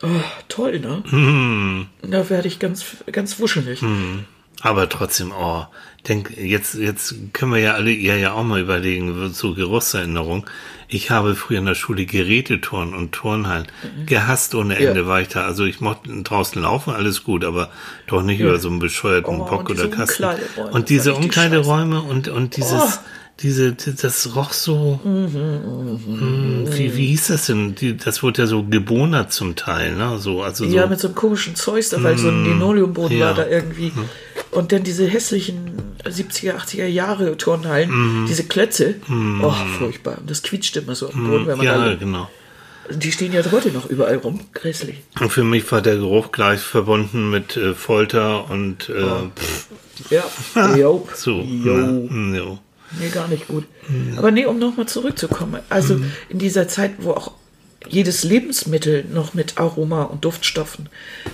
oh, 0.01 0.07
toll, 0.49 0.79
ne? 0.79 1.03
Mhm. 1.09 1.87
Da 2.01 2.29
werde 2.29 2.47
ich 2.47 2.59
ganz, 2.59 2.83
ganz 3.11 3.39
wuschelig. 3.39 3.81
Aber 4.61 4.89
trotzdem, 4.89 5.31
oh, 5.31 5.65
denk, 6.07 6.37
jetzt, 6.37 6.75
jetzt 6.75 7.15
können 7.33 7.51
wir 7.53 7.59
ja 7.59 7.73
alle, 7.73 7.91
ihr 7.91 8.17
ja 8.17 8.33
auch 8.33 8.43
mal 8.43 8.59
überlegen, 8.61 9.31
so 9.33 9.53
Geruchserinnerung. 9.53 10.45
Ich 10.87 11.09
habe 11.09 11.35
früher 11.35 11.57
in 11.59 11.65
der 11.65 11.75
Schule 11.75 12.05
Geräteturnen 12.05 12.93
und 12.93 13.11
Turnhallen 13.11 13.65
gehasst 14.05 14.53
ohne 14.55 14.75
Ende 14.75 15.01
Ja. 15.01 15.07
war 15.07 15.21
ich 15.21 15.29
da. 15.29 15.45
Also 15.45 15.65
ich 15.65 15.81
mochte 15.81 16.09
draußen 16.23 16.61
laufen, 16.61 16.93
alles 16.93 17.23
gut, 17.23 17.43
aber 17.43 17.69
doch 18.07 18.21
nicht 18.21 18.39
über 18.39 18.59
so 18.59 18.69
einen 18.69 18.79
bescheuerten 18.79 19.41
Oh, 19.41 19.45
Bock 19.45 19.69
oder 19.69 19.87
Kasten. 19.87 20.25
Und 20.71 20.89
diese 20.89 21.15
Umkleideräume 21.15 22.01
und, 22.01 22.27
und 22.27 22.55
dieses, 22.55 22.73
Oh. 22.81 22.99
diese, 23.41 23.73
das 23.73 24.35
roch 24.35 24.53
so, 24.53 24.99
mm, 25.03 26.67
wie, 26.71 26.95
wie 26.95 27.07
hieß 27.07 27.27
das 27.27 27.47
denn? 27.47 27.75
Die, 27.75 27.97
das 27.97 28.21
wurde 28.23 28.43
ja 28.43 28.47
so 28.47 28.63
gebonert 28.63 29.33
zum 29.33 29.55
Teil, 29.55 29.95
ne? 29.95 30.17
So, 30.19 30.41
also 30.43 30.65
so. 30.65 30.75
Ja, 30.75 30.87
mit 30.87 30.99
so 30.99 31.07
einem 31.07 31.15
komischen 31.15 31.55
Zeug 31.55 31.83
da, 31.89 32.01
weil 32.03 32.17
so 32.17 32.29
ein 32.29 32.43
Linoleumboden 32.45 33.17
ja. 33.17 33.27
war 33.27 33.33
da 33.33 33.47
irgendwie. 33.47 33.91
Und 34.55 34.71
dann 34.71 34.83
diese 34.83 35.05
hässlichen 35.05 35.73
70er, 36.03 36.55
80er 36.55 36.85
Jahre 36.85 37.37
Turnhallen, 37.37 38.25
diese 38.27 38.43
Klötze. 38.45 38.95
Oh, 39.41 39.51
furchtbar. 39.77 40.17
Und 40.19 40.29
das 40.29 40.43
quietscht 40.43 40.77
immer 40.77 40.95
so 40.95 41.09
am 41.11 41.27
Boden, 41.27 41.47
wenn 41.47 41.57
man 41.57 41.65
ja, 41.65 41.93
genau. 41.95 42.29
Die 42.89 43.11
stehen 43.11 43.33
ja 43.33 43.41
heute 43.51 43.69
noch 43.69 43.87
überall 43.89 44.17
rum. 44.17 44.41
Grässlich. 44.53 44.97
Und 45.19 45.31
für 45.31 45.43
mich 45.43 45.69
war 45.71 45.81
der 45.81 45.95
Geruch 45.95 46.31
gleich 46.31 46.59
verbunden 46.61 47.31
mit 47.31 47.57
äh, 47.57 47.73
Folter 47.73 48.49
und 48.49 48.89
äh, 48.89 49.03
Oh. 49.03 49.31
Ja, 50.09 50.75
jo. 50.75 51.07
so. 51.15 51.41
Jo. 51.41 51.77
Ne, 51.77 52.37
jo. 52.37 52.59
Nee, 52.99 53.09
gar 53.09 53.27
nicht 53.27 53.47
gut. 53.47 53.65
Aber 54.17 54.31
nee, 54.31 54.45
um 54.45 54.59
nochmal 54.59 54.87
zurückzukommen. 54.87 55.61
Also 55.69 55.99
in 56.29 56.39
dieser 56.39 56.67
Zeit, 56.67 56.91
wo 56.99 57.11
auch 57.11 57.31
jedes 57.87 58.23
Lebensmittel 58.23 59.05
noch 59.11 59.33
mit 59.33 59.57
Aroma 59.57 60.03
und 60.03 60.23
Duftstoffen 60.25 60.89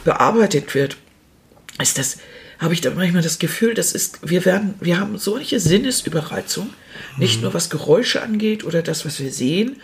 bearbeitet 0.06 0.74
wird, 0.76 0.98
ist 1.82 1.98
das, 1.98 2.18
habe 2.62 2.76
ich 2.76 2.82
da 2.82 2.92
manchmal 2.92 3.24
das 3.24 3.40
Gefühl, 3.40 3.74
das 3.74 3.92
ist, 3.92 4.20
wir 4.22 4.46
werden, 4.46 4.76
wir 4.80 5.00
haben 5.00 5.18
solche 5.18 5.60
Sinnesüberreizung, 5.60 6.70
nicht 7.18 7.42
nur 7.42 7.56
was 7.56 7.72
Geräusche 7.72 8.22
angeht 8.22 8.64
oder 8.64 8.84
das, 8.84 9.04
was 9.04 9.20
wir 9.20 9.32
sehen. 9.32 9.82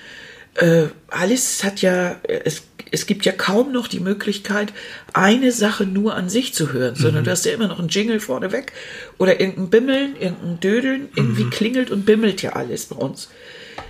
Äh, 0.53 0.85
alles 1.07 1.63
hat 1.63 1.81
ja, 1.81 2.17
es, 2.23 2.63
es 2.91 3.07
gibt 3.07 3.25
ja 3.25 3.31
kaum 3.31 3.71
noch 3.71 3.87
die 3.87 3.99
Möglichkeit, 3.99 4.73
eine 5.13 5.51
Sache 5.51 5.85
nur 5.87 6.15
an 6.15 6.29
sich 6.29 6.53
zu 6.53 6.71
hören, 6.71 6.95
sondern 6.95 7.23
du 7.23 7.31
hast 7.31 7.45
ja 7.45 7.51
immer 7.51 7.67
noch 7.67 7.79
einen 7.79 7.89
Jingle 7.89 8.19
vorneweg 8.19 8.71
oder 9.17 9.39
irgendein 9.39 9.69
Bimmeln, 9.69 10.15
irgendein 10.19 10.59
Dödeln. 10.59 11.09
Irgendwie 11.15 11.49
klingelt 11.49 11.89
und 11.89 12.05
bimmelt 12.05 12.43
ja 12.43 12.53
alles 12.53 12.85
bei 12.85 12.95
uns. 12.95 13.29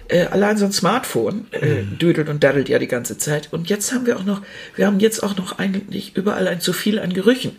Äh, 0.09 0.27
allein 0.27 0.57
so 0.57 0.65
ein 0.65 0.71
Smartphone 0.71 1.47
äh, 1.51 1.83
dödelt 1.83 2.29
und 2.29 2.43
daddelt 2.43 2.69
ja 2.69 2.79
die 2.79 2.87
ganze 2.87 3.17
Zeit. 3.17 3.49
Und 3.51 3.69
jetzt 3.69 3.91
haben 3.91 4.05
wir 4.05 4.17
auch 4.17 4.23
noch, 4.23 4.41
wir 4.75 4.87
haben 4.87 4.99
jetzt 4.99 5.21
auch 5.21 5.35
noch 5.35 5.59
eigentlich 5.59 6.15
überall 6.15 6.47
ein 6.47 6.61
zu 6.61 6.71
viel 6.71 6.99
an 6.99 7.13
Gerüchen. 7.13 7.51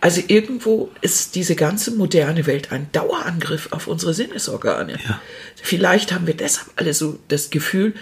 Also 0.00 0.20
irgendwo 0.26 0.90
ist 1.00 1.34
diese 1.34 1.54
ganze 1.54 1.92
moderne 1.92 2.46
Welt 2.46 2.72
ein 2.72 2.88
Dauerangriff 2.92 3.68
auf 3.70 3.86
unsere 3.86 4.12
Sinnesorgane. 4.12 4.98
Ja. 5.08 5.20
Vielleicht 5.62 6.12
haben 6.12 6.26
wir 6.26 6.36
deshalb 6.36 6.68
alle 6.76 6.92
so 6.92 7.18
das 7.28 7.48
Gefühl, 7.48 7.94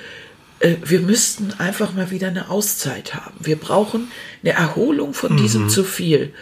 äh, 0.59 0.77
wir 0.85 1.01
müssten 1.01 1.53
einfach 1.59 1.93
mal 1.93 2.11
wieder 2.11 2.29
eine 2.29 2.51
Auszeit 2.51 3.15
haben. 3.15 3.37
Wir 3.39 3.57
brauchen 3.57 4.09
eine 4.43 4.53
Erholung 4.55 5.15
von 5.15 5.37
diesem 5.37 5.69
zu 5.69 5.85
viel. 5.85 6.33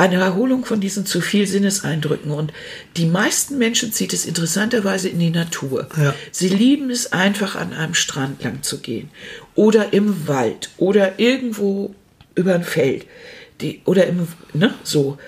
Eine 0.00 0.16
Erholung 0.16 0.64
von 0.64 0.80
diesen 0.80 1.04
zu 1.04 1.20
viel 1.20 1.46
Sinneseindrücken. 1.46 2.30
Und 2.30 2.54
die 2.96 3.04
meisten 3.04 3.58
Menschen 3.58 3.92
zieht 3.92 4.14
es 4.14 4.24
interessanterweise 4.24 5.10
in 5.10 5.18
die 5.18 5.28
Natur. 5.28 5.88
Ja. 5.94 6.14
Sie 6.32 6.48
lieben 6.48 6.88
es 6.90 7.12
einfach 7.12 7.54
an 7.54 7.74
einem 7.74 7.92
Strand 7.92 8.42
lang 8.42 8.62
zu 8.62 8.78
gehen. 8.78 9.10
Oder 9.54 9.92
im 9.92 10.26
Wald. 10.26 10.70
Oder 10.78 11.18
irgendwo 11.18 11.94
über 12.34 12.54
ein 12.54 12.64
Feld. 12.64 13.04
Die, 13.60 13.82
oder 13.84 14.06
im, 14.06 14.26
ne, 14.54 14.72
so. 14.84 15.18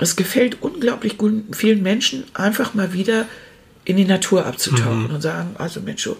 Es 0.00 0.16
gefällt 0.16 0.60
unglaublich 0.60 1.18
gut, 1.18 1.44
vielen 1.52 1.84
Menschen, 1.84 2.24
einfach 2.34 2.74
mal 2.74 2.92
wieder 2.92 3.28
in 3.84 3.96
die 3.96 4.06
Natur 4.06 4.44
abzutauchen 4.44 5.06
und 5.12 5.20
sagen, 5.20 5.54
also 5.56 5.80
Mensch, 5.80 6.10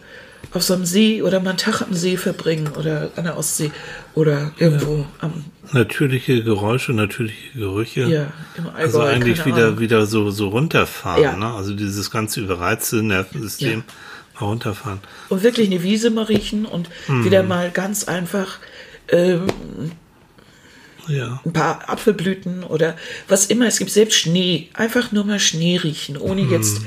auf 0.56 0.62
so 0.62 0.74
einem 0.74 0.84
See 0.86 1.22
oder 1.22 1.40
mal 1.40 1.50
einen 1.50 1.58
Tag 1.58 1.82
am 1.82 1.94
See 1.94 2.16
verbringen 2.16 2.68
oder 2.78 3.10
an 3.16 3.24
der 3.24 3.36
Ostsee 3.36 3.70
oder 4.14 4.52
irgendwo 4.58 5.06
am, 5.20 5.44
Natürliche 5.72 6.42
Geräusche, 6.44 6.92
natürliche 6.92 7.58
Gerüche. 7.58 8.02
ja, 8.02 8.32
im 8.56 8.66
Allgäu. 8.68 8.80
Also 8.82 9.00
eigentlich 9.00 9.44
wieder, 9.44 9.66
Ahnung. 9.66 9.80
wieder 9.80 10.06
so, 10.06 10.30
so 10.30 10.48
runterfahren. 10.48 11.22
Ja. 11.22 11.36
Ne? 11.36 11.46
Also 11.46 11.74
dieses 11.74 12.10
ganze 12.10 12.40
überreizte 12.40 13.02
Nervensystem 13.02 13.82
mal 14.38 14.46
runterfahren. 14.46 15.00
Und 15.28 15.42
wirklich 15.42 15.68
eine 15.68 15.82
Wiese 15.82 16.10
mal 16.10 16.24
riechen 16.24 16.66
und 16.66 16.88
wieder 17.08 17.42
mal 17.42 17.70
ganz 17.70 18.04
einfach 18.04 18.58
ähm, 19.08 19.46
Ja. 21.08 21.40
ein 21.44 21.52
paar 21.52 21.88
Apfelblüten 21.88 22.62
oder 22.64 22.96
was 23.28 23.46
immer. 23.46 23.66
Es 23.66 23.78
gibt 23.78 23.90
selbst 23.90 24.16
Schnee. 24.18 24.68
Einfach 24.74 25.12
nur 25.12 25.24
mal 25.24 25.40
Schnee 25.40 25.76
riechen, 25.78 26.16
ohne 26.16 26.42
jetzt 26.42 26.80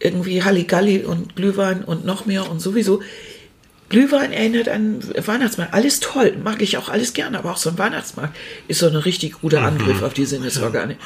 irgendwie 0.00 0.42
Halligalli 0.42 1.04
und 1.04 1.36
Glühwein 1.36 1.84
und 1.84 2.04
noch 2.04 2.26
mehr 2.26 2.50
und 2.50 2.60
sowieso. 2.60 3.02
Glühwein 3.88 4.32
erinnert 4.32 4.68
an 4.68 5.00
Weihnachtsmarkt. 5.26 5.72
Alles 5.72 6.00
toll, 6.00 6.36
mag 6.42 6.60
ich 6.60 6.76
auch 6.76 6.88
alles 6.88 7.14
gerne, 7.14 7.38
aber 7.38 7.52
auch 7.52 7.56
so 7.56 7.70
ein 7.70 7.78
Weihnachtsmarkt 7.78 8.36
ist 8.68 8.80
so 8.80 8.86
ein 8.86 8.96
richtig 8.96 9.40
guter 9.40 9.62
Angriff 9.62 10.02
auf 10.02 10.12
die 10.12 10.26
Sinnesorgane. 10.26 10.96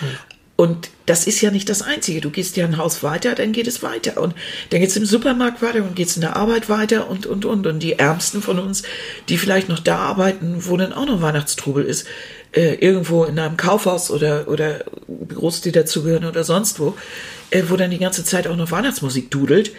Und 0.57 0.91
das 1.07 1.27
ist 1.27 1.41
ja 1.41 1.51
nicht 1.51 1.69
das 1.69 1.83
Einzige. 1.83 2.21
Du 2.21 2.31
gehst 2.31 2.57
ja 2.57 2.65
ein 2.65 2.77
Haus 2.77 3.03
weiter, 3.03 3.35
dann 3.35 3.53
geht 3.53 3.67
es 3.67 3.83
weiter. 3.83 4.21
Und 4.21 4.35
dann 4.71 4.81
geht 4.81 4.91
es 4.91 4.97
im 4.97 5.07
Supermarkt 5.07 5.63
weiter 5.63 5.83
und 5.83 5.97
geht 5.97 6.09
es 6.09 6.17
in 6.17 6.21
der 6.21 6.37
Arbeit 6.37 6.69
weiter 6.69 7.09
und, 7.09 7.27
und, 7.27 7.45
und. 7.45 7.67
Und 7.67 7.81
die 7.81 7.99
Ärmsten 7.99 8.43
von 8.43 8.59
uns, 8.59 8.83
die 9.29 9.39
vielleicht 9.39 9.69
noch 9.69 9.79
da 9.79 9.99
arbeiten, 9.99 10.57
wo 10.67 10.77
dann 10.77 10.93
auch 10.93 11.07
noch 11.07 11.23
Weihnachtstrubel 11.23 11.85
ist, 11.85 12.07
äh, 12.53 12.75
irgendwo 12.75 13.25
in 13.25 13.39
einem 13.39 13.57
Kaufhaus 13.57 14.11
oder, 14.11 14.49
oder 14.49 14.85
Büros, 15.09 15.61
die 15.63 15.73
dazugehören 15.73 16.25
oder 16.27 16.45
sonst 16.45 16.79
wo, 16.81 16.95
äh, 17.51 17.63
wo 17.69 17.77
dann 17.77 17.91
die 17.91 17.99
ganze 17.99 18.25
Zeit 18.25 18.47
auch 18.47 18.57
noch 18.57 18.71
Weihnachtsmusik 18.71 19.31
dudelt. 19.31 19.73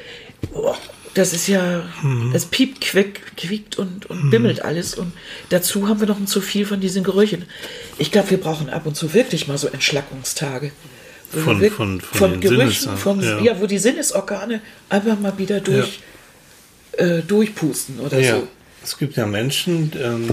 Boah, 0.52 0.78
das 1.14 1.32
ist 1.34 1.48
ja, 1.48 1.84
es 2.34 2.46
piept, 2.46 2.82
quick, 2.82 3.22
quiekt 3.38 3.78
und, 3.78 4.08
und 4.08 4.32
bimmelt 4.32 4.66
alles. 4.66 4.96
Und 4.96 5.12
dazu 5.50 5.88
haben 5.88 6.00
wir 6.00 6.08
noch 6.08 6.18
ein 6.20 6.26
zu 6.26 6.42
viel 6.42 6.66
von 6.66 6.80
diesen 6.80 7.04
Gerüchen. 7.04 7.46
Ich 8.00 8.12
glaube, 8.12 8.32
wir 8.32 8.40
brauchen 8.40 8.70
ab 8.72 8.88
und 8.88 8.96
zu 8.96 9.14
wirklich 9.14 9.48
mal 9.48 9.58
so 9.60 9.68
Entschlackungstage. 9.68 10.72
Wo 11.32 11.60
wir 11.60 11.72
Von- 11.72 12.00
von- 12.00 12.02
von 12.02 12.30
von 12.32 12.40
Gerüchen, 12.42 12.98
von, 12.98 13.22
ja. 13.22 13.40
ja. 13.42 13.62
wo 13.62 13.68
die 13.68 13.78
Sinnesorgane 13.80 14.62
einfach 14.90 15.20
mal 15.20 15.38
wieder 15.38 15.60
durch, 15.62 16.00
äh, 16.94 17.22
durchpusten 17.22 18.00
oder 18.00 18.20
Ja, 18.20 18.38
so. 18.38 18.48
es 18.84 18.98
gibt 18.98 19.16
ja 19.16 19.26
Menschen, 19.26 19.92
ähm, 20.00 20.30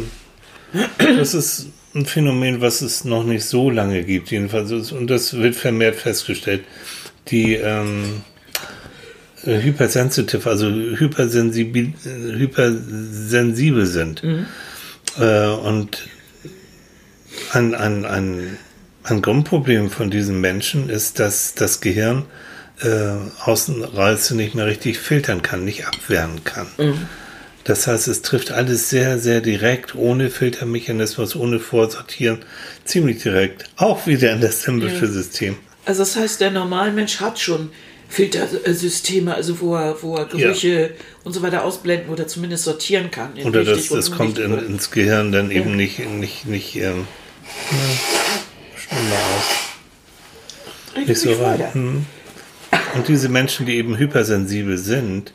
das 0.99 1.33
ist 1.35 1.67
ein 1.95 2.07
Phänomen, 2.07 2.61
was 2.61 2.83
es 2.83 3.05
noch 3.05 3.25
nicht 3.25 3.45
so 3.45 3.71
lange 3.71 4.05
gibt, 4.05 4.31
jedenfalls. 4.31 4.93
Und 4.93 5.09
das 5.09 5.35
wird 5.35 5.57
vermehrt 5.57 5.97
festgestellt, 5.97 6.65
die 7.29 7.55
ähm, 7.55 8.23
äh, 9.45 9.61
hypersensitive, 9.63 10.49
also 10.49 10.67
hypersensibel, 10.69 11.93
äh, 12.05 12.39
hypersensibel 12.39 13.87
sind. 13.87 14.23
Äh, 15.19 15.47
und 15.47 16.07
ein, 17.53 17.75
ein, 17.75 18.05
ein, 18.05 18.59
ein 19.03 19.23
Grundproblem 19.23 19.91
von 19.91 20.11
diesen 20.11 20.41
Menschen 20.41 20.89
ist, 20.89 21.19
dass 21.19 21.55
das 21.55 21.81
Gehirn 21.81 22.27
äh, 22.83 23.13
Außenreize 23.45 24.37
nicht 24.37 24.55
mehr 24.55 24.67
richtig 24.67 24.99
filtern 24.99 25.43
kann, 25.43 25.65
nicht 25.65 25.87
abwehren 25.87 26.45
kann. 26.45 26.67
Das 27.65 27.87
heißt, 27.87 28.09
es 28.09 28.23
trifft 28.23 28.53
alles 28.53 28.89
sehr, 28.89 29.19
sehr 29.19 29.41
direkt, 29.41 29.95
ohne 29.95 30.31
Filtermechanismus, 30.31 31.37
ohne 31.37 31.61
Vorsortieren, 31.61 32.39
ziemlich 32.85 33.23
direkt. 33.23 33.65
Auch 33.77 34.07
wieder 34.07 34.33
in 34.33 34.41
das 34.41 34.67
limbische 34.67 35.07
System. 35.07 35.57
Also 35.85 36.03
das 36.03 36.17
heißt, 36.17 36.41
der 36.41 36.51
Normalmensch 36.51 37.21
hat 37.21 37.39
schon 37.39 37.71
Filtersysteme, 38.09 39.35
also 39.35 39.61
wo 39.61 39.77
er, 39.77 40.03
wo 40.03 40.17
er 40.17 40.25
Gerüche 40.25 40.91
und 41.23 41.33
so 41.33 41.43
weiter 41.43 41.65
ausblenden 41.65 42.11
oder 42.11 42.27
zumindest 42.27 42.65
sortieren 42.65 43.11
kann. 43.11 43.35
Oder 43.45 43.63
das, 43.63 43.89
das 43.89 44.11
kommt 44.11 44.39
in, 44.39 44.59
ins 44.59 44.91
Gehirn 44.91 45.31
dann 45.31 45.51
eben 45.51 45.77
nicht, 45.77 46.01
nicht, 46.01 46.47
nicht 46.47 46.77
ähm, 46.77 47.07
schlimmer 48.77 49.21
aus. 49.37 51.07
Nicht 51.07 51.21
so 51.21 51.39
weiter. 51.41 51.73
Hm. 51.73 52.05
Und 52.95 53.07
diese 53.07 53.29
Menschen, 53.29 53.67
die 53.67 53.77
eben 53.77 53.97
hypersensibel 53.97 54.77
sind, 54.77 55.33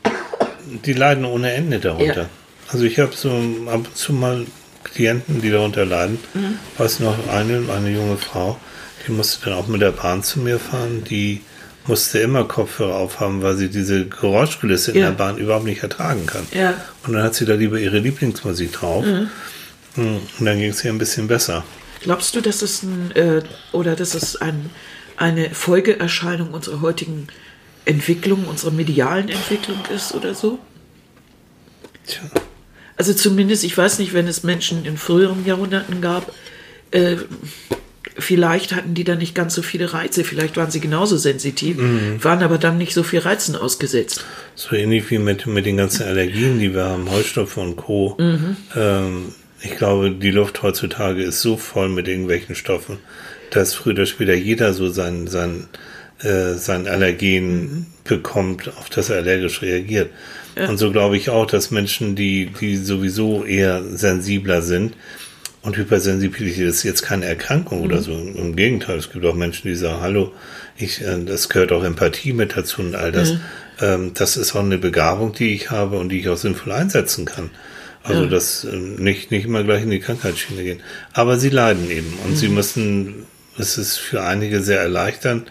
die 0.84 0.92
leiden 0.92 1.24
ohne 1.24 1.52
Ende 1.52 1.78
darunter. 1.78 2.22
Ja. 2.22 2.28
Also 2.68 2.84
ich 2.84 2.98
habe 2.98 3.12
so 3.14 3.28
ab 3.66 3.74
und 3.86 3.96
zu 3.96 4.12
mal 4.12 4.46
Klienten, 4.84 5.40
die 5.40 5.50
darunter 5.50 5.84
leiden. 5.84 6.18
Mhm. 6.34 6.58
Weiß 6.78 7.00
noch 7.00 7.16
eine, 7.28 7.62
eine 7.72 7.90
junge 7.90 8.16
Frau, 8.16 8.58
die 9.06 9.12
musste 9.12 9.44
dann 9.50 9.54
auch 9.58 9.66
mit 9.66 9.80
der 9.80 9.92
Bahn 9.92 10.22
zu 10.22 10.40
mir 10.40 10.58
fahren, 10.58 11.04
die 11.04 11.40
musste 11.86 12.18
immer 12.18 12.44
Kopfhörer 12.44 12.96
aufhaben, 12.96 13.42
weil 13.42 13.56
sie 13.56 13.68
diese 13.68 14.06
Geräuschkulisse 14.06 14.90
in 14.92 14.98
Ja. 14.98 15.06
der 15.10 15.16
Bahn 15.16 15.36
überhaupt 15.38 15.64
nicht 15.64 15.82
ertragen 15.82 16.26
kann. 16.26 16.46
Ja. 16.52 16.74
Und 17.06 17.12
dann 17.12 17.22
hat 17.22 17.34
sie 17.36 17.44
da 17.44 17.54
lieber 17.54 17.78
ihre 17.78 17.98
Lieblingsmusik 17.98 18.72
drauf. 18.72 19.04
Mhm. 19.04 19.30
Hm, 19.94 20.20
Und 20.38 20.44
dann 20.46 20.58
ging 20.58 20.70
es 20.70 20.84
ihr 20.84 20.90
ein 20.92 20.98
bisschen 20.98 21.28
besser. 21.28 21.64
Glaubst 22.02 22.34
du, 22.34 22.40
dass 22.40 22.62
es 22.62 22.82
ein, 22.82 23.12
äh, 23.14 23.42
oder 23.72 23.94
dass 23.96 24.14
es 24.14 24.36
ein, 24.36 24.70
eine 25.16 25.50
Folgeerscheinung 25.50 26.50
unserer 26.52 26.80
heutigen 26.80 27.28
Entwicklung, 27.86 28.46
unserer 28.46 28.72
medialen 28.72 29.28
Entwicklung 29.28 29.78
ist 29.94 30.14
oder 30.14 30.34
so? 30.34 30.58
Tja. 32.06 32.20
Also 32.96 33.14
zumindest, 33.14 33.64
ich 33.64 33.76
weiß 33.76 33.98
nicht, 33.98 34.14
wenn 34.14 34.26
es 34.26 34.42
Menschen 34.42 34.84
in 34.84 34.96
früheren 34.96 35.44
Jahrhunderten 35.44 36.00
gab, 36.00 36.32
äh, 36.90 37.16
vielleicht 38.18 38.74
hatten 38.74 38.94
die 38.94 39.04
dann 39.04 39.18
nicht 39.18 39.34
ganz 39.34 39.54
so 39.54 39.62
viele 39.62 39.92
Reize, 39.92 40.24
vielleicht 40.24 40.56
waren 40.56 40.70
sie 40.70 40.80
genauso 40.80 41.16
sensitiv, 41.16 41.76
waren 42.22 42.42
aber 42.42 42.58
dann 42.58 42.78
nicht 42.78 42.94
so 42.94 43.02
viel 43.02 43.20
Reizen 43.20 43.56
ausgesetzt. 43.56 44.24
So 44.54 44.74
ähnlich 44.74 45.10
wie 45.10 45.18
mit, 45.18 45.46
mit 45.46 45.66
den 45.66 45.76
ganzen 45.76 46.06
Allergien, 46.06 46.58
die 46.58 46.74
wir 46.74 46.84
haben, 46.84 47.10
Heustopfen 47.10 47.62
und 47.62 47.76
Co. 47.76 48.16
Ähm, 48.74 49.34
ich 49.60 49.76
glaube, 49.76 50.10
die 50.10 50.30
Luft 50.30 50.62
heutzutage 50.62 51.22
ist 51.22 51.40
so 51.40 51.56
voll 51.56 51.88
mit 51.88 52.08
irgendwelchen 52.08 52.54
Stoffen, 52.54 52.98
dass 53.50 53.74
früher 53.74 53.92
oder 53.92 54.06
später 54.06 54.34
jeder 54.34 54.72
so 54.72 54.88
sein, 54.88 55.26
sein, 55.26 55.68
äh, 56.20 56.54
sein 56.54 56.86
Allergen 56.88 57.86
bekommt, 58.04 58.68
auf 58.78 58.88
das 58.90 59.10
er 59.10 59.16
allergisch 59.18 59.62
reagiert. 59.62 60.10
Ja. 60.56 60.68
Und 60.68 60.78
so 60.78 60.90
glaube 60.90 61.16
ich 61.16 61.30
auch, 61.30 61.46
dass 61.46 61.70
Menschen, 61.70 62.16
die, 62.16 62.46
die 62.60 62.76
sowieso 62.76 63.44
eher 63.44 63.82
sensibler 63.82 64.62
sind, 64.62 64.94
und 65.66 65.76
Hypersensibilität 65.76 66.68
ist 66.68 66.84
jetzt 66.84 67.02
keine 67.02 67.26
Erkrankung 67.26 67.80
mhm. 67.80 67.84
oder 67.86 68.00
so. 68.00 68.12
Im 68.12 68.54
Gegenteil, 68.54 68.98
es 68.98 69.10
gibt 69.10 69.26
auch 69.26 69.34
Menschen, 69.34 69.66
die 69.66 69.74
sagen, 69.74 70.00
hallo, 70.00 70.32
ich, 70.76 71.02
äh, 71.02 71.24
das 71.24 71.48
gehört 71.48 71.72
auch 71.72 71.82
Empathie 71.82 72.32
mit 72.32 72.56
dazu 72.56 72.82
und 72.82 72.94
all 72.94 73.10
das. 73.10 73.32
Mhm. 73.32 73.40
Ähm, 73.80 74.10
das 74.14 74.36
ist 74.36 74.54
auch 74.54 74.60
eine 74.60 74.78
Begabung, 74.78 75.32
die 75.32 75.54
ich 75.54 75.72
habe 75.72 75.98
und 75.98 76.10
die 76.10 76.20
ich 76.20 76.28
auch 76.28 76.36
sinnvoll 76.36 76.72
einsetzen 76.72 77.24
kann. 77.24 77.50
Also 78.04 78.22
ja. 78.22 78.30
das 78.30 78.64
äh, 78.64 78.76
nicht, 78.76 79.32
nicht 79.32 79.46
immer 79.46 79.64
gleich 79.64 79.82
in 79.82 79.90
die 79.90 79.98
Krankheitsschiene 79.98 80.62
gehen. 80.62 80.80
Aber 81.12 81.36
sie 81.36 81.50
leiden 81.50 81.90
eben 81.90 82.14
und 82.24 82.30
mhm. 82.30 82.36
sie 82.36 82.48
müssen, 82.48 83.26
es 83.58 83.76
ist 83.76 83.98
für 83.98 84.22
einige 84.22 84.62
sehr 84.62 84.80
erleichternd, 84.80 85.50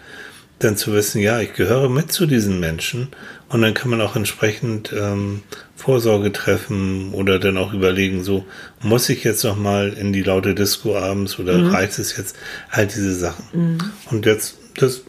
dann 0.58 0.76
zu 0.76 0.92
wissen, 0.94 1.20
ja, 1.20 1.40
ich 1.40 1.52
gehöre 1.52 1.90
mit 1.90 2.12
zu 2.12 2.26
diesen 2.26 2.60
Menschen 2.60 3.08
und 3.48 3.62
dann 3.62 3.74
kann 3.74 3.90
man 3.90 4.00
auch 4.00 4.16
entsprechend 4.16 4.92
ähm, 4.92 5.42
Vorsorge 5.76 6.32
treffen 6.32 7.12
oder 7.12 7.38
dann 7.38 7.58
auch 7.58 7.74
überlegen, 7.74 8.24
so 8.24 8.44
muss 8.80 9.08
ich 9.08 9.22
jetzt 9.22 9.44
noch 9.44 9.56
mal 9.56 9.92
in 9.92 10.12
die 10.12 10.22
laute 10.22 10.54
Disco 10.54 10.96
abends 10.96 11.38
oder 11.38 11.58
mhm. 11.58 11.68
reicht 11.68 11.98
es 11.98 12.16
jetzt 12.16 12.36
halt 12.70 12.94
diese 12.94 13.14
Sachen. 13.14 13.44
Mhm. 13.52 13.78
Und 14.10 14.26
jetzt 14.26 14.56
das 14.76 15.02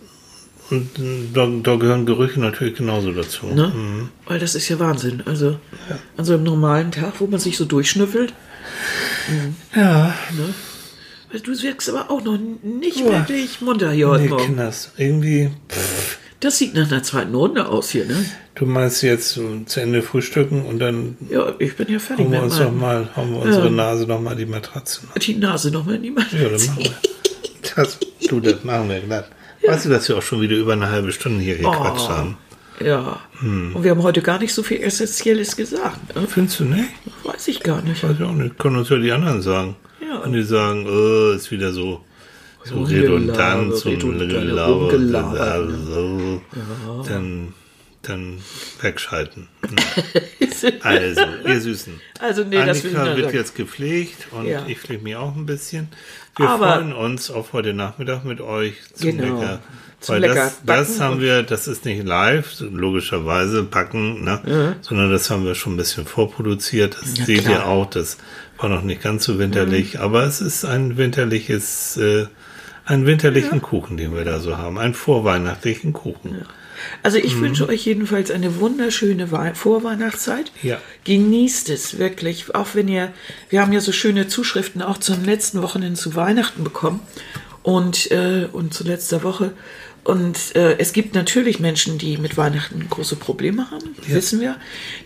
und 0.69 0.89
da, 1.33 1.47
da, 1.63 1.75
gehören 1.77 2.05
Gerüche 2.05 2.41
natürlich 2.41 2.75
genauso 2.75 3.13
dazu. 3.13 3.45
Ne? 3.47 3.71
Mhm. 3.73 4.09
Weil 4.25 4.39
das 4.39 4.53
ist 4.53 4.67
ja 4.67 4.79
Wahnsinn. 4.79 5.23
Also 5.25 5.51
ja. 5.89 5.97
an 6.17 6.25
so 6.25 6.33
einem 6.33 6.43
normalen 6.43 6.91
Tag, 6.91 7.13
wo 7.19 7.27
man 7.27 7.39
sich 7.39 7.55
so 7.55 7.63
durchschnüffelt. 7.63 8.33
Mhm. 9.29 9.55
Ja. 9.73 10.13
Ne? 10.35 10.53
Du 11.43 11.61
wirkst 11.61 11.89
aber 11.89 12.09
auch 12.09 12.23
noch 12.23 12.37
nicht 12.63 13.03
Boah. 13.03 13.11
wirklich 13.11 13.61
munter 13.61 13.91
hier 13.91 14.09
heute 14.09 14.23
nee, 14.23 14.29
Morgen. 14.29 14.45
Kinders. 14.45 14.91
Irgendwie. 14.97 15.49
Pff. 15.69 16.19
Das 16.39 16.59
sieht 16.59 16.75
nach 16.75 16.91
einer 16.91 17.01
zweiten 17.01 17.33
Runde 17.33 17.67
aus 17.67 17.89
hier, 17.89 18.05
ne? 18.05 18.23
Du 18.53 18.65
meinst 18.65 19.01
jetzt 19.01 19.29
so 19.29 19.61
zu 19.65 19.79
Ende 19.79 20.03
frühstücken 20.03 20.65
und 20.65 20.79
dann. 20.79 21.17
Ja, 21.29 21.53
ich 21.57 21.75
bin 21.75 21.91
ja 21.91 21.97
fertig. 21.97 22.25
Haben 22.25 22.31
wir 22.31 22.43
uns 22.43 22.59
noch 22.59 22.71
mal, 22.71 23.09
haben 23.15 23.31
wir 23.31 23.41
unsere 23.41 23.65
ja. 23.65 23.71
Nase 23.71 24.05
noch 24.05 24.21
mal 24.21 24.35
die 24.35 24.45
Matratze. 24.45 25.01
Die 25.19 25.35
Nase 25.35 25.71
noch 25.71 25.85
mal 25.85 25.95
in 25.95 26.03
die 26.03 26.11
Matratze. 26.11 26.37
Ja, 26.37 26.49
dann 26.49 26.65
machen 26.65 26.83
wir. 26.83 26.93
Das, 27.75 27.99
du, 28.27 28.39
das 28.39 28.63
machen 28.63 28.89
wir 28.89 29.01
glatt. 29.01 29.29
Ja. 29.61 29.71
Weißt 29.73 29.85
du, 29.85 29.89
dass 29.89 30.07
wir 30.09 30.17
auch 30.17 30.21
schon 30.21 30.41
wieder 30.41 30.55
über 30.55 30.73
eine 30.73 30.89
halbe 30.89 31.11
Stunde 31.11 31.43
hier 31.43 31.57
gequatscht 31.57 32.07
oh, 32.07 32.09
haben? 32.09 32.37
Ja. 32.83 33.19
Hm. 33.39 33.75
Und 33.75 33.83
wir 33.83 33.91
haben 33.91 34.01
heute 34.01 34.21
gar 34.21 34.39
nicht 34.39 34.53
so 34.53 34.63
viel 34.63 34.81
Essentielles 34.81 35.55
gesagt. 35.55 36.15
Ne? 36.15 36.25
Findest 36.27 36.59
du 36.59 36.65
nicht? 36.65 36.89
Weiß 37.23 37.47
ich 37.47 37.61
gar 37.61 37.81
nicht. 37.81 38.03
Weiß 38.03 38.15
ich 38.17 38.25
auch 38.25 38.31
nicht. 38.31 38.57
Können 38.57 38.77
uns 38.77 38.89
ja 38.89 38.97
die 38.97 39.11
anderen 39.11 39.41
sagen. 39.41 39.75
Und 40.23 40.33
die 40.33 40.43
sagen, 40.43 40.85
oh, 40.87 41.31
ist 41.31 41.51
wieder 41.51 41.71
so 41.71 42.01
so 42.67 42.83
redundant, 42.83 43.75
so 43.75 43.91
Gelaber, 43.91 45.41
also, 45.41 46.41
dann, 47.07 47.53
dann 48.01 48.39
wegschalten. 48.81 49.47
also, 50.81 51.21
ihr 51.45 51.61
Süßen. 51.61 51.99
Also, 52.19 52.43
nee, 52.43 52.57
Annika 52.57 53.15
wird 53.15 53.33
jetzt 53.33 53.55
gepflegt 53.55 54.27
und 54.31 54.47
ja. 54.47 54.65
ich 54.67 54.79
pflege 54.79 55.03
mich 55.03 55.15
auch 55.15 55.35
ein 55.35 55.45
bisschen. 55.45 55.89
Wir 56.35 56.49
Aber 56.49 56.73
freuen 56.73 56.93
uns 56.93 57.31
auf 57.31 57.53
heute 57.53 57.73
Nachmittag 57.73 58.25
mit 58.25 58.41
euch 58.41 58.75
zum 58.93 59.17
genau. 59.17 59.39
Lecker. 59.39 59.59
Weil 60.05 60.21
das, 60.21 60.61
das 60.63 60.99
haben 60.99 61.21
wir, 61.21 61.41
das 61.41 61.67
ist 61.67 61.83
nicht 61.85 62.05
live, 62.05 62.59
logischerweise 62.59 63.63
backen, 63.63 64.23
ne? 64.23 64.41
Ja. 64.45 64.75
sondern 64.81 65.11
das 65.11 65.31
haben 65.31 65.43
wir 65.43 65.55
schon 65.55 65.73
ein 65.73 65.77
bisschen 65.77 66.05
vorproduziert. 66.05 66.97
Das 67.01 67.17
ja, 67.17 67.25
seht 67.25 67.45
klar. 67.45 67.53
ihr 67.53 67.65
auch, 67.65 67.89
das 67.89 68.17
war 68.57 68.69
noch 68.69 68.83
nicht 68.83 69.01
ganz 69.01 69.23
so 69.23 69.39
winterlich, 69.39 69.95
mhm. 69.95 70.01
aber 70.01 70.23
es 70.23 70.41
ist 70.41 70.65
ein 70.65 70.97
winterliches 70.97 71.97
äh, 71.97 72.27
einen 72.87 73.05
winterlichen 73.05 73.55
ja. 73.55 73.59
Kuchen, 73.59 73.97
den 73.97 74.15
wir 74.15 74.23
da 74.23 74.39
so 74.39 74.57
haben. 74.57 74.77
Einen 74.77 74.93
vorweihnachtlichen 74.93 75.91
Kuchen. 75.91 76.35
Ja. 76.39 76.45
Also 77.03 77.17
ich 77.17 77.35
mhm. 77.35 77.41
wünsche 77.41 77.67
euch 77.67 77.85
jedenfalls 77.85 78.31
eine 78.31 78.59
wunderschöne 78.59 79.27
Vorweihnachtszeit. 79.27 80.51
Ja. 80.63 80.79
Genießt 81.03 81.69
es 81.69 81.97
wirklich, 81.99 82.55
auch 82.55 82.69
wenn 82.73 82.87
ihr, 82.87 83.11
wir 83.49 83.61
haben 83.61 83.73
ja 83.73 83.81
so 83.81 83.91
schöne 83.91 84.27
Zuschriften 84.27 84.81
auch 84.81 84.97
zu 84.97 85.13
den 85.13 85.25
letzten 85.25 85.61
Wochenenden 85.61 85.95
zu 85.95 86.15
Weihnachten 86.15 86.63
bekommen 86.63 87.01
und, 87.63 88.09
äh, 88.11 88.47
und 88.51 88.73
zu 88.73 88.83
letzter 88.83 89.23
Woche. 89.23 89.51
Und 90.07 90.55
äh, 90.55 90.77
es 90.77 90.93
gibt 90.93 91.15
natürlich 91.15 91.59
Menschen, 91.59 91.97
die 91.97 92.15
mit 92.15 92.37
Weihnachten 92.37 92.87
große 92.89 93.17
Probleme 93.17 93.69
haben, 93.71 93.93
ja. 94.07 94.15
wissen 94.15 94.39
wir. 94.39 94.55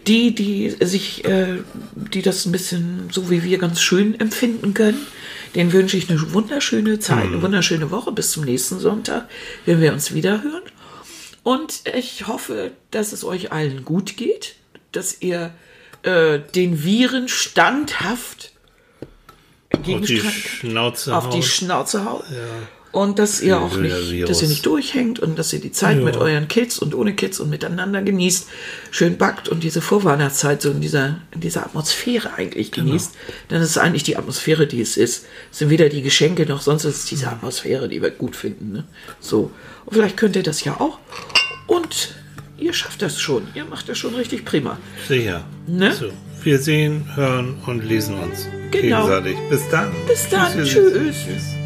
Die, 0.05 0.35
die 0.35 0.69
sich, 0.79 1.25
äh, 1.25 1.57
die 1.95 2.21
das 2.21 2.45
ein 2.45 2.51
bisschen 2.51 3.09
so 3.11 3.31
wie 3.31 3.43
wir 3.43 3.57
ganz 3.57 3.81
schön 3.81 4.19
empfinden 4.19 4.75
können. 4.75 5.07
Den 5.55 5.73
wünsche 5.73 5.97
ich 5.97 6.07
eine 6.07 6.33
wunderschöne 6.33 6.99
Zeit, 6.99 7.25
eine 7.25 7.37
mhm. 7.37 7.41
wunderschöne 7.41 7.89
Woche 7.89 8.11
bis 8.11 8.29
zum 8.29 8.45
nächsten 8.45 8.79
Sonntag, 8.79 9.27
wenn 9.65 9.81
wir 9.81 9.91
uns 9.91 10.13
wieder 10.13 10.43
hören. 10.43 10.61
Und 11.41 11.81
ich 11.97 12.27
hoffe, 12.27 12.69
dass 12.91 13.11
es 13.11 13.23
euch 13.23 13.51
allen 13.51 13.83
gut 13.83 14.17
geht, 14.17 14.53
dass 14.91 15.19
ihr 15.19 15.51
äh, 16.03 16.37
den 16.53 16.83
Viren 16.83 17.27
standhaft 17.27 18.51
auf 19.73 19.81
die 19.81 20.19
Schnauze 20.19 21.17
auf 21.17 21.29
die 21.29 21.41
Schnauze 21.41 22.05
haut. 22.05 22.25
Ja 22.29 22.67
und 22.91 23.19
dass 23.19 23.41
ihr 23.41 23.59
auch 23.59 23.77
nicht, 23.77 24.29
dass 24.29 24.41
ihr 24.41 24.49
nicht 24.49 24.65
durchhängt 24.65 25.19
und 25.19 25.39
dass 25.39 25.53
ihr 25.53 25.61
die 25.61 25.71
Zeit 25.71 25.97
ja. 25.97 26.03
mit 26.03 26.17
euren 26.17 26.47
Kids 26.49 26.77
und 26.77 26.93
ohne 26.93 27.13
Kids 27.13 27.39
und 27.39 27.49
miteinander 27.49 28.01
genießt, 28.01 28.49
schön 28.91 29.17
backt 29.17 29.47
und 29.47 29.63
diese 29.63 29.81
Vorweihnachtszeit 29.81 30.61
so 30.61 30.71
in 30.71 30.81
dieser, 30.81 31.21
in 31.31 31.39
dieser 31.39 31.65
Atmosphäre 31.65 32.33
eigentlich 32.35 32.71
genau. 32.71 32.87
genießt. 32.87 33.13
Genau. 33.13 33.37
Denn 33.49 33.61
es 33.61 33.69
ist 33.69 33.77
eigentlich 33.77 34.03
die 34.03 34.17
Atmosphäre, 34.17 34.67
die 34.67 34.81
es 34.81 34.97
ist. 34.97 35.25
Es 35.51 35.59
sind 35.59 35.69
weder 35.69 35.87
die 35.87 36.01
Geschenke 36.01 36.45
noch 36.45 36.61
sonst 36.61 36.83
ist 36.83 36.97
es 36.97 37.05
diese 37.05 37.27
Atmosphäre, 37.29 37.87
die 37.87 38.01
wir 38.01 38.11
gut 38.11 38.35
finden. 38.35 38.73
Ne? 38.73 38.83
So. 39.19 39.51
Und 39.85 39.93
vielleicht 39.93 40.17
könnt 40.17 40.35
ihr 40.35 40.43
das 40.43 40.63
ja 40.63 40.79
auch. 40.79 40.99
Und 41.67 42.15
ihr 42.57 42.73
schafft 42.73 43.01
das 43.01 43.21
schon. 43.21 43.47
Ihr 43.55 43.65
macht 43.65 43.87
das 43.87 43.97
schon 43.97 44.15
richtig 44.15 44.43
prima. 44.43 44.77
Sicher. 45.07 45.45
Ne? 45.65 45.93
So. 45.93 46.11
Wir 46.43 46.59
sehen, 46.59 47.15
hören 47.15 47.55
und 47.67 47.85
lesen 47.85 48.17
uns 48.17 48.47
genau. 48.71 49.07
gegenseitig. 49.07 49.37
Bis 49.49 49.69
dann. 49.69 49.91
Bis 50.07 50.27
dann. 50.29 50.51
Tschüss. 50.51 50.73
Tschüss. 50.73 51.15
Tschüss. 51.25 51.60